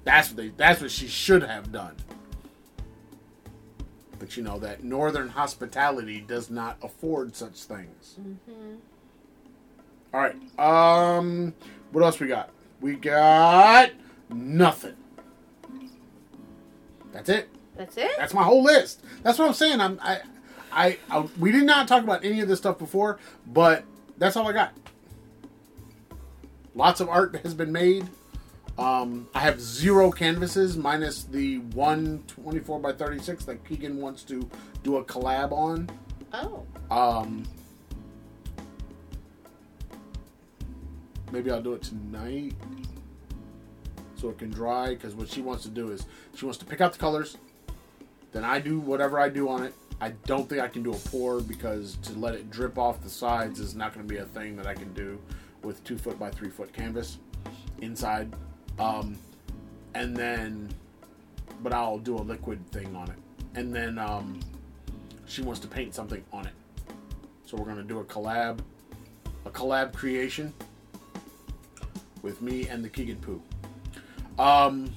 [0.05, 1.97] that's what they that's what she should have done.
[4.19, 8.19] But you know that northern hospitality does not afford such things.
[10.13, 10.37] All right.
[10.59, 11.55] Um,
[11.93, 12.51] what else we got?
[12.83, 13.93] We got
[14.29, 14.97] nothing.
[17.13, 17.49] That's it.
[17.77, 18.11] That's it.
[18.19, 19.03] That's my whole list.
[19.23, 19.81] That's what I'm saying.
[19.81, 20.21] I'm I,
[20.73, 23.85] I, I we did not talk about any of this stuff before, but
[24.19, 24.73] that's all I got.
[26.75, 28.09] Lots of art that has been made.
[28.79, 34.49] Um, I have zero canvases minus the one 24 by 36 that Keegan wants to
[34.83, 35.91] do a collab on.
[36.33, 37.45] Oh, Um,
[41.33, 42.55] maybe I'll do it tonight
[44.21, 44.91] so it can dry.
[44.91, 47.37] Because what she wants to do is she wants to pick out the colors.
[48.33, 49.75] Then I do whatever I do on it.
[50.01, 53.11] I don't think I can do a pour because to let it drip off the
[53.11, 55.21] sides is not going to be a thing that I can do
[55.63, 57.19] with two foot by three foot canvas
[57.83, 58.33] inside.
[58.79, 59.19] Um,
[59.95, 60.73] and then,
[61.63, 63.19] but I'll do a liquid thing on it.
[63.55, 64.41] And then um,
[65.27, 66.53] she wants to paint something on it.
[67.45, 68.61] So we're gonna do a collab,
[69.45, 70.55] a collab creation
[72.23, 73.43] with me and the Keegan Poo.
[74.41, 74.91] Um,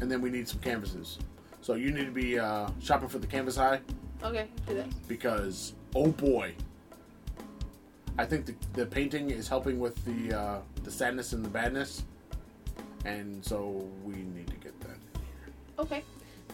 [0.00, 1.18] and then we need some canvases.
[1.60, 3.80] So you need to be uh, shopping for the canvas high
[4.24, 4.86] okay, do that.
[5.08, 6.54] because oh boy,
[8.18, 12.02] I think the, the painting is helping with the uh, the sadness and the badness,
[13.04, 14.88] and so we need to get that.
[15.14, 15.54] in here.
[15.78, 16.02] Okay,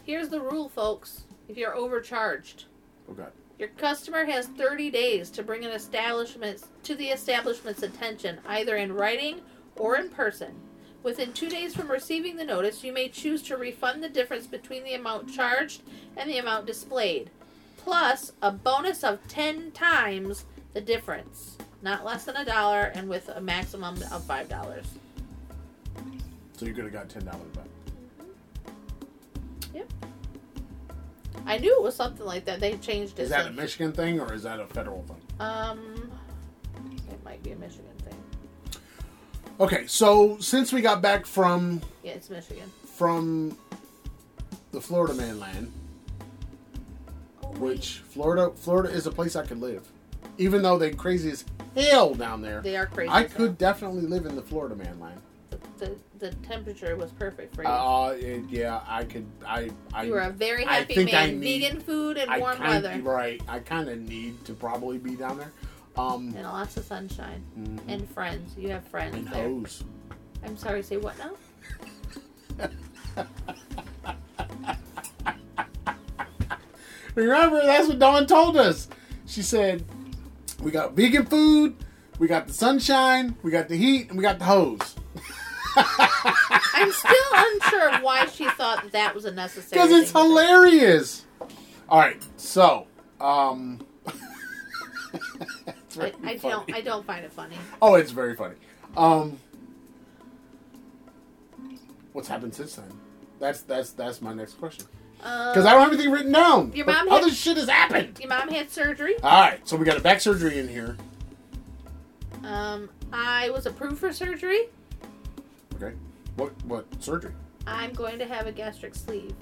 [0.04, 1.22] here's the rule, folks.
[1.48, 2.64] If you're overcharged,
[3.08, 3.32] Oh god.
[3.58, 8.92] your customer has 30 days to bring an establishment to the establishment's attention, either in
[8.92, 9.40] writing
[9.76, 10.52] or in person.
[11.08, 14.84] Within two days from receiving the notice, you may choose to refund the difference between
[14.84, 15.80] the amount charged
[16.18, 17.30] and the amount displayed,
[17.78, 20.44] plus a bonus of 10 times
[20.74, 24.84] the difference, not less than a dollar, and with a maximum of five dollars.
[26.58, 27.64] So you could have got ten dollars back.
[29.72, 29.90] Yep.
[31.46, 32.60] I knew it was something like that.
[32.60, 33.22] They changed it.
[33.22, 35.22] Is that a since- Michigan thing or is that a federal thing?
[35.40, 36.10] Um,
[37.10, 37.97] it might be a Michigan thing.
[39.60, 42.70] Okay, so since we got back from Yeah, it's Michigan.
[42.86, 43.56] from
[44.70, 45.72] the Florida mainland,
[47.42, 49.88] Oh, which Florida Florida is a place I could live,
[50.36, 51.44] even though they crazy as
[51.76, 52.60] hell down there.
[52.60, 53.10] they are crazy.
[53.10, 55.20] I could definitely live in the Florida mainland.
[55.50, 57.68] The, the, the temperature was perfect for you.
[57.68, 59.26] Uh, it, yeah, I could.
[59.44, 61.40] I I you were a very I happy man.
[61.40, 63.42] need- Vegan food and I warm kind weather right.
[63.48, 65.52] I kind of need to probably be down there.
[65.98, 68.54] Um, and lots of sunshine mhm, and friends.
[68.56, 69.48] You have friends and there.
[69.48, 69.82] hose.
[70.44, 70.82] I'm sorry.
[70.82, 71.32] Say what now?
[77.14, 78.86] Remember, that's what Dawn told us.
[79.26, 79.84] She said,
[80.62, 81.74] "We got vegan food,
[82.18, 84.94] we got the sunshine, we got the heat, and we got the hose."
[85.76, 89.82] I'm still unsure why she thought that, that was a necessary.
[89.82, 91.24] Because it's hilarious.
[91.88, 92.86] All right, so
[93.20, 93.80] um,
[96.00, 96.74] I, I don't.
[96.74, 97.56] I don't find it funny.
[97.82, 98.54] Oh, it's very funny.
[98.96, 99.38] Um,
[102.12, 102.90] what's happened since then?
[103.38, 104.86] That's that's that's my next question.
[105.18, 106.72] Because I Uh, don't have anything written down.
[106.74, 108.18] Your mom had- other shit has happened.
[108.20, 109.14] your mom had surgery.
[109.22, 110.96] All right, so we got a back surgery in here.
[112.44, 114.68] Um, I was approved for surgery.
[115.74, 115.94] Okay,
[116.36, 117.32] what what surgery?
[117.66, 119.34] I'm going to have a gastric sleeve.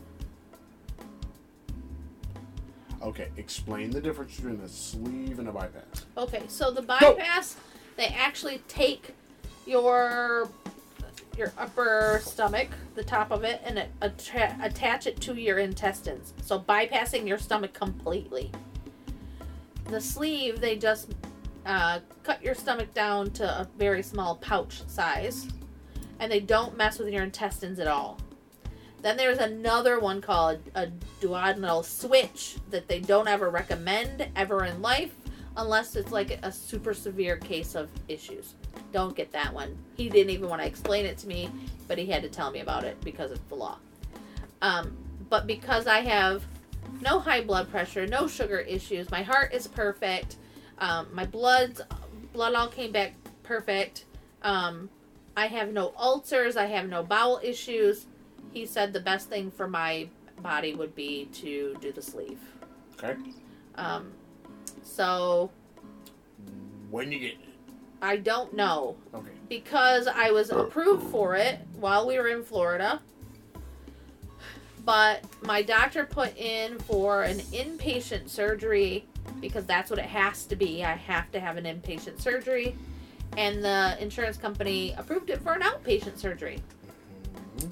[3.02, 6.06] Okay, explain the difference between a sleeve and a bypass.
[6.16, 7.56] Okay, so the bypass,
[7.96, 9.14] they actually take
[9.66, 10.48] your
[11.36, 16.32] your upper stomach, the top of it, and it atta- attach it to your intestines.
[16.42, 18.50] So bypassing your stomach completely.
[19.90, 21.10] The sleeve, they just
[21.66, 25.46] uh, cut your stomach down to a very small pouch size,
[26.20, 28.18] and they don't mess with your intestines at all.
[29.06, 30.88] Then there's another one called a
[31.20, 35.14] duodenal switch that they don't ever recommend ever in life
[35.56, 38.54] unless it's like a super severe case of issues.
[38.90, 39.78] Don't get that one.
[39.96, 41.48] He didn't even want to explain it to me,
[41.86, 43.78] but he had to tell me about it because of the law.
[44.60, 44.96] Um,
[45.30, 46.42] but because I have
[47.00, 50.34] no high blood pressure, no sugar issues, my heart is perfect,
[50.78, 51.80] um, my blood's
[52.32, 53.14] blood all came back
[53.44, 54.04] perfect.
[54.42, 54.90] Um,
[55.36, 58.06] I have no ulcers, I have no bowel issues.
[58.56, 60.08] He said the best thing for my
[60.40, 62.40] body would be to do the sleeve.
[62.94, 63.14] Okay,
[63.74, 64.10] Um,
[64.82, 65.50] so
[66.88, 67.38] when you get it.
[68.00, 73.02] I don't know Okay, because I was approved for it while we were in Florida.
[74.86, 79.04] But my doctor put in for an inpatient surgery
[79.38, 80.82] because that's what it has to be.
[80.82, 82.74] I have to have an inpatient surgery.
[83.36, 86.62] And the insurance company approved it for an outpatient surgery.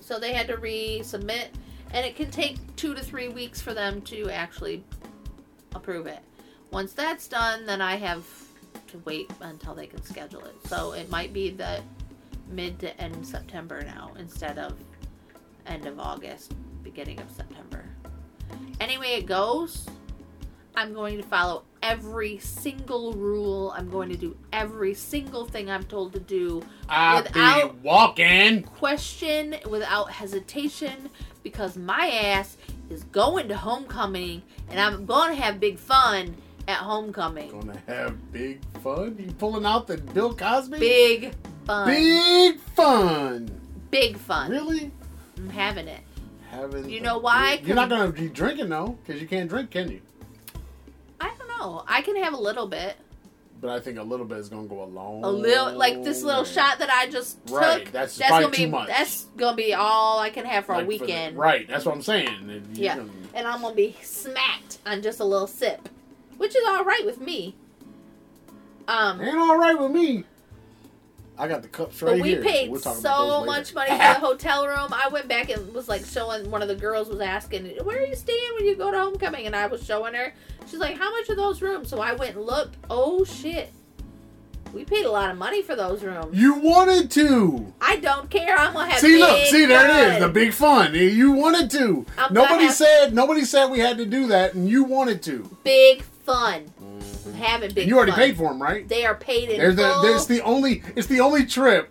[0.01, 1.48] So they had to resubmit,
[1.93, 4.85] and it can take two to three weeks for them to actually
[5.74, 6.20] approve it.
[6.70, 8.24] Once that's done, then I have
[8.89, 10.55] to wait until they can schedule it.
[10.66, 11.81] So it might be the
[12.48, 14.74] mid to end September now instead of
[15.66, 17.85] end of August, beginning of September.
[18.81, 19.86] Anyway, it goes.
[20.76, 23.72] I'm going to follow every single rule.
[23.76, 28.62] I'm going to do every single thing I'm told to do I Without- be walking.
[28.64, 31.10] question without hesitation
[31.42, 32.56] because my ass
[32.90, 36.34] is going to homecoming and I'm going to have big fun
[36.66, 37.51] at homecoming.
[37.51, 39.16] Gonna have big fun.
[39.18, 40.78] You pulling out the Bill Cosby?
[40.78, 41.34] Big
[41.66, 41.86] fun.
[41.88, 43.60] Big fun.
[43.90, 44.51] Big fun.
[44.51, 44.90] Really?
[45.36, 46.01] I'm having it.
[46.51, 47.60] Having You know why?
[47.62, 50.01] You're not gonna be drinking though, because you can't drink, can you?
[51.65, 51.85] I.
[51.86, 52.97] I can have a little bit.
[53.61, 55.24] But I think a little bit is gonna go a long.
[55.24, 56.49] A little like this little way.
[56.49, 57.57] shot that I just took.
[57.59, 58.89] Right, that's that's gonna be much.
[58.89, 61.39] that's gonna be all I can have for Like a the- weekend.
[61.39, 62.66] right, that's what I'm saying.
[62.74, 63.03] Yeah.
[63.32, 65.89] And I'm gonna be smacked on just a little sip.
[66.36, 67.55] Which is alright with me.
[68.86, 70.24] Um ain't all right with me.
[71.36, 72.43] I got the cups right But we here.
[72.43, 74.89] paid so much money for the hotel room.
[74.93, 78.06] I went back and was like showing one of the girls was asking, "Where are
[78.06, 80.32] you staying when you go to homecoming?" And I was showing her.
[80.70, 82.77] She's like, "How much are those rooms?" So I went and looked.
[82.89, 83.73] Oh shit,
[84.73, 86.36] we paid a lot of money for those rooms.
[86.39, 87.73] You wanted to.
[87.81, 88.56] I don't care.
[88.56, 89.01] I'm gonna have.
[89.01, 90.94] See, look, see, there it is, the big fun.
[90.94, 92.06] You wanted to.
[92.16, 95.51] I'm nobody said, nobody said we had to do that, and you wanted to.
[95.65, 96.66] big fun.
[97.26, 97.78] I'm having big.
[97.84, 98.20] And you already fun.
[98.20, 98.88] paid for them, right?
[98.88, 100.02] They are paid in There's the, full.
[100.02, 101.90] there's the only, it's the only trip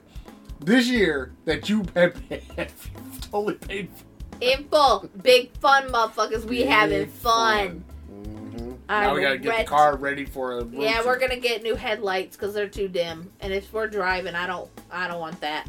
[0.60, 2.22] this year that you have
[3.31, 4.38] totally paid for.
[4.41, 5.10] in full.
[5.22, 6.45] Big fun, motherfuckers.
[6.45, 7.84] We having Big fun.
[8.11, 8.77] Mhm.
[8.89, 10.65] Now we gotta get the car ready for a.
[10.65, 13.31] Yeah, we're gonna get new headlights because they're too dim.
[13.39, 15.68] And if we're driving, I don't, I don't want that.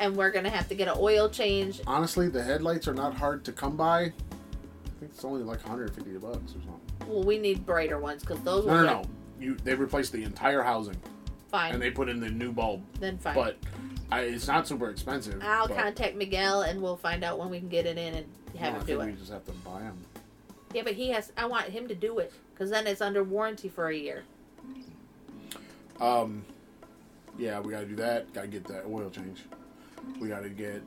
[0.00, 1.80] And we're gonna have to get an oil change.
[1.86, 4.00] Honestly, the headlights are not hard to come by.
[4.00, 4.10] I
[4.98, 6.73] think it's only like 150 bucks or something.
[7.08, 9.04] Well, we need brighter ones because those No, no, no.
[9.40, 10.96] You they replaced the entire housing
[11.50, 11.72] fine.
[11.74, 13.34] and they put in the new bulb, then fine.
[13.34, 13.56] but
[14.10, 15.40] I, it's not super expensive.
[15.42, 18.26] I'll but, contact Miguel and we'll find out when we can get it in and
[18.54, 19.18] no, have I him think do we it.
[19.18, 19.98] just have to buy them.
[20.72, 21.32] Yeah, but he has.
[21.36, 24.24] I want him to do it because then it's under warranty for a year.
[26.00, 26.44] Um,
[27.38, 28.32] yeah, we gotta do that.
[28.32, 29.44] Gotta get that oil change.
[30.20, 30.82] We gotta get.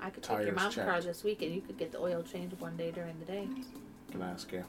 [0.00, 1.06] I could take your Tires mom's car checked.
[1.06, 3.48] this week and you could get the oil change one day during the day.
[4.12, 4.50] Can I ask?
[4.52, 4.62] Yeah,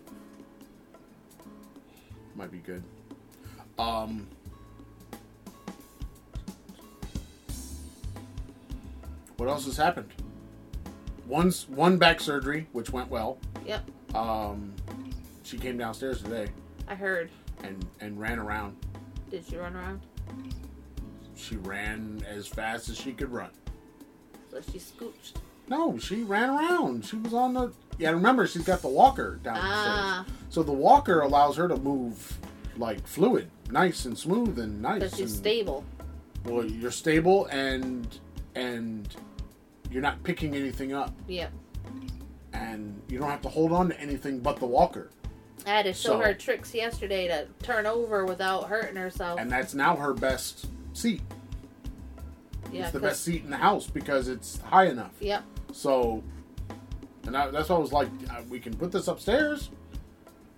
[2.37, 2.83] might be good.
[3.77, 4.27] Um.
[9.37, 10.11] What else has happened?
[11.27, 13.37] One's one back surgery, which went well.
[13.65, 14.73] Yep, Um,
[15.43, 16.47] she came downstairs today
[16.87, 17.29] I heard.
[17.63, 18.77] and and ran around.
[19.29, 20.01] Did she run around?
[21.35, 23.49] She ran as fast as she could run.
[24.49, 25.33] So she scooched.
[25.67, 27.05] No, she ran around.
[27.05, 27.73] She was on the.
[27.99, 32.37] Yeah, remember she's got the walker down Ah, So the walker allows her to move
[32.77, 34.99] like fluid, nice and smooth and nice.
[35.01, 35.83] because she's and- stable.
[36.45, 38.07] Well, you're stable and
[38.55, 39.13] and
[39.91, 41.51] you're not picking anything up, Yep.
[42.53, 45.09] and you don't have to hold on to anything but the walker.
[45.65, 49.39] I had to show So- her tricks yesterday to turn over without hurting herself.
[49.39, 51.21] And that's now her best seat.
[52.71, 55.13] yeah, it's the best seat in the house because it's high enough.
[55.19, 55.43] Yep.
[55.73, 56.23] So,
[57.25, 59.69] and I, that's why I was like, uh, we can put this upstairs.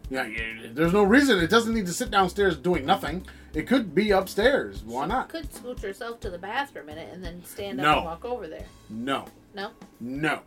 [0.10, 0.28] Yeah,
[0.74, 1.40] there's no reason.
[1.40, 3.26] It doesn't need to sit downstairs doing nothing.
[3.54, 4.82] It could be upstairs.
[4.84, 5.30] Why not?
[5.30, 7.96] Could scooch herself to the bathroom in it and then stand up No.
[7.98, 8.66] and walk over there.
[8.90, 9.72] No, No.
[10.00, 10.42] no,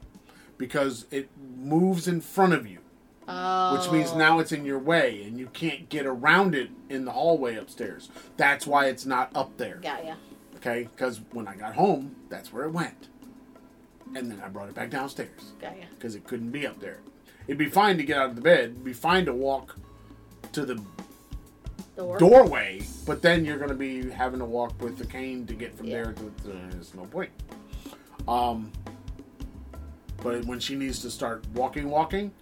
[0.59, 2.79] because it moves in front of you,
[3.29, 3.77] Oh.
[3.77, 4.19] which means oh.
[4.19, 8.09] now it's in your way, and you can't get around it in the hallway upstairs.
[8.37, 9.77] That's why it's not up there.
[9.77, 10.15] Got ya.
[10.57, 13.09] Okay, because when I got home, that's where it went,
[14.15, 15.53] and then I brought it back downstairs.
[15.61, 15.85] Got ya.
[15.95, 16.99] because it couldn't be up there.
[17.47, 18.61] It'd be fine to get out of the bed.
[18.71, 19.77] It'd be fine to walk
[20.53, 20.81] to the
[21.97, 22.19] Door.
[22.19, 25.77] doorway, but then you're going to be having to walk with the cane to get
[25.77, 26.05] from Yeah.
[26.05, 26.33] there to.
[26.45, 27.31] There's no point.
[28.27, 28.71] Um,
[30.23, 32.33] but when she needs to start walking, walking,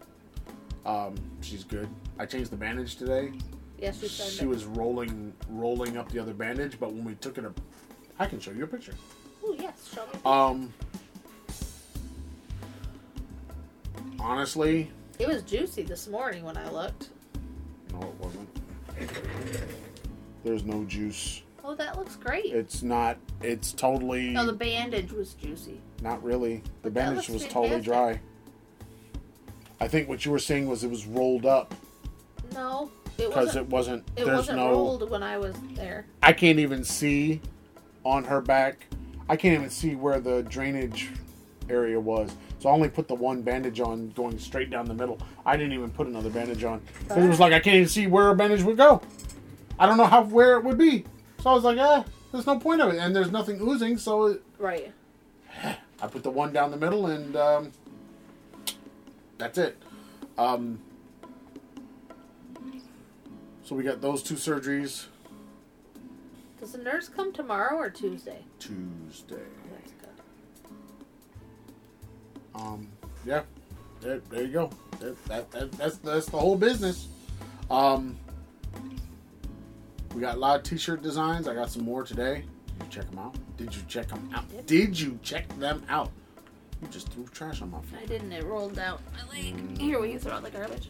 [0.86, 1.88] um, she's good.
[2.18, 3.32] I changed the bandage today.
[3.78, 7.38] Yes, she said She was rolling, rolling up the other bandage, but when we took
[7.38, 7.58] it up,
[8.18, 8.92] I can show you a picture.
[9.42, 10.20] Oh yes, show me.
[10.26, 10.72] Um,
[14.20, 17.08] honestly, it was juicy this morning when I looked.
[17.92, 18.48] No, it wasn't.
[20.44, 21.42] There's no juice.
[21.64, 22.46] Oh, that looks great.
[22.46, 23.18] It's not.
[23.42, 25.80] It's totally no, the bandage was juicy.
[26.02, 26.62] not really.
[26.82, 28.20] The bandage was totally dry.
[29.80, 31.74] I think what you were saying was it was rolled up
[32.52, 33.56] No, it because wasn't.
[33.66, 34.04] it wasn't.
[34.16, 34.70] It there's wasn't no.
[34.70, 36.06] rolled when I was there.
[36.22, 37.40] I can't even see
[38.04, 38.86] on her back.
[39.28, 41.10] I can't even see where the drainage
[41.68, 42.30] area was.
[42.60, 45.18] So I only put the one bandage on, going straight down the middle.
[45.46, 48.06] I didn't even put another bandage on 'Cause it was like I can't even see
[48.06, 49.00] where a bandage would go.
[49.78, 51.04] I don't know how where it would be.
[51.42, 53.96] So I was like, ah, there's no point of it, and there's nothing oozing.
[53.96, 54.92] So it, Right.
[56.02, 57.72] I put the one down the middle, and um,
[59.38, 59.78] that's it.
[60.36, 60.80] Um,
[63.62, 65.06] so we got those two surgeries
[66.60, 68.44] Does the nurse come tomorrow or Tuesday?
[68.58, 69.36] Tuesday.
[72.54, 72.68] That's good.
[72.68, 72.88] Um,
[73.26, 73.42] yeah,
[74.00, 74.70] there, there you go.
[75.00, 77.08] That, that, that, that's that's the whole business.
[77.70, 78.16] Um,
[80.14, 81.46] we got a lot of T-shirt designs.
[81.48, 82.44] I got some more today.
[82.78, 83.36] Did you check them out?
[83.56, 84.44] Did you check them out?
[84.54, 84.66] Yep.
[84.66, 86.10] Did you check them out?
[86.82, 88.08] You just threw trash on my I feet.
[88.08, 88.32] didn't.
[88.32, 89.78] It rolled out my leg.
[89.78, 90.88] Here, will you throw out the garbage?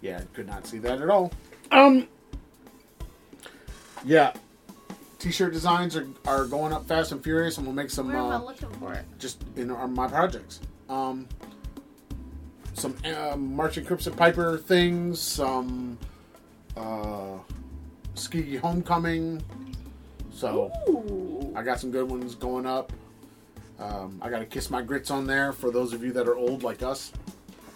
[0.00, 1.30] Yeah, I could not see that at all.
[1.70, 2.08] Um,
[4.04, 4.32] yeah,
[5.18, 8.08] T-shirt designs are, are going up fast and furious, and we'll make some.
[8.08, 9.04] Where am I Uh, looking for it?
[9.18, 10.60] just in our, my projects.
[10.90, 11.28] Um,
[12.74, 15.96] some uh, Marching Crimson Piper things, some
[16.76, 17.38] uh,
[18.14, 19.40] Ski Homecoming.
[20.32, 21.52] So Ooh.
[21.54, 22.92] I got some good ones going up.
[23.78, 26.36] Um, I got to kiss my grits on there for those of you that are
[26.36, 27.12] old like us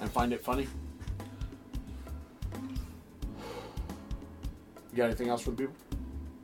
[0.01, 0.67] and find it funny.
[4.91, 5.75] You got anything else for the people?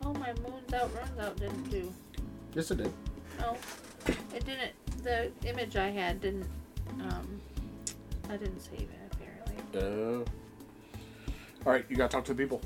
[0.04, 1.92] Oh, my moons out, runs out didn't do.
[2.54, 2.92] Yes, it did.
[3.38, 3.56] No,
[4.06, 4.72] it didn't.
[5.02, 6.46] The image I had didn't.
[7.00, 7.40] Um,
[8.28, 9.80] I didn't save it apparently.
[10.22, 10.24] Uh,
[11.66, 12.60] all right, you got to talk to the people.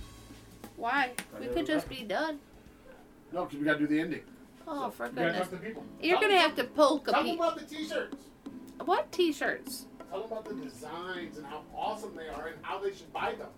[0.77, 1.13] Why?
[1.41, 2.39] We could just be done.
[3.33, 4.23] No, because we got to do the ending.
[4.67, 5.41] Oh, for You gotta goodness!
[5.43, 5.85] talk to the people.
[6.01, 8.17] You're Tell gonna them- have to poke a Tell them about the t-shirts.
[8.85, 9.87] What T-shirts?
[10.11, 13.35] Tell them about the designs and how awesome they are and how they should buy
[13.35, 13.49] them.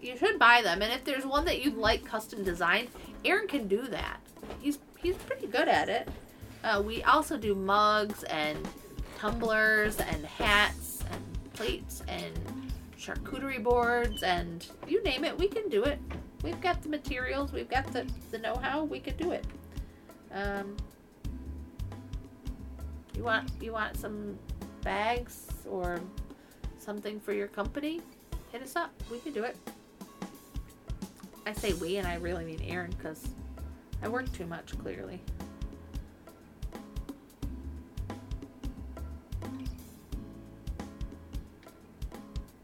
[0.00, 2.88] You should buy them, and if there's one that you'd like custom designed,
[3.24, 4.20] Aaron can do that.
[4.60, 6.08] He's he's pretty good at it.
[6.64, 8.58] Uh, we also do mugs and
[9.18, 12.32] tumblers and hats and plates and
[12.98, 15.98] charcuterie boards and you name it, we can do it.
[16.42, 19.44] We've got the materials, we've got the, the know-how, we could do it.
[20.32, 20.76] Um,
[23.16, 24.38] you want you want some
[24.82, 26.00] bags or
[26.78, 28.02] something for your company?
[28.52, 28.92] Hit us up.
[29.10, 29.56] We can do it.
[31.46, 33.26] I say we, and I really mean Aaron because
[34.02, 34.76] I work too much.
[34.78, 35.20] Clearly.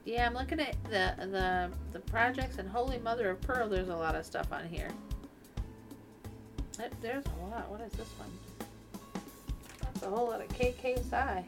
[0.04, 3.68] Yeah, I'm looking at the the the projects and Holy Mother of Pearl.
[3.68, 4.88] There's a lot of stuff on here.
[7.00, 7.70] There's a lot.
[7.70, 8.30] What is this one?
[9.80, 11.44] That's a whole lot of KKSI.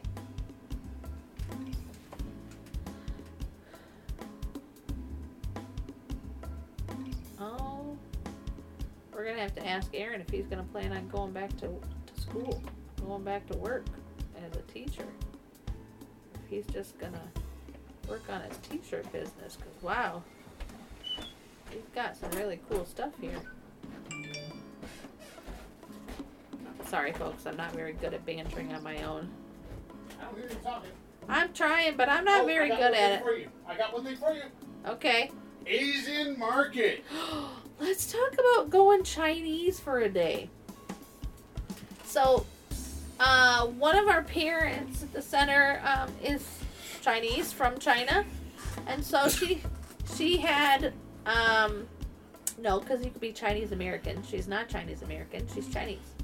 [7.39, 7.97] Oh,
[9.13, 12.21] we're gonna have to ask Aaron if he's gonna plan on going back to, to
[12.21, 12.63] school,
[13.05, 13.85] going back to work.
[14.37, 15.05] as a teacher.
[16.35, 17.21] If he's just gonna
[18.07, 20.23] work on his t-shirt business, cause wow,
[21.69, 23.39] he's got some really cool stuff here.
[26.87, 29.29] Sorry, folks, I'm not very good at bantering on my own.
[30.19, 30.91] I don't hear you talking.
[31.27, 33.49] I'm trying, but I'm not Oh, very good at it.
[33.67, 34.43] I got one thing for you.
[34.87, 35.31] Okay.
[35.65, 37.03] Asian market.
[37.79, 40.49] Let's talk about going Chinese for a day.
[42.05, 42.45] So,
[43.19, 46.47] uh, one of our parents at the center um, is
[47.05, 48.25] Chinese from China,
[48.87, 49.61] and so she
[50.15, 50.91] she had
[51.27, 51.87] um,
[52.57, 54.23] no, because you could be Chinese American.
[54.23, 55.47] She's not Chinese American.
[55.53, 56.15] She's Chinese.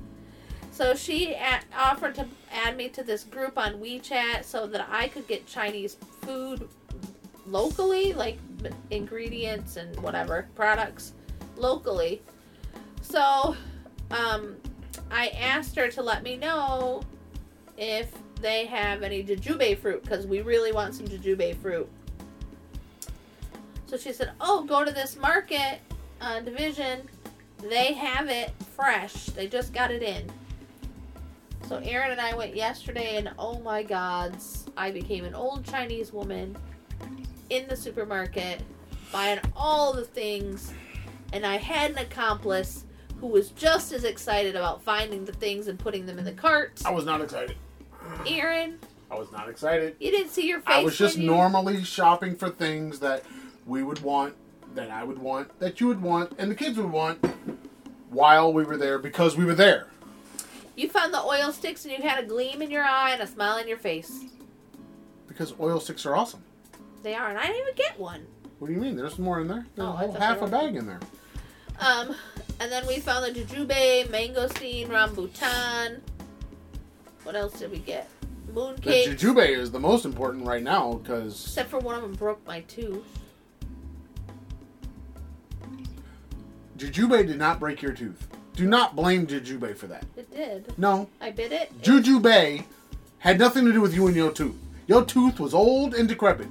[0.71, 5.09] So she a- offered to add me to this group on WeChat so that I
[5.09, 6.67] could get Chinese food
[7.45, 8.37] locally, like
[8.89, 11.13] ingredients and whatever products
[11.57, 12.21] locally.
[13.01, 13.55] So,
[14.09, 14.55] um,
[15.11, 17.01] I asked her to let me know
[17.77, 18.11] if
[18.41, 21.89] they have any jujube fruit because we really want some jujube fruit.
[23.85, 25.79] So she said, "Oh, go to this market
[26.19, 27.09] uh, division.
[27.59, 29.25] They have it fresh.
[29.27, 30.31] They just got it in."
[31.67, 36.11] So Aaron and I went yesterday, and oh my gods, I became an old Chinese
[36.11, 36.57] woman
[37.49, 38.61] in the supermarket
[39.11, 40.73] buying all the things,
[41.33, 42.85] and I had an accomplice
[43.19, 46.81] who was just as excited about finding the things and putting them in the cart.
[46.85, 47.55] I was not excited.
[48.27, 48.79] Aaron,
[49.09, 49.95] I was not excited.
[49.99, 50.75] you didn't see your face.
[50.75, 53.23] I was just you- normally shopping for things that
[53.65, 54.35] we would want,
[54.75, 57.23] that I would want, that you would want, and the kids would want
[58.09, 59.87] while we were there because we were there.
[60.75, 63.27] You found the oil sticks and you had a gleam in your eye and a
[63.27, 64.23] smile on your face.
[65.27, 66.41] Because oil sticks are awesome.
[67.03, 68.25] They are, and I didn't even get one.
[68.59, 68.95] What do you mean?
[68.95, 69.65] There's more in there.
[69.75, 70.99] There's Oh, a whole half a bag in there.
[71.79, 72.15] Um,
[72.59, 75.99] and then we found the jujube, mangosteen, rambutan.
[77.23, 78.09] What else did we get?
[78.47, 79.15] The Mooncake.
[79.17, 82.61] jujube is the most important right now because Except for one of them broke my
[82.61, 83.05] tooth.
[86.77, 88.27] jujube did not break your tooth.
[88.55, 90.05] Do not blame jujube for that.
[90.17, 90.77] It did.
[90.77, 91.81] No, I bit it.
[91.81, 92.63] jujube
[93.19, 94.55] had nothing to do with you and your tooth.
[94.87, 96.47] Your tooth was old and decrepit.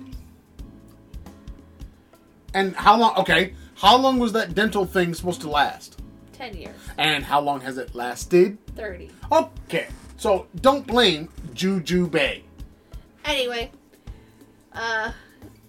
[2.55, 3.17] And how long?
[3.17, 6.01] Okay, how long was that dental thing supposed to last?
[6.33, 6.75] Ten years.
[6.97, 8.57] And how long has it lasted?
[8.77, 9.11] Thirty.
[9.31, 9.89] Okay,
[10.21, 12.45] so don't blame Juju Bay.
[13.25, 13.71] Anyway,
[14.75, 15.13] uh,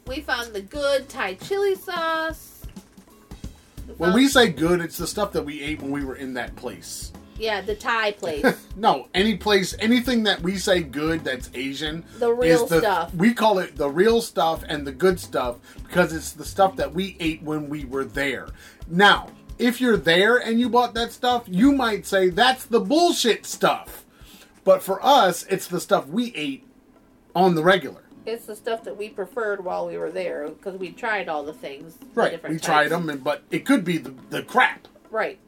[0.08, 2.66] we found the good Thai chili sauce.
[3.96, 6.54] When we say good, it's the stuff that we ate when we were in that
[6.58, 7.14] place.
[7.38, 8.46] yeah, the Thai place,
[8.76, 13.16] No, any place, anything that we say good that's Asian, the real is the, stuff.
[13.16, 16.94] We call it the real stuff and the good stuff because it's the stuff that
[16.94, 18.50] we ate when we were there.
[18.90, 23.46] Now, if you're there and you bought that stuff, you might say that's the bullshit
[23.46, 24.01] stuff.
[24.64, 26.66] But for us, it's the stuff we ate
[27.36, 28.04] on the regular.
[28.26, 31.54] It's the stuff that we preferred while we were there because we tried all the
[31.54, 31.96] things.
[31.96, 32.32] the Right.
[32.32, 34.88] different We tried them, and, but it could be the, the crap.
[35.10, 35.40] Right.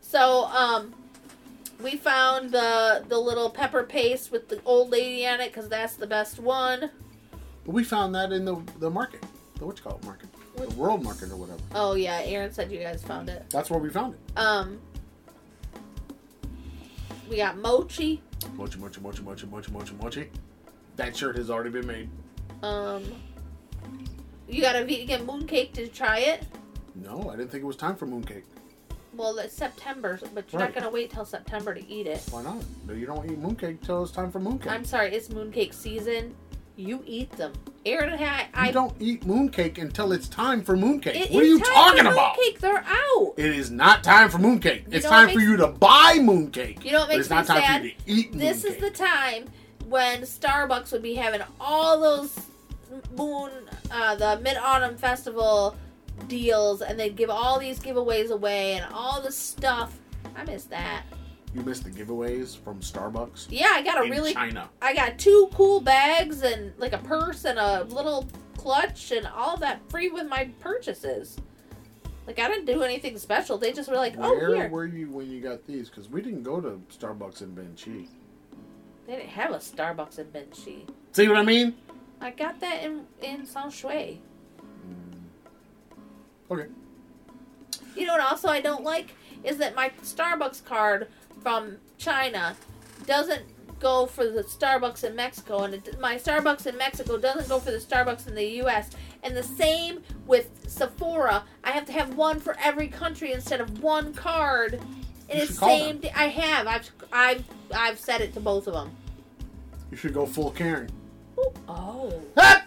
[0.00, 0.94] So, um,
[1.82, 5.94] we found the the little pepper paste with the old lady on it because that's
[5.94, 6.90] the best one.
[7.64, 9.22] But we found that in the, the market,
[9.58, 11.60] the what you call it market, the world market or whatever.
[11.74, 13.44] Oh yeah, Aaron said you guys found it.
[13.50, 14.20] That's where we found it.
[14.38, 14.80] Um,
[17.28, 18.22] we got mochi.
[18.54, 20.30] Mochi, mochi, mochi, mochi, mochi, mochi, mochi.
[20.96, 22.08] That shirt has already been made.
[22.62, 23.02] Um,
[24.48, 25.76] you got a vegan mooncake.
[25.78, 26.44] You try it?
[26.94, 28.42] No, I didn't think it was time for mooncake.
[29.14, 30.74] Well, it's September, but you're Right.
[30.74, 32.22] not gonna wait till September to eat it.
[32.30, 32.62] Why not?
[32.86, 34.68] No, You don't eat mooncake till it's time for mooncake.
[34.70, 36.34] I'm sorry, it's mooncake season.
[36.76, 37.52] You eat them.
[37.86, 38.48] Aaron and I.
[38.52, 41.14] I you don't eat mooncake until it's time for mooncake.
[41.14, 42.36] it what are you talking about?
[42.36, 43.34] Mooncake, they're out.
[43.38, 44.84] It is not time for mooncake.
[44.90, 46.84] it's time for you to buy mooncake.
[46.84, 47.80] You know what makes it's not me time sad?
[47.80, 49.46] for you to eat This is the time
[49.88, 52.38] when Starbucks would be having all those
[53.16, 53.50] moon,
[53.90, 55.76] uh, the Mid Autumn Festival
[56.28, 59.98] deals, and they'd give all these giveaways away and all the stuff.
[60.34, 61.04] I miss that.
[61.56, 64.68] You missed the giveaways from Starbucks Yeah, I got a in really, China.
[64.82, 68.28] I got two cool bags and like a purse and a little
[68.58, 71.38] clutch and all that free with my purchases.
[72.26, 73.56] Like I didn't do anything special.
[73.56, 75.88] They just were like, "Oh, Where here." were you when you got these?
[75.88, 78.08] Because we didn't go to Starbucks in Benchi.
[79.06, 80.86] They didn't have a Starbucks in Benchi.
[81.12, 81.74] See what I mean?
[82.20, 84.20] I got that in in San Shui.
[84.86, 86.50] Mm.
[86.50, 86.66] Okay.
[87.94, 91.08] You know what also I don't like is that my Starbucks card
[91.42, 92.56] from China
[93.06, 93.42] doesn't
[93.78, 97.70] go for the Starbucks in Mexico and it, my Starbucks in Mexico doesn't go for
[97.70, 98.90] the Starbucks in the US
[99.22, 103.82] and the same with Sephora I have to have one for every country instead of
[103.82, 104.80] one card
[105.28, 107.44] and it's same I have I've I've
[107.74, 108.90] I've said it to both of them
[109.90, 110.90] You should go full Karen.
[111.68, 112.22] Oh.
[112.38, 112.64] Ah!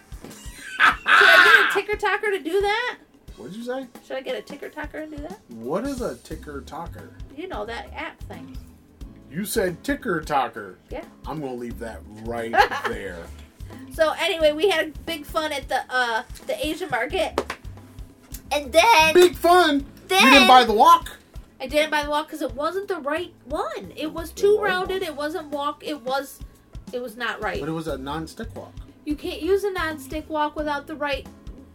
[0.80, 2.98] Should I get a ticker talker to do that?
[3.36, 3.86] What'd you say?
[4.06, 5.40] Should I get a ticker talker to do that?
[5.48, 7.10] What is a ticker talker?
[7.40, 8.54] You know that app thing.
[9.30, 10.76] You said ticker talker.
[10.90, 11.04] Yeah.
[11.26, 12.52] I'm gonna leave that right
[12.88, 13.24] there.
[13.94, 17.40] So anyway, we had big fun at the uh the Asian market,
[18.52, 19.86] and then Big fun.
[20.08, 21.16] Then- you didn't buy the wok.
[21.62, 23.92] I didn't buy the wok because it wasn't the right one.
[23.96, 25.02] It was too rounded.
[25.02, 25.82] It wasn't wok.
[25.82, 26.40] It was,
[26.92, 27.60] it was not right.
[27.60, 28.72] But it was a non-stick wok.
[29.04, 31.26] You can't use a non-stick wok without the right.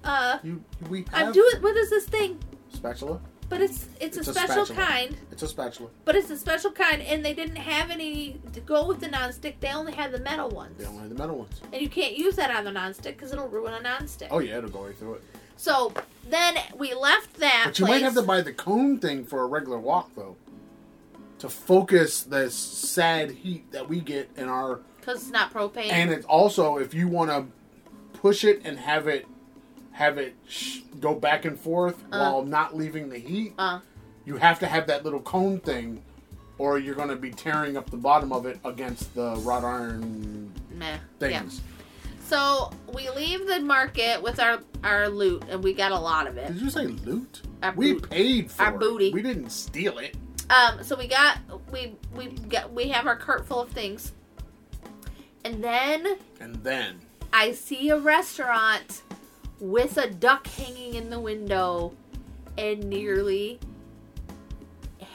[0.04, 1.56] Uh, You we have I'm doing.
[1.62, 2.40] What is this thing?
[2.74, 3.20] spatula.
[3.48, 4.88] But it's it's, It's a a special spatula.
[4.88, 5.18] kind.
[5.32, 5.90] It's a spatula.
[6.04, 9.60] But it's a special kind, and they didn't have any to go with the non-stick.
[9.60, 11.62] They only had the metal ones, They only have the metal ones.
[11.72, 14.30] and you can't use that on the non-stick because it'll ruin a non-stick.
[14.32, 15.24] Oh yeah, it'll go right through it.
[15.58, 15.94] So
[16.30, 17.64] then we left that.
[17.68, 20.36] But you might have to buy the cone thing for a regular wok though,
[21.40, 24.80] to focus this sad heat that we get in our.
[25.00, 25.92] because it's not propane.
[25.92, 27.46] And it's also if you want to
[28.20, 29.28] push it and have it
[29.96, 32.20] have it sh- go back and forth Uh.
[32.20, 33.80] while not leaving the heat, uh,
[34.26, 36.04] you have to have that little cone thing,
[36.58, 40.52] or you're going to be tearing up the bottom of it against the wrought iron
[40.72, 40.86] meh.
[41.20, 41.40] Yeah.
[41.40, 41.62] things.
[42.28, 46.38] So we leave the market with our our loot, and we got a lot of
[46.38, 46.48] it.
[46.48, 47.42] Did you say loot?
[47.64, 48.10] Our we boot.
[48.10, 48.80] paid for Our it.
[48.80, 49.12] booty.
[49.14, 50.16] We didn't steal it.
[50.50, 51.38] Um, so we got
[51.72, 54.12] we we got we have our cart full of things,
[55.46, 57.00] and then And then
[57.32, 59.04] I see a restaurant
[59.60, 61.94] with a duck hanging in the window,
[62.58, 63.60] and nearly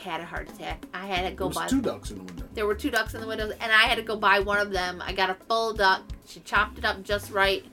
[0.02, 0.84] had a heart attack.
[0.94, 1.66] I had to there go was buy.
[1.66, 2.44] two ducks in the window.
[2.54, 4.70] There were two ducks in the windows, and I had to go buy one of
[4.70, 5.02] them.
[5.04, 6.02] I got a full duck.
[6.26, 7.64] She chopped it up just right.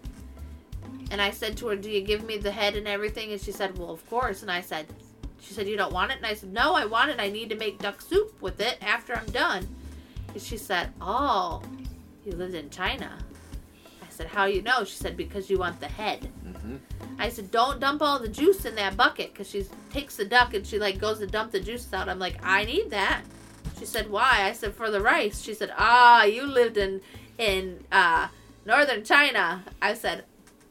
[1.09, 3.31] And I said to her, Do you give me the head and everything?
[3.31, 4.41] And she said, Well, of course.
[4.41, 4.87] And I said,
[5.39, 6.17] She said, You don't want it?
[6.17, 7.19] And I said, No, I want it.
[7.19, 9.67] I need to make duck soup with it after I'm done.
[10.33, 11.61] And she said, Oh,
[12.25, 13.17] you lived in China.
[14.17, 14.83] I said, How you know?
[14.83, 16.27] She said, Because you want the head.
[16.43, 16.77] Mm-hmm.
[17.19, 20.53] I said, "Don't dump all the juice in that bucket," because she takes the duck
[20.53, 22.09] and she like goes to dump the juice out.
[22.09, 23.23] I'm like, "I need that."
[23.79, 27.01] She said, "Why?" I said, "For the rice." She said, "Ah, you lived in
[27.37, 28.27] in uh,
[28.65, 30.25] northern China." I said,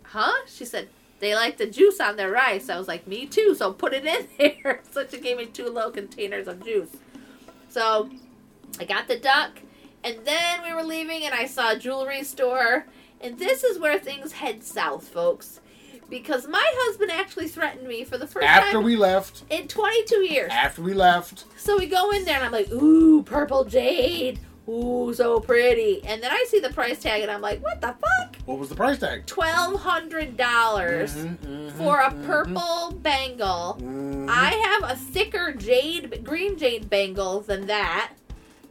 [0.04, 3.54] "Huh?" She said, "They like the juice on their rice." I was like, "Me too."
[3.54, 4.82] So put it in there.
[4.90, 6.90] so she gave me two little containers of juice.
[7.68, 8.08] So
[8.78, 9.58] I got the duck,
[10.04, 12.86] and then we were leaving, and I saw a jewelry store,
[13.20, 15.60] and this is where things head south, folks.
[16.08, 19.66] Because my husband actually threatened me for the first After time After we left, in
[19.66, 20.52] 22 years.
[20.52, 24.38] after we left, So we go in there and I'm like, ooh, purple jade.
[24.68, 26.04] Ooh, so pretty.
[26.04, 28.36] And then I see the price tag and I'm like, what the fuck?
[28.44, 29.26] what was the price tag?
[29.26, 33.76] $1,200 Mhm, mhm, for a mhm, purple bangle.
[33.80, 34.28] mhm.
[34.28, 38.12] I have a thicker jade, green jade bangle than that,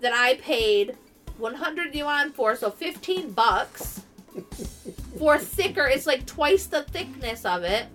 [0.01, 0.95] that I paid
[1.37, 4.01] 100 yuan for, so 15 bucks.
[5.17, 7.87] For thicker, it's like twice the thickness of it.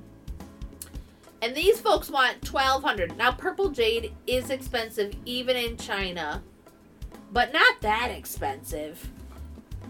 [1.42, 6.42] And these folks want 1200 Now, purple jade is expensive even in China,
[7.32, 9.08] but not that expensive.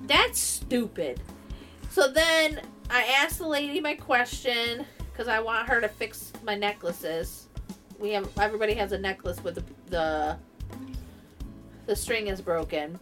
[0.06, 1.20] That's stupid.
[1.90, 6.54] So then I asked the lady my question because I want her to fix my
[6.54, 7.48] necklaces.
[7.98, 10.36] We have everybody has a necklace with the the,
[11.86, 12.98] the string is broken,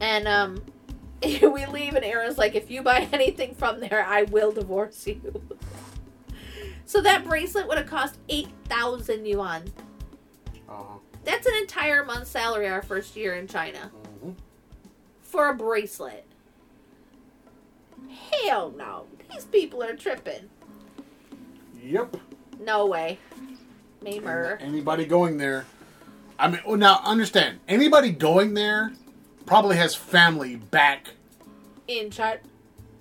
[0.00, 0.62] and um,
[1.22, 5.42] we leave and Aaron's like, if you buy anything from there, I will divorce you.
[6.86, 9.64] so that bracelet would have cost eight thousand yuan.
[10.68, 10.98] Uh-huh.
[11.24, 13.90] That's an entire month's salary our first year in China
[14.24, 14.34] Mhm.
[15.22, 16.24] for a bracelet.
[18.44, 19.06] Hell no.
[19.30, 20.48] These people are tripping.
[21.82, 22.16] Yep.
[22.60, 23.18] No way.
[24.02, 24.58] Mamer.
[24.60, 25.66] Anybody going there?
[26.38, 27.58] I mean, well, now understand.
[27.68, 28.92] Anybody going there
[29.48, 31.08] probably has family back
[31.88, 32.38] In China.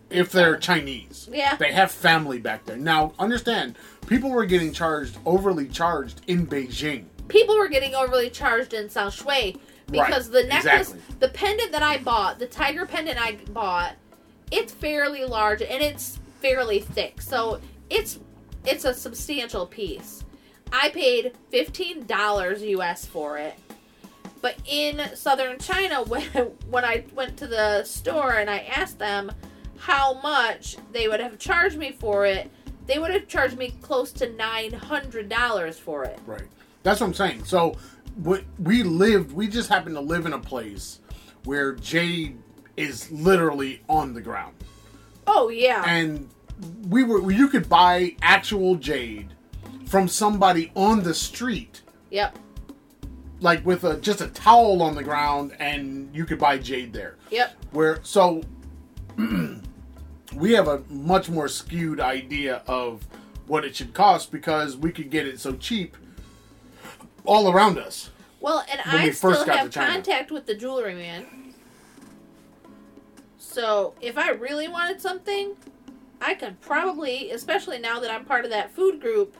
[0.10, 1.30] if they're Chinese.
[1.32, 1.56] Yeah.
[1.58, 2.78] They have family back there.
[2.78, 3.76] Now, understand,
[4.08, 7.06] people were getting charged, overly charged in Beijing.
[7.28, 9.58] People were getting overly charged in South Shui
[9.92, 11.16] because Right, the necklace, exactly.
[11.20, 13.94] the pendant that I bought, the tiger pendant I bought,
[14.52, 17.22] it's fairly large and it's fairly thick.
[17.22, 17.60] So
[17.90, 18.20] it's
[18.66, 20.24] it's a substantial piece.
[20.72, 23.56] I paid fifteen dollars US for it.
[24.42, 26.24] But in southern China, when
[26.70, 29.32] when I went to the store and I asked them
[29.78, 32.50] how much they would have charged me for it,
[32.88, 36.20] they would have charged me close to nine hundred dollars for it.
[36.26, 36.48] Right.
[36.84, 37.46] That's what I'm saying.
[37.46, 37.76] So,
[38.16, 41.00] what we lived, we just happened to live in a place
[41.44, 42.38] where jade
[42.76, 44.54] is literally on the ground,
[45.26, 45.84] Oh yeah.
[45.88, 46.30] and
[46.90, 49.34] we were you could buy actual jade
[49.86, 52.38] from somebody on the street yep.
[53.40, 57.18] Like with a just a towel on the ground, and you could buy jade there.
[57.32, 57.56] Yep.
[57.72, 58.42] Where so
[60.36, 63.08] we have a much more skewed idea of
[63.48, 65.96] what it should cost because we could get it so cheap
[67.26, 68.10] all around us.
[68.40, 71.26] Well, and When we I first still got have contact with the jewelry man.
[73.38, 75.56] So if I really wanted something,
[76.22, 79.36] I could probably, especially now that I'm part of that food group,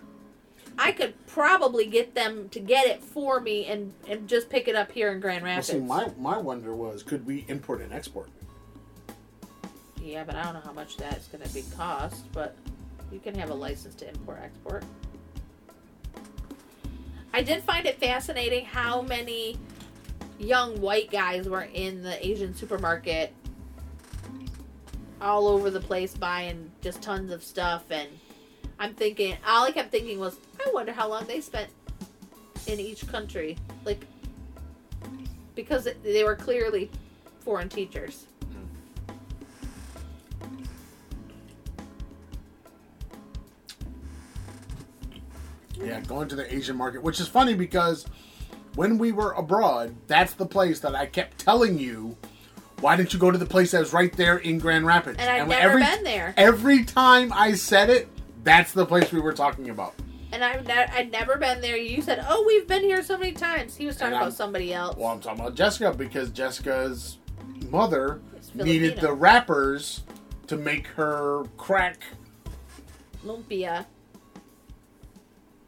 [0.78, 4.76] I could probably get them to get it for me and, and just pick it
[4.76, 5.68] up here in Grand Well, Rapids.
[5.70, 8.30] see, my my wonder was, could we import and export?
[10.02, 12.56] Yeah, but I don't know how much that's going to be cost, but
[13.12, 14.84] you can have a license to import export.
[17.34, 19.58] I did find it fascinating how many
[20.40, 23.34] young white guys were in the Asian supermarket
[25.20, 28.08] all over the place buying just tons of stuff and
[28.80, 30.38] I'm thinking all I kept thinking was
[30.68, 31.70] I wonder how long they spent
[32.68, 34.06] in each country like
[35.56, 36.92] because they were clearly
[37.40, 38.26] foreign teachers.
[45.80, 48.06] Yeah, going to the Asian market, which is funny because
[48.76, 52.18] when we were abroad, that's the place that I kept telling you.
[52.80, 55.18] Why didn't you go to the place that was right there in Grand Rapids?
[55.20, 56.34] And I've when never been there.
[56.36, 58.08] Every time I said it,
[58.44, 59.96] that's the place we were talking about.
[60.32, 61.78] And I've ne- I'd never been there.
[61.78, 64.98] You said, "Oh, we've been here so many times." He was talking about somebody else.
[64.98, 67.18] Well, I'm talking about Jessica because Jessica's
[67.70, 68.20] mother
[68.54, 70.04] needed the wrappers
[70.48, 72.02] to make her crack.
[73.26, 73.86] lumpia.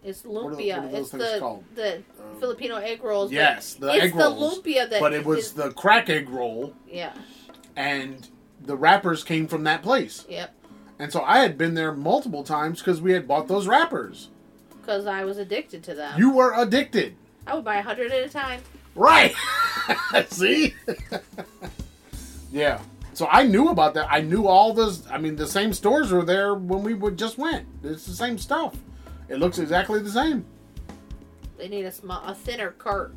[0.03, 0.77] It's are- what lumpia.
[0.79, 3.31] are those it's the the Um, Filipino egg rolls.
[3.31, 4.99] Yes, the it's egg the lumpia that.
[4.99, 7.13] But it was is- the crack egg roll, yeah.
[7.75, 8.27] and
[8.61, 10.25] the wrappers came from that place.
[10.29, 10.53] Yep.
[10.99, 14.29] And so I had been there multiple times because we had bought those wrappers.
[14.89, 16.17] Because I was addicted to them.
[16.17, 17.13] You were addicted.
[17.45, 18.59] I would buy a hundred at a time.
[18.95, 19.35] Right.
[20.29, 20.73] See?
[22.51, 22.81] yeah.
[23.13, 24.07] So I knew about that.
[24.09, 25.05] I knew all those.
[25.11, 27.67] I mean, the same stores were there when we would just went.
[27.83, 28.77] It's the same stuff.
[29.27, 30.43] It looks exactly the same.
[31.59, 33.13] They need a small, a thinner cart,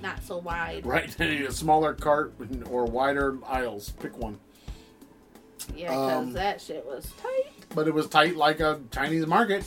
[0.00, 0.86] not so wide.
[0.86, 1.10] Right.
[1.18, 2.34] They need a smaller cart
[2.70, 3.90] or wider aisles.
[3.98, 4.38] Pick one.
[5.74, 7.52] Yeah, because Um, that shit was tight.
[7.74, 9.64] But it was tight like a Chinese market.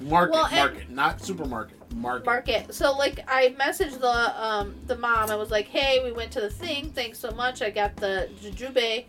[0.00, 1.76] Market, Well, market, not supermarket.
[1.94, 2.24] Market.
[2.26, 2.74] market.
[2.74, 5.30] So like I messaged the um the mom.
[5.30, 6.90] I was like, "Hey, we went to the thing.
[6.90, 7.60] Thanks so much.
[7.62, 9.04] I got the jujube."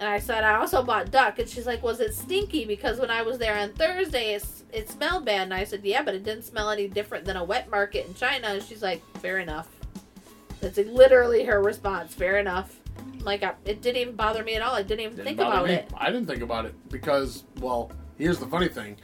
[0.00, 3.10] And I said, "I also bought duck." And she's like, "Was it stinky because when
[3.10, 6.24] I was there on Thursday, it, it smelled bad." And I said, "Yeah, but it
[6.24, 9.68] didn't smell any different than a wet market in China." And she's like, "Fair enough."
[10.60, 12.14] That's literally her response.
[12.14, 12.74] Fair enough.
[13.20, 14.74] Like I, it didn't even bother me at all.
[14.74, 15.74] I didn't even Didn't think about me.
[15.74, 15.92] it.
[15.96, 18.96] I didn't think about it because, well, here's the funny thing.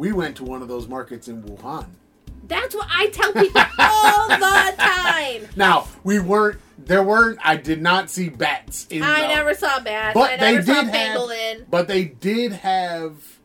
[0.00, 1.84] We went to one of those markets in Wuhan.
[2.48, 5.46] That's what I tell people all the time.
[5.56, 9.78] Now, we weren't, there weren't, I did not see bats in I the- never saw
[9.80, 10.14] bats.
[10.14, 11.64] But I they never saw did have- pangolin.
[11.68, 13.40] But they did have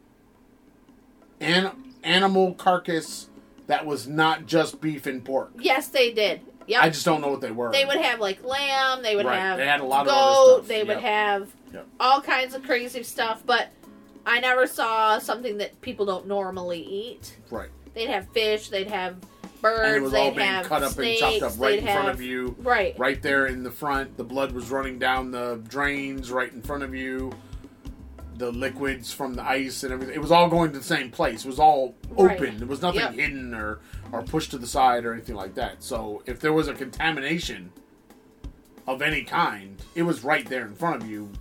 [1.42, 1.72] an
[2.04, 3.28] animal carcass
[3.68, 5.52] that was not just beef and pork.
[5.60, 6.40] Yes, they did.
[6.68, 6.82] Yep.
[6.84, 7.74] I just don't know what they were.
[7.74, 9.04] they would have like lamb.
[9.04, 10.14] They would Right, have they had a lot of goat.
[10.16, 11.88] other stuff, They would have Yep.
[12.00, 13.44] all kinds of crazy stuff.
[13.46, 13.68] But
[14.26, 17.38] I never saw something that people don't normally eat.
[17.52, 17.70] Right.
[17.94, 18.70] They'd have fish.
[18.70, 19.18] They'd have
[19.62, 19.88] birds.
[19.88, 21.86] And it was they'd all being have cut up snakes, and chopped up right in
[21.86, 22.56] front of you.
[22.60, 22.98] Right.
[22.98, 24.18] Right there in the front.
[24.18, 27.32] The blood was running down the drains right in front of you.
[28.38, 30.14] The liquids from the ice and everything.
[30.14, 31.46] It was all going to the same place.
[31.46, 32.58] It was all open.
[32.58, 33.14] There was nothing Yep.
[33.14, 33.80] hidden or,
[34.12, 35.82] or pushed to the side or anything like that.
[35.82, 37.72] So if there was a contamination
[38.88, 41.32] of any kind, it was right there in front of you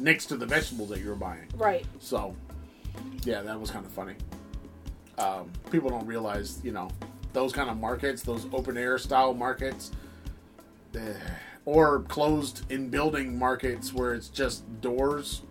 [0.00, 1.46] next to the vegetables that you were buying.
[1.56, 1.86] Right.
[1.98, 2.34] So,
[3.24, 4.14] yeah, that was kind of funny.
[5.18, 6.88] Um, people don't realize, you know,
[7.32, 9.90] those kind of markets, those open air style markets,
[10.94, 11.12] eh,
[11.64, 15.42] or closed in building markets where it's just doors.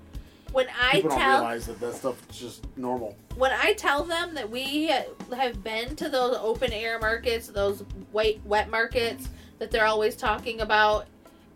[0.53, 3.15] When I People don't tell realize that that stuff is just normal.
[3.35, 4.87] when I tell them that we
[5.35, 7.83] have been to those open air markets, those
[8.13, 9.27] white wet markets
[9.59, 11.05] that they're always talking about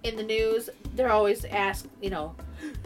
[0.03, 2.35] in the news, they're always asked, you know,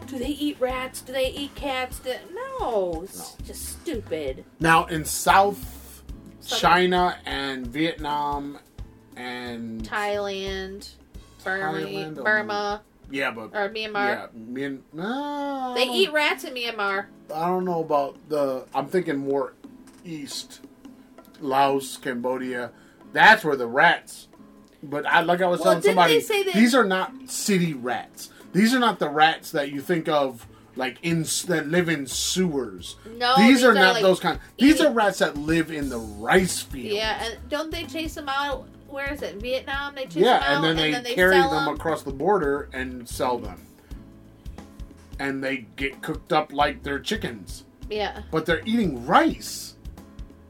[0.06, 1.00] do they eat rats?
[1.00, 1.98] Do they eat cats?
[2.00, 3.44] Do- no, it's No.
[3.46, 4.44] just stupid.
[4.60, 6.02] Now in South
[6.40, 8.58] Southern- China and Vietnam
[9.16, 10.90] and Thailand,
[11.44, 13.94] Burma, Thailand, um, Burma yeah, but or Myanmar.
[13.94, 17.06] yeah, Myan- no, They eat rats in Myanmar.
[17.34, 18.64] I don't know about the.
[18.74, 19.54] I'm thinking more
[20.04, 20.60] east,
[21.40, 22.70] Laos, Cambodia.
[23.12, 24.28] That's where the rats.
[24.82, 27.12] But I, like I was Well, telling didn't somebody, they say that- these are not
[27.28, 28.30] city rats.
[28.52, 30.46] These are not the rats that you think of,
[30.76, 32.96] like in that live in sewers.
[33.18, 34.38] No, these, are, not like- those kind.
[34.58, 36.96] These eat- are rats that live in the rice field.
[36.96, 39.36] Yeah, and don't they chase them out where is it?
[39.36, 39.94] Vietnam.
[39.94, 41.74] They chase yeah, them out and then they, they carry sell them 'em.
[41.74, 43.60] across the border and sell them.
[45.18, 48.22] And they get cooked up like they're chickens, Yeah.
[48.30, 49.74] but they're eating rice.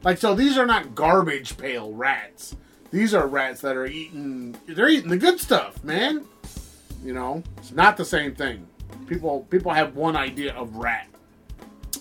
[0.03, 2.55] Like so, these are not garbage pail rats.
[2.91, 4.55] These are rats that are eating.
[4.67, 6.25] They're eating the good stuff, man.
[7.03, 8.67] You know, it's not the same thing.
[9.07, 11.07] People people have one idea of rat,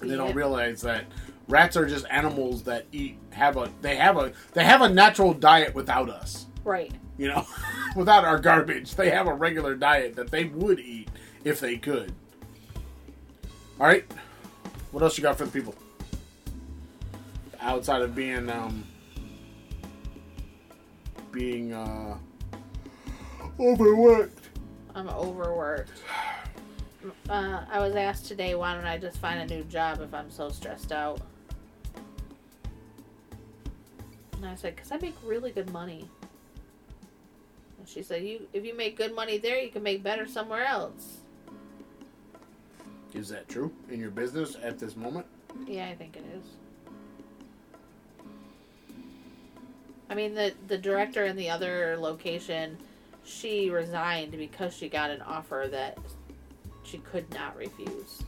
[0.01, 0.25] and they Yeah.
[0.25, 1.05] don't realize that
[1.49, 5.33] rats are just animals that eat have a they have a they have a natural
[5.33, 6.93] diet without us Right.
[7.19, 7.47] you know,
[7.97, 8.95] without our garbage.
[8.97, 11.09] They have a regular diet that they would eat
[11.45, 12.13] if they could.
[13.79, 14.05] All right,
[14.91, 15.75] what else you got for the people?
[17.61, 18.85] Outside of being um
[21.31, 22.17] being uh
[23.61, 24.36] overworked.
[24.97, 26.03] I'm overworked.
[27.29, 30.31] Uh, I was asked today, why don't I just find a new job if I'm
[30.31, 31.21] so stressed out?
[34.33, 36.09] And I said, because I make really good money.
[37.79, 40.65] And she said, "You, if you make good money there, you can make better somewhere
[40.65, 41.19] else."
[43.15, 45.27] Is that true in your business at this moment?
[45.67, 46.45] Yeah, I think it is.
[50.11, 52.77] I mean, the the director in the other location,
[53.27, 55.99] she resigned because she got an offer that
[56.85, 58.23] she could not refuse.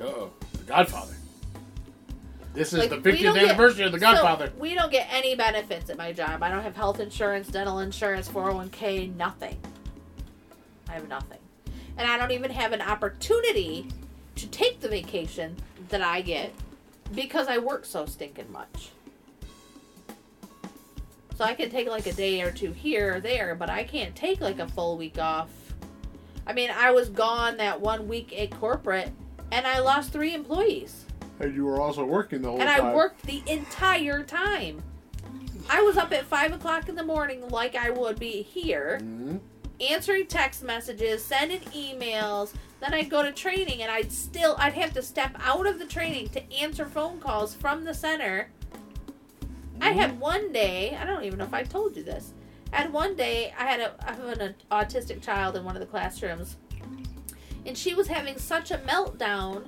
[0.00, 1.14] Oh, The Godfather.
[2.54, 4.46] This is Like, the we 50th don't get- anniversary of The Godfather.
[4.46, 6.42] So, we don't get any benefits at my job.
[6.42, 9.58] I don't have health insurance, dental insurance, 401k, nothing.
[10.88, 11.38] I have nothing.
[11.98, 13.88] And I don't even have an opportunity
[14.36, 15.56] to take the vacation
[15.88, 16.52] that I get
[17.14, 18.90] because I work so stinking much.
[21.36, 24.14] So I can take like a day or two here or there, but I can't
[24.16, 25.50] take like a full week off.
[26.46, 29.10] I mean, I was gone that one week at corporate
[29.52, 31.04] and I lost three employees.
[31.38, 32.80] and you were also working the whole And time.
[32.80, 34.82] And I worked the entire time.
[35.68, 39.40] I was up at five o'clock in the morning, like I would be here, Mhm.
[39.80, 42.54] answering text messages, sending emails.
[42.80, 45.84] Then I'd go to training, and I'd still I'd have to step out of the
[45.84, 48.48] training to answer phone calls from the center.
[49.80, 50.20] I had mm-hmm.
[50.20, 50.96] one day.
[51.00, 52.32] I don't even know if I told you this.
[52.72, 53.54] I had one day.
[53.58, 56.56] I had a I have an autistic child in one of the classrooms,
[57.64, 59.66] and she was having such a meltdown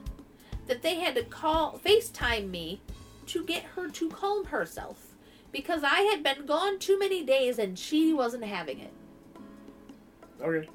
[0.66, 2.80] that they had to call FaceTime me
[3.26, 5.14] to get her to calm herself
[5.52, 8.92] because I had been gone too many days and she wasn't having it.
[10.40, 10.68] Okay.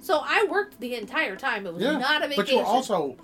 [0.00, 1.66] So I worked the entire time.
[1.66, 2.44] It was Yeah, not a vacation.
[2.44, 3.16] but you were also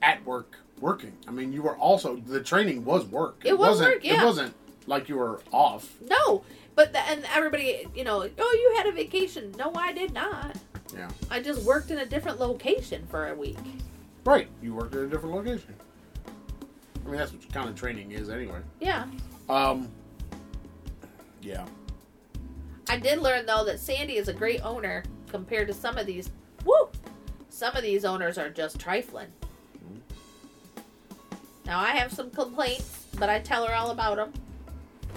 [0.00, 1.12] at work working.
[1.26, 3.42] I mean, you were also the training was work.
[3.44, 4.22] It was wasn't, work, yeah.
[4.22, 4.54] It wasn't
[4.86, 5.94] like you were off.
[6.08, 6.44] no,
[6.74, 9.52] but the, and everybody, you know, oh, you had a vacation.
[9.58, 10.56] No, I did not.
[10.94, 11.08] Yeah.
[11.30, 13.58] I just worked in a different location for a week.
[14.24, 14.48] Right.
[14.62, 15.74] You worked at a different location.
[17.04, 18.60] I mean, that's what kind of training is anyway.
[18.80, 19.06] Yeah.
[19.48, 19.88] Um.
[21.42, 21.66] Yeah.
[22.88, 26.30] I did learn though that Sandy is a great owner compared to some of these.
[26.64, 26.88] Woo!
[27.48, 29.28] Some of these owners are just trifling.
[31.68, 34.32] Now I have some complaints, but I tell her all about them.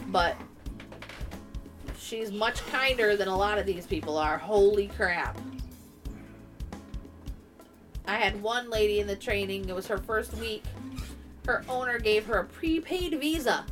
[0.09, 0.35] But
[1.97, 4.37] she's much kinder than a lot of these people are.
[4.37, 5.39] Holy crap!
[8.05, 9.69] I had one lady in the training.
[9.69, 10.65] It was her first week.
[11.45, 13.65] Her owner gave her a prepaid Visa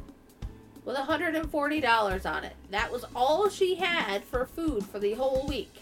[0.85, 2.55] with $140 on it.
[2.71, 5.73] That was all she had for food for the whole week.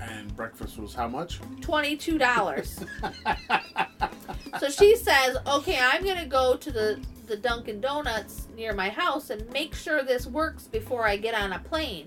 [0.00, 1.40] And breakfast was how much?
[1.60, 2.86] $22.
[4.60, 8.88] so she says, "Okay, I'm going to go to the the Dunkin' Donuts near my
[8.88, 12.06] house and make sure this works before I get on a plane."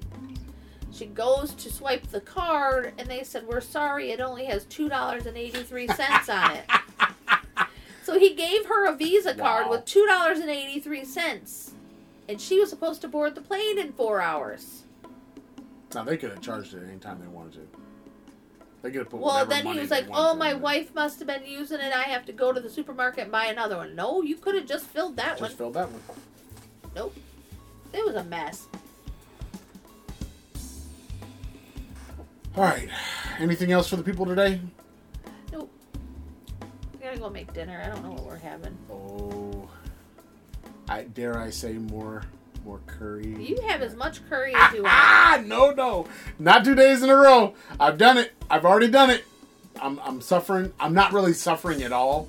[0.94, 6.30] She goes to swipe the card and they said, "We're sorry, it only has $2.83
[6.30, 6.66] on it."
[8.04, 9.72] So he gave her a Visa card Wow.
[9.74, 11.72] with $2.83
[12.28, 14.84] and she was supposed to board the plane in 4 hours.
[15.94, 17.81] Now they could have charged it any time they wanted to.
[18.82, 19.20] They could have put.
[19.20, 20.60] Well, then he was like, "Oh, my it.
[20.60, 21.94] wife must have been using it.
[21.94, 24.66] I have to go to the supermarket and buy another one." No, you could have
[24.66, 25.50] just filled that just one.
[25.50, 26.02] Just filled that one.
[26.96, 27.16] Nope.
[27.94, 28.68] It was a mess.
[32.58, 32.90] All right.
[33.40, 34.60] Anything else for the people today?
[35.52, 35.72] Nope.
[36.94, 37.82] We gotta go make dinner.
[37.84, 38.78] I don't know what we're having.
[38.90, 39.70] Oh,
[40.90, 42.24] I dare I say more,
[42.66, 43.28] more curry.
[43.40, 44.94] You have as much curry as you want.
[44.94, 46.08] Ah, no, no,
[46.40, 47.54] not two days in a row.
[47.80, 48.34] I've done it.
[48.50, 49.24] I've already done it.
[49.82, 50.74] I'm, I'm suffering.
[50.80, 52.28] I'm not really suffering at all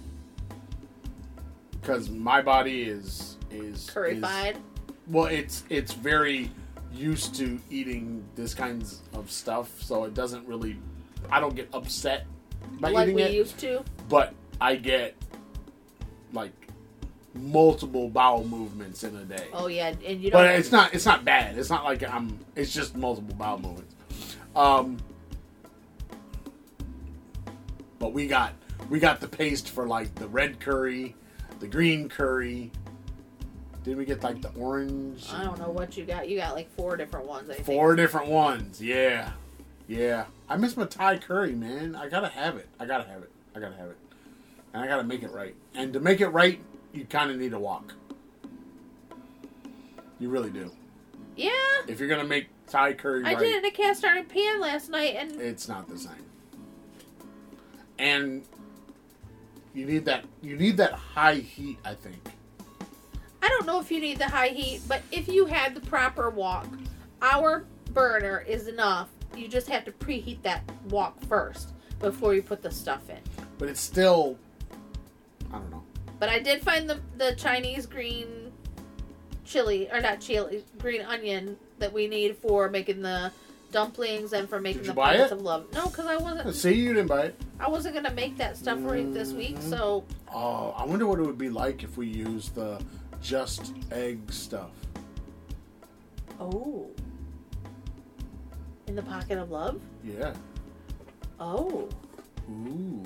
[1.81, 4.57] because my body is is Curry is-
[5.09, 6.51] Well, it's it's very
[6.95, 10.79] used to eating this kinds of stuff, so it doesn't really.
[11.31, 12.27] I don't get upset
[12.81, 13.85] by Like eating we it, used to.
[14.09, 15.15] but I get
[16.33, 16.53] like
[17.35, 19.49] multiple bowel movements in a day.
[19.53, 20.43] Oh yeah, and you don't.
[20.43, 21.59] but it's not it's not bad.
[21.59, 22.39] It's not like I'm.
[22.57, 23.95] It's just multiple bowel movements.
[24.55, 24.99] Um,
[27.99, 28.53] but we got
[28.91, 31.15] we got the paste for like the red curry,
[31.61, 32.71] the green curry.
[33.85, 35.27] Did we get like the orange?
[35.33, 36.29] I don't know what you got.
[36.29, 37.51] You got like four different ones.
[37.51, 37.67] I think.
[37.67, 38.81] Four different ones.
[38.81, 39.31] Yeah,
[39.89, 40.27] yeah.
[40.49, 41.97] I miss my Thai curry, man.
[41.97, 42.69] I gotta have it.
[42.79, 43.31] I gotta have it.
[43.57, 43.97] I gotta have it.
[44.73, 45.55] And I gotta make it right.
[45.75, 46.61] And to make it right,
[46.93, 47.95] you kind of need a wok.
[50.19, 50.71] You really do.
[51.37, 51.51] Yeah,
[51.89, 54.61] If you're gonna make Thai curry I right, did it in a cast iron pan
[54.61, 56.13] last night, and it's not the same.
[57.99, 58.45] And
[59.75, 60.25] you need that.
[60.43, 61.79] You need that high heat.
[61.85, 62.17] I think.
[63.43, 66.31] I don't know if you need the high heat, but if you had the proper
[66.31, 66.67] wok,
[67.23, 69.09] our burner is enough.
[69.35, 73.19] You just have to preheat that wok first before you put the stuff in.
[73.59, 74.39] But it's still.
[76.23, 76.51] I don't know.
[76.51, 78.53] But I did find the the Chinese green
[79.45, 83.33] chili or not chili green onion that we need for making the
[83.73, 85.33] dumplings and for making the it?
[85.33, 85.67] of love.
[85.73, 87.41] No, because I wasn't See, you didn't buy it.
[87.59, 89.57] I wasn't gonna make that stuff for you this week.
[89.59, 89.71] Mhm.
[89.71, 92.81] So Oh, I wonder what it would be like if we used the
[93.21, 94.71] just egg stuff.
[96.41, 96.89] oh,
[98.87, 99.81] in the pocket of love.
[100.05, 100.35] Yeah.
[101.41, 101.89] Oh,
[102.51, 103.03] Ooh.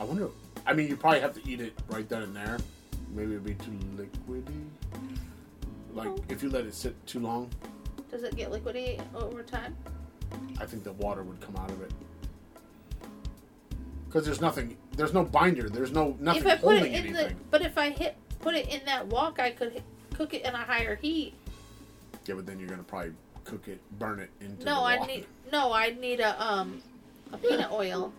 [0.00, 0.28] I wonder.
[0.66, 2.58] I mean, you probably have to eat it right then and there.
[3.14, 4.64] Maybe it'd be too liquidy.
[5.94, 6.18] Like Oh.
[6.28, 7.50] if you let it sit too long,
[8.10, 9.76] does it get liquidy over time?
[10.60, 11.92] I think the water would come out of it.
[14.06, 14.76] Because there's nothing.
[14.96, 15.68] There's no binder.
[15.68, 17.12] There's no nothing if I put it in anything.
[17.14, 19.82] the, but if I hit put it in that wok, I could
[20.14, 21.34] cook it in a higher heat.
[22.26, 23.12] Yeah, but then you're gonna probably
[23.44, 25.12] cook it, burn it into No, the I water.
[25.12, 26.82] need no, I need a um
[27.32, 28.12] a peanut oil.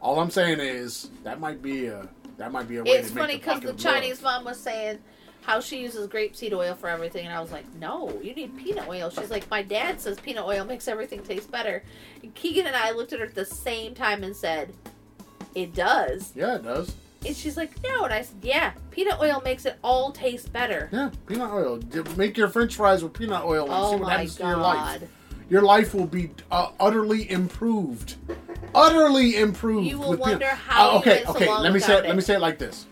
[0.00, 2.08] All I'm saying is that might be a
[2.38, 3.82] that might be a way It's funny the because pocket the.
[3.82, 4.98] Chinese mom was saying
[5.42, 8.88] how she uses grapeseed oil for everything, and I was like, no, you need peanut
[8.88, 9.10] oil.
[9.10, 11.84] She's like, my dad says peanut oil makes everything taste better.
[12.22, 14.72] And Keegan and I looked at her at the same time and said,
[15.54, 16.32] it does.
[16.34, 16.94] Yeah, it does.
[17.24, 20.88] And she's like, no, and I said, yeah, peanut oil makes it all taste better.
[20.92, 21.80] Yeah, peanut oil.
[22.16, 25.02] Make your French fries with peanut oil and Oh see what happens to your life.
[25.48, 28.16] Your life will be uh, utterly improved.
[28.74, 29.86] Utterly improved.
[29.88, 31.46] You will with peanut- wonder how Uh, okay, so okay.
[31.48, 32.08] long Let me say without it.
[32.08, 32.86] Let me say it like this: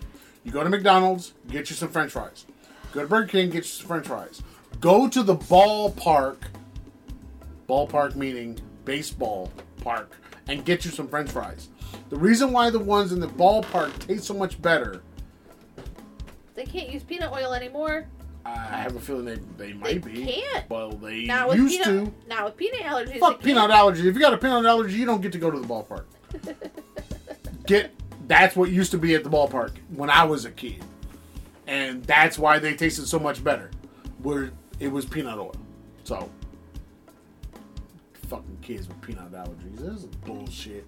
[0.45, 2.47] You go to McDonald's, get you some French fries.
[2.93, 4.43] Go to Burger King, get you some French fries.
[4.81, 6.37] Go to the ballpark.
[7.69, 9.51] Ballpark meaning baseball
[9.83, 10.13] park,
[10.49, 11.69] and get you some French fries.
[12.11, 15.01] The reason why the ones in the ballpark taste so much better,
[16.55, 18.07] They can't use peanut oil anymore.
[18.47, 20.25] I have a feeling they they They might be.
[20.27, 20.69] can't.
[20.69, 22.29] Well, they Not with used peanut, to.
[22.29, 23.19] Not with peanut allergies.
[23.19, 24.07] Fuck peanut allergy.
[24.09, 26.05] If you got a peanut allergy, you don't get to go to the ballpark.
[27.67, 27.93] get
[28.27, 30.83] that's what used to be at the ballpark when I was a kid,
[31.67, 33.71] and that's why they tasted so much better.
[34.23, 34.51] Where
[34.81, 35.55] it was peanut oil.
[36.05, 36.29] So
[38.29, 39.77] fucking kids with peanut allergies.
[39.79, 40.87] This is bullshit.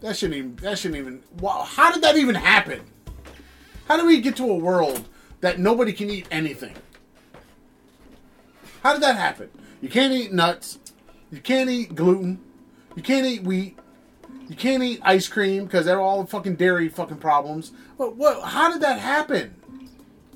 [0.00, 0.56] That shouldn't even.
[0.56, 1.22] That shouldn't even.
[1.38, 2.80] Wow, how did that even happen?
[3.86, 5.08] How do we get to a world
[5.40, 6.74] that nobody can eat anything?
[8.82, 9.50] How did that happen?
[9.80, 10.78] You can't eat nuts.
[11.30, 12.40] You can't eat gluten.
[12.96, 13.78] You can't eat wheat.
[14.48, 17.72] You can't eat ice cream because they're all fucking dairy fucking problems.
[17.96, 18.16] What?
[18.16, 18.42] What?
[18.42, 19.54] How did that happen?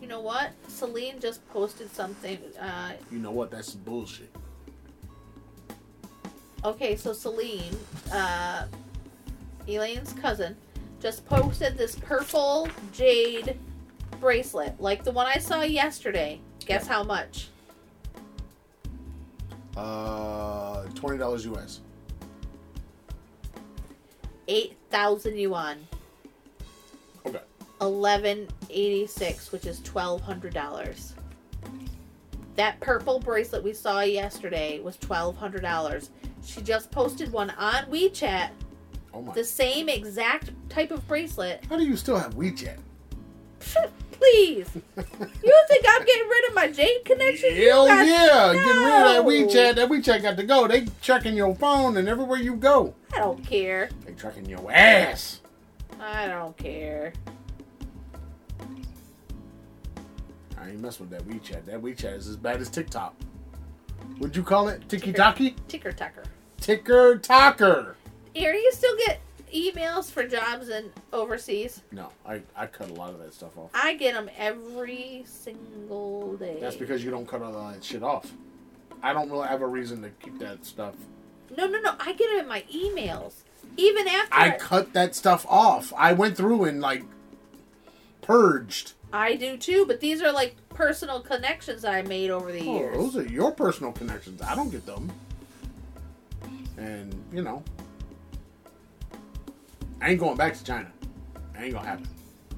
[0.01, 0.51] You know what?
[0.69, 2.39] Celine just posted something.
[2.61, 3.51] Uh, You know what?
[3.51, 4.31] That's bullshit.
[6.65, 7.77] okay, so Celine,
[8.13, 8.67] uh,
[9.69, 10.57] Elaine's cousin,
[11.01, 13.59] just posted this purple jade
[14.35, 16.41] bracelet, like the one I saw yesterday.
[16.65, 17.49] Guess how much?
[19.77, 21.81] Uh, twenty dollars US.
[24.49, 25.77] 8,000 yuan.
[27.27, 27.39] Okay.
[27.79, 31.13] 1186, which is $1,200.
[32.57, 36.09] That purple bracelet we saw yesterday was $1,200.
[36.45, 38.51] She just posted one on WeChat,
[39.15, 39.33] Oh my.
[39.33, 41.65] the same exact type of bracelet.
[41.71, 42.79] How do you still have WeChat?
[44.19, 44.69] Please.
[44.97, 47.55] You think I'm getting rid of my Jade connection?
[47.57, 48.53] Hell guys- yeah!
[48.53, 49.75] Getting rid of that WeChat.
[49.77, 50.67] That WeChat got to go.
[50.67, 52.95] They checking your phone and everywhere you go.
[53.13, 53.91] I don't care.
[54.07, 55.41] They tracking your ass.
[56.01, 57.13] I don't care.
[60.59, 61.67] I ain't mess with that WeChat.
[61.67, 63.15] That WeChat is as bad as TikTok.
[64.19, 64.89] What'd you call it?
[64.89, 65.57] Tiki Taki?
[65.69, 66.25] Ticker tucker.
[66.61, 67.97] Ticker Talker.
[68.35, 69.21] Here, you still get
[69.55, 71.83] emails for jobs and overseas.
[71.93, 73.71] No, I, I cut a lot of that stuff off.
[73.75, 76.59] I get them every single day.
[76.61, 78.31] That's because you don't cut all that shit off.
[79.03, 80.95] I don't really have a reason to keep that stuff.
[81.57, 81.95] No, no, no.
[82.01, 83.35] I get them in my emails.
[83.77, 85.93] Even after I cut that stuff off.
[85.97, 87.03] I went through and like
[88.23, 88.93] purged.
[89.13, 92.97] I do too, but these are like personal connections I made over the Oh, years.
[92.97, 94.43] those are your personal connections.
[94.43, 95.13] I don't get them.
[96.77, 97.63] And, you know,
[100.05, 100.93] I ain't going back to China.
[101.59, 102.07] ain't gonna happen.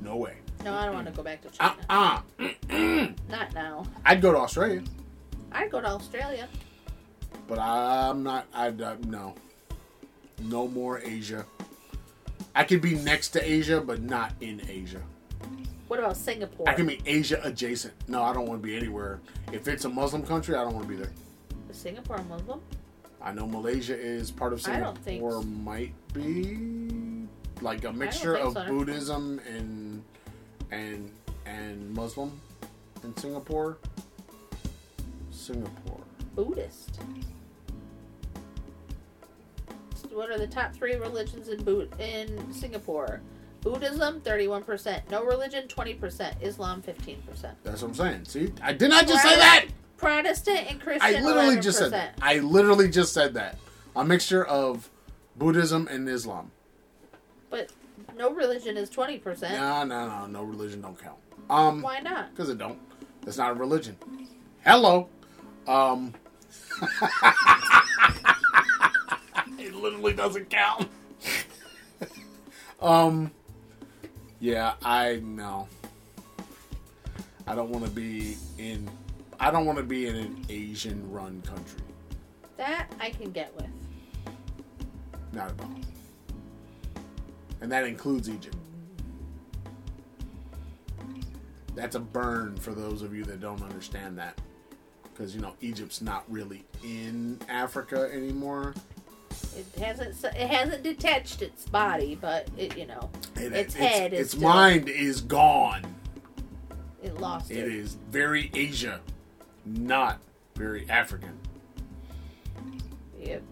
[0.03, 0.35] No way.
[0.65, 2.25] no, I don't want to go back to Uh China.
[2.41, 3.87] uh Not now.
[4.05, 4.83] I'd go to Australia,
[5.53, 6.49] I'd go to Australia.
[7.47, 8.47] but I'm not.
[8.53, 9.35] I'd uh, no,
[10.43, 11.47] no more Asia.
[12.53, 15.03] I could be next to Asia, but not in Asia.
[15.87, 16.69] What about Singapore?
[16.69, 17.95] I can be Asia adjacent.
[18.09, 19.21] No, I don't want to be anywhere.
[19.53, 21.13] If it's a Muslim country, I don't want to be there.
[21.71, 22.61] Is Singapore Muslim?
[23.23, 24.85] I know Malaysia is part of I Singapore.
[24.95, 25.43] don't think so.
[25.43, 26.96] Might be
[27.63, 28.67] like a mixture of so.
[28.67, 30.03] Buddhism and
[30.71, 31.11] and
[31.45, 32.41] and Muslim
[33.03, 33.79] in Singapore.
[35.31, 36.01] Singapore.
[36.35, 37.01] Buddhist.
[40.13, 43.21] What are the top three religions in Boot in Singapore?
[43.61, 45.11] Buddhism, thirty-one percent.
[45.11, 46.37] No religion, twenty percent.
[46.41, 47.57] Islam, fifteen percent.
[47.65, 48.25] That's what I'm saying.
[48.25, 49.67] See, I did not just say that.
[49.97, 51.17] Protestant and Christian.
[51.17, 51.63] I literally 11%.
[51.63, 52.19] just said that.
[52.21, 53.59] I literally just said that.
[53.95, 54.91] A mixture of
[55.37, 56.51] Buddhism and Islam.
[57.51, 57.71] But
[58.17, 59.55] no religion is twenty percent.
[59.55, 61.19] No, no, no, no religion don't count.
[61.49, 62.31] Um, Why not?
[62.31, 62.79] Because it don't.
[63.27, 63.97] It's not a religion.
[64.65, 65.09] Hello.
[65.67, 66.15] Um.
[69.59, 70.89] it literally doesn't count.
[72.81, 73.31] um.
[74.41, 75.69] Yeah, I know.
[77.47, 78.89] I don't want to be in.
[79.39, 81.81] I don't want to be in an Asian-run country.
[82.57, 83.67] That I can get with.
[85.33, 85.71] Not at all.
[87.61, 88.57] And that includes Egypt.
[91.75, 94.39] That's a burn for those of you that don't understand that.
[95.05, 98.75] Because, you know, Egypt's not really in Africa anymore.
[99.57, 100.15] It hasn't.
[100.25, 102.77] It hasn't detached its body, but it.
[102.77, 105.83] You know, It- its head is its still- mind is gone.
[107.03, 107.73] it lost It it.
[107.75, 109.01] is very Asia,
[109.65, 110.19] not
[110.55, 111.39] very African.
[113.19, 113.43] Yep.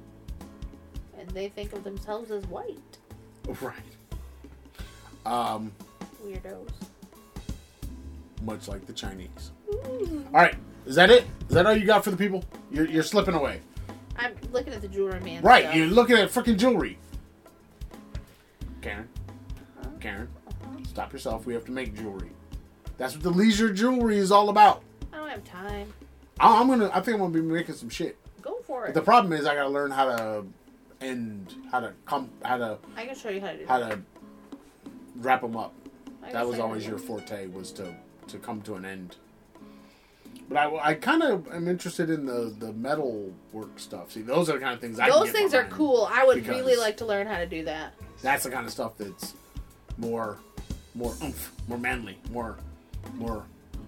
[1.18, 2.98] And they think of themselves as white
[3.60, 3.74] Right.
[5.26, 5.72] Um,
[6.24, 6.68] weirdos.
[8.42, 9.52] much like the Chinese.
[9.72, 10.24] Ooh.
[10.34, 10.55] All right.
[10.86, 11.24] Is that it?
[11.48, 12.44] Is that all you got for the people?
[12.70, 13.60] You're, you're slipping away.
[14.16, 15.42] I'm looking at the jewelry man.
[15.42, 15.74] Right, stuff.
[15.76, 16.98] you're looking at freaking jewelry.
[18.82, 19.09] Karen,
[19.82, 19.88] Huh?
[20.01, 20.78] Karen, Uh-huh.
[20.86, 21.46] stop yourself.
[21.46, 22.30] We have to make jewelry.
[22.98, 24.82] That's what the leisure jewelry is all about.
[25.12, 25.92] I don't have time.
[26.38, 26.90] I- I'm gonna.
[26.92, 28.16] I think I'm gonna be making some shit.
[28.42, 28.94] Go for it.
[28.94, 30.44] The problem is I gotta learn how to
[31.01, 33.90] end, how to come, how to I can show you how to do how that.
[33.90, 33.98] to
[35.16, 35.73] wrap them up.
[36.23, 37.95] I That was always your forte was to
[38.28, 39.16] to come to an end.
[40.49, 44.12] But I, I kind of am interested in the the metal work stuff.
[44.12, 45.09] See, those are the kind of things I.
[45.09, 46.09] Those things are cool.
[46.11, 47.95] I would really like to learn how to do that.
[48.23, 49.35] That's the kind of stuff that's
[49.99, 50.39] more,
[50.95, 52.57] more oomph, more manly, more,
[53.15, 53.45] more.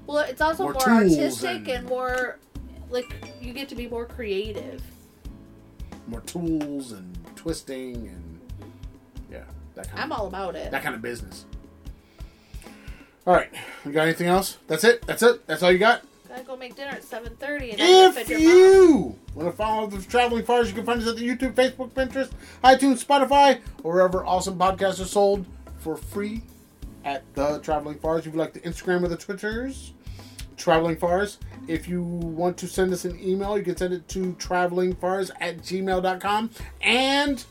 [0.06, 1.88] Well, it's also More more, artistic and- and...
[1.88, 2.38] more
[2.90, 4.82] like you get to be more creative.
[6.06, 8.22] more tools and twisting and
[9.76, 10.70] that kind I'm of all about it.
[10.72, 11.44] that kind of business.
[13.26, 13.50] All right,
[13.84, 14.58] you got anything else?
[14.68, 15.04] That's it.
[15.06, 15.46] That's it.
[15.46, 16.02] That's all you got.
[16.28, 18.48] Gotta go make dinner at 7:30 and I gotta If fed your mom.
[18.48, 21.90] you want to follow the traveling fars, you can find us at the YouTube, Facebook,
[21.90, 22.30] Pinterest,
[22.62, 25.46] iTunes, Spotify, or wherever awesome podcasts are sold
[25.78, 26.42] for free
[27.04, 28.26] at the Traveling Fars.
[28.26, 29.92] If you like the Instagram or the Twitters,
[30.56, 31.38] Traveling Fars.
[31.68, 35.58] If you want to send us an email, you can send it to travelingfars at
[35.58, 36.50] gmail.com
[36.80, 37.44] and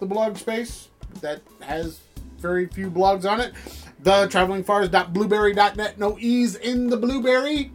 [0.00, 0.88] the blog space
[1.20, 2.00] that has
[2.38, 3.54] very few blogs on it.
[4.00, 5.98] The travelingfars.blueberry.net.
[5.98, 7.72] No E's in the blueberry.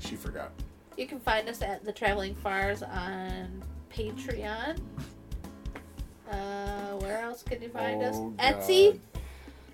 [0.00, 0.50] She forgot.
[0.96, 4.78] You can find us at the Traveling Fars on Patreon.
[6.30, 8.16] Uh, where else can you find us?
[8.16, 8.92] Oh, Etsy.
[8.92, 9.00] God.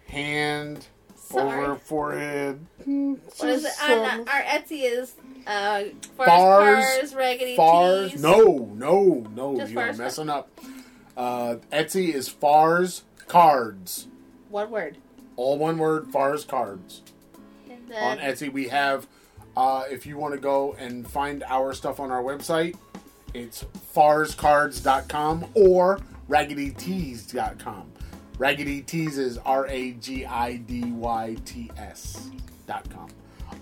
[0.06, 0.86] Hand
[1.30, 1.64] Sorry.
[1.64, 2.66] over forehead.
[2.84, 3.72] What is it?
[3.82, 5.14] On, uh, our Etsy is
[5.46, 5.84] uh,
[6.16, 8.12] Fars, Fars, Cars, Raggedy Fars.
[8.12, 8.22] Tees.
[8.22, 9.56] No, no, no.
[9.56, 9.98] Just You're Fars.
[9.98, 10.48] messing up.
[11.16, 14.08] Uh, Etsy is Fars Cards.
[14.48, 14.98] One word.
[15.36, 17.02] All one word, Fars Cards.
[17.68, 18.52] And on Etsy.
[18.52, 19.06] We have,
[19.56, 22.76] uh, if you want to go and find our stuff on our website,
[23.34, 27.92] it's farscards.com or raggedytees.com.
[28.40, 32.30] Raggedy Tees is R A G I D Y T S
[32.66, 33.10] dot com.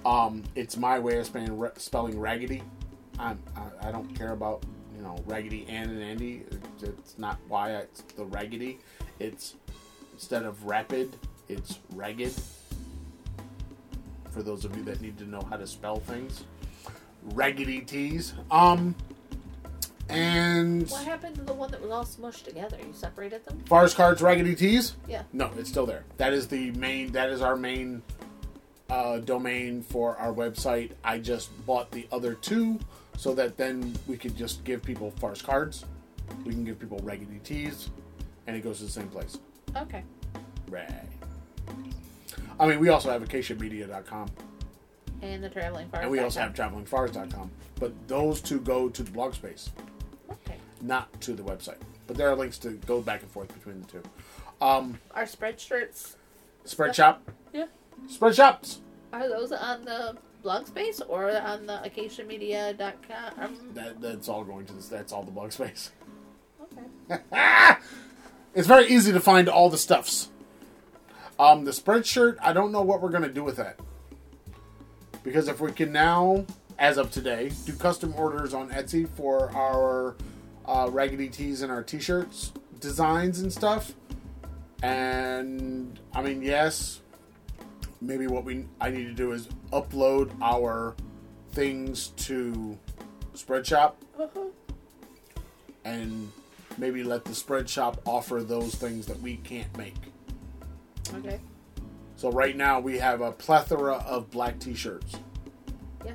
[0.06, 2.62] Um, it's my way of spelling, spelling raggedy.
[3.18, 4.62] I'm, I, I don't care about
[4.96, 6.44] you know raggedy Ann and Andy.
[6.52, 8.78] It's, it's not why it's the raggedy.
[9.18, 9.56] It's
[10.12, 11.16] instead of rapid,
[11.48, 12.34] it's ragged
[14.30, 16.44] for those of you that need to know how to spell things.
[17.34, 18.32] Raggedy tees.
[18.52, 18.94] Um,
[20.08, 22.76] And What happened to the one that was all smushed together?
[22.80, 23.60] You separated them?
[23.66, 24.94] Fars Cards Raggedy Tees?
[25.06, 25.22] Yeah.
[25.32, 26.04] No, it's still there.
[26.16, 27.12] That is the main.
[27.12, 28.02] That is our main
[28.88, 30.92] uh, domain for our website.
[31.04, 32.78] I just bought the other two
[33.16, 35.84] so that then we could just give people Fars Cards.
[36.44, 37.90] We can give people Raggedy Tees,
[38.46, 39.38] and it goes to the same place.
[39.76, 40.04] Okay.
[40.70, 40.90] Right.
[42.60, 44.28] I mean, we also have acaciamedia.com,
[45.22, 46.00] And the traveling far.
[46.02, 47.50] and we also have travelingfars.com.
[47.78, 49.70] But those two go to the blog space.
[50.78, 50.86] Okay.
[50.86, 51.78] not to the website.
[52.06, 54.02] But there are links to go back and forth between the two.
[54.60, 56.16] Um, Our spread shirts
[56.64, 57.66] spread shop, Yeah.
[58.08, 58.80] spread shops.
[59.12, 63.32] are those on the blog space or on the acaciamedia.com?
[63.38, 64.88] Um, That, that's all going to this.
[64.88, 65.90] That's all the blog space.
[67.10, 67.22] okay.
[68.54, 70.30] It's very easy to find all the stuffs.
[71.38, 72.38] Um, the spread shirt.
[72.40, 73.78] I don't know what we're gonna do with that
[75.22, 76.44] because if we can now,
[76.78, 80.16] as of today, do custom orders on Etsy for our
[80.68, 83.94] uh, raggedy tees and our t-shirts designs and stuff.
[84.82, 87.00] And I mean, yes,
[88.00, 90.94] maybe what we I need to do is upload our
[91.52, 92.78] things to
[93.34, 94.44] Spreadshop Uh-huh.
[95.84, 96.30] and
[96.76, 99.94] maybe let the Spreadshop offer those things that we can't make.
[101.14, 101.40] Okay.
[102.16, 105.16] So right now we have a plethora of black t-shirts.
[106.04, 106.12] Yeah.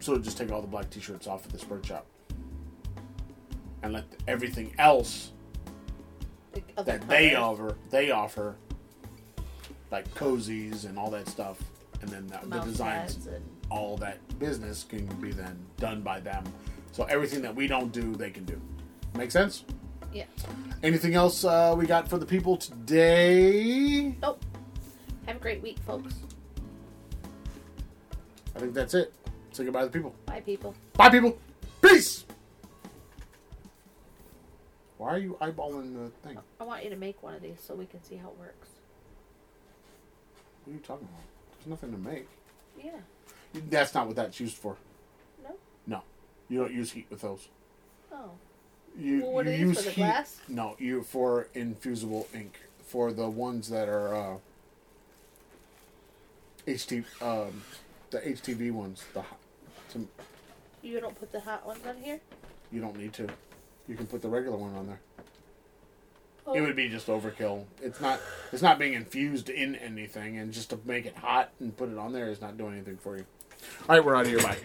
[0.00, 2.02] So just take all the black t-shirts off of the Spreadshop
[3.82, 5.32] and let everything else
[6.52, 8.56] The that they offer they offer
[9.90, 11.58] like cozies and all that stuff
[12.00, 16.44] and then the, the designs and all that business can be then done by them.
[16.90, 18.60] So everything that we don't do, they can do.
[19.16, 19.64] Make sense?
[20.12, 20.24] yeah.
[20.82, 24.14] Anything else uh, we got for the people today?
[24.20, 24.44] Nope.
[25.26, 26.14] Have a great week, folks.
[28.54, 29.12] I think that's it.
[29.52, 30.14] Say goodbye to the people.
[30.26, 30.74] Bye, people.
[30.94, 31.38] Bye, people.
[31.80, 32.24] Peace.
[35.02, 36.38] Why are you eyeballing the thing?
[36.60, 38.68] I want you to make one of these so we can see how it works.
[40.64, 41.24] What are you talking about?
[41.58, 42.28] There's nothing to make.
[42.80, 43.00] Yeah.
[43.68, 44.76] That's not what that's used for.
[45.42, 45.56] No?
[45.88, 46.02] No,
[46.48, 47.48] you don't use heat with those.
[48.12, 48.30] Oh.
[48.96, 50.00] You, Well, what you are these, use for the heat.
[50.02, 50.40] glass?
[50.46, 54.36] No, you for infusible ink for the ones that are uh,
[56.68, 57.60] HT um,
[58.10, 59.02] the HTV ones.
[59.14, 59.38] The hot-
[59.94, 60.06] to,
[60.80, 62.20] You don't put the hot ones on here?
[62.70, 63.26] you don't need to.
[63.88, 65.00] You can put the regular one on there.
[66.46, 66.54] Oh.
[66.54, 67.64] It would be just overkill.
[67.80, 68.20] It's not.
[68.52, 71.98] It's not being infused in anything, and just to make it hot and put it
[71.98, 73.24] on there is not doing anything for you.
[73.88, 74.40] All right, we're out of here.
[74.40, 74.58] Bye.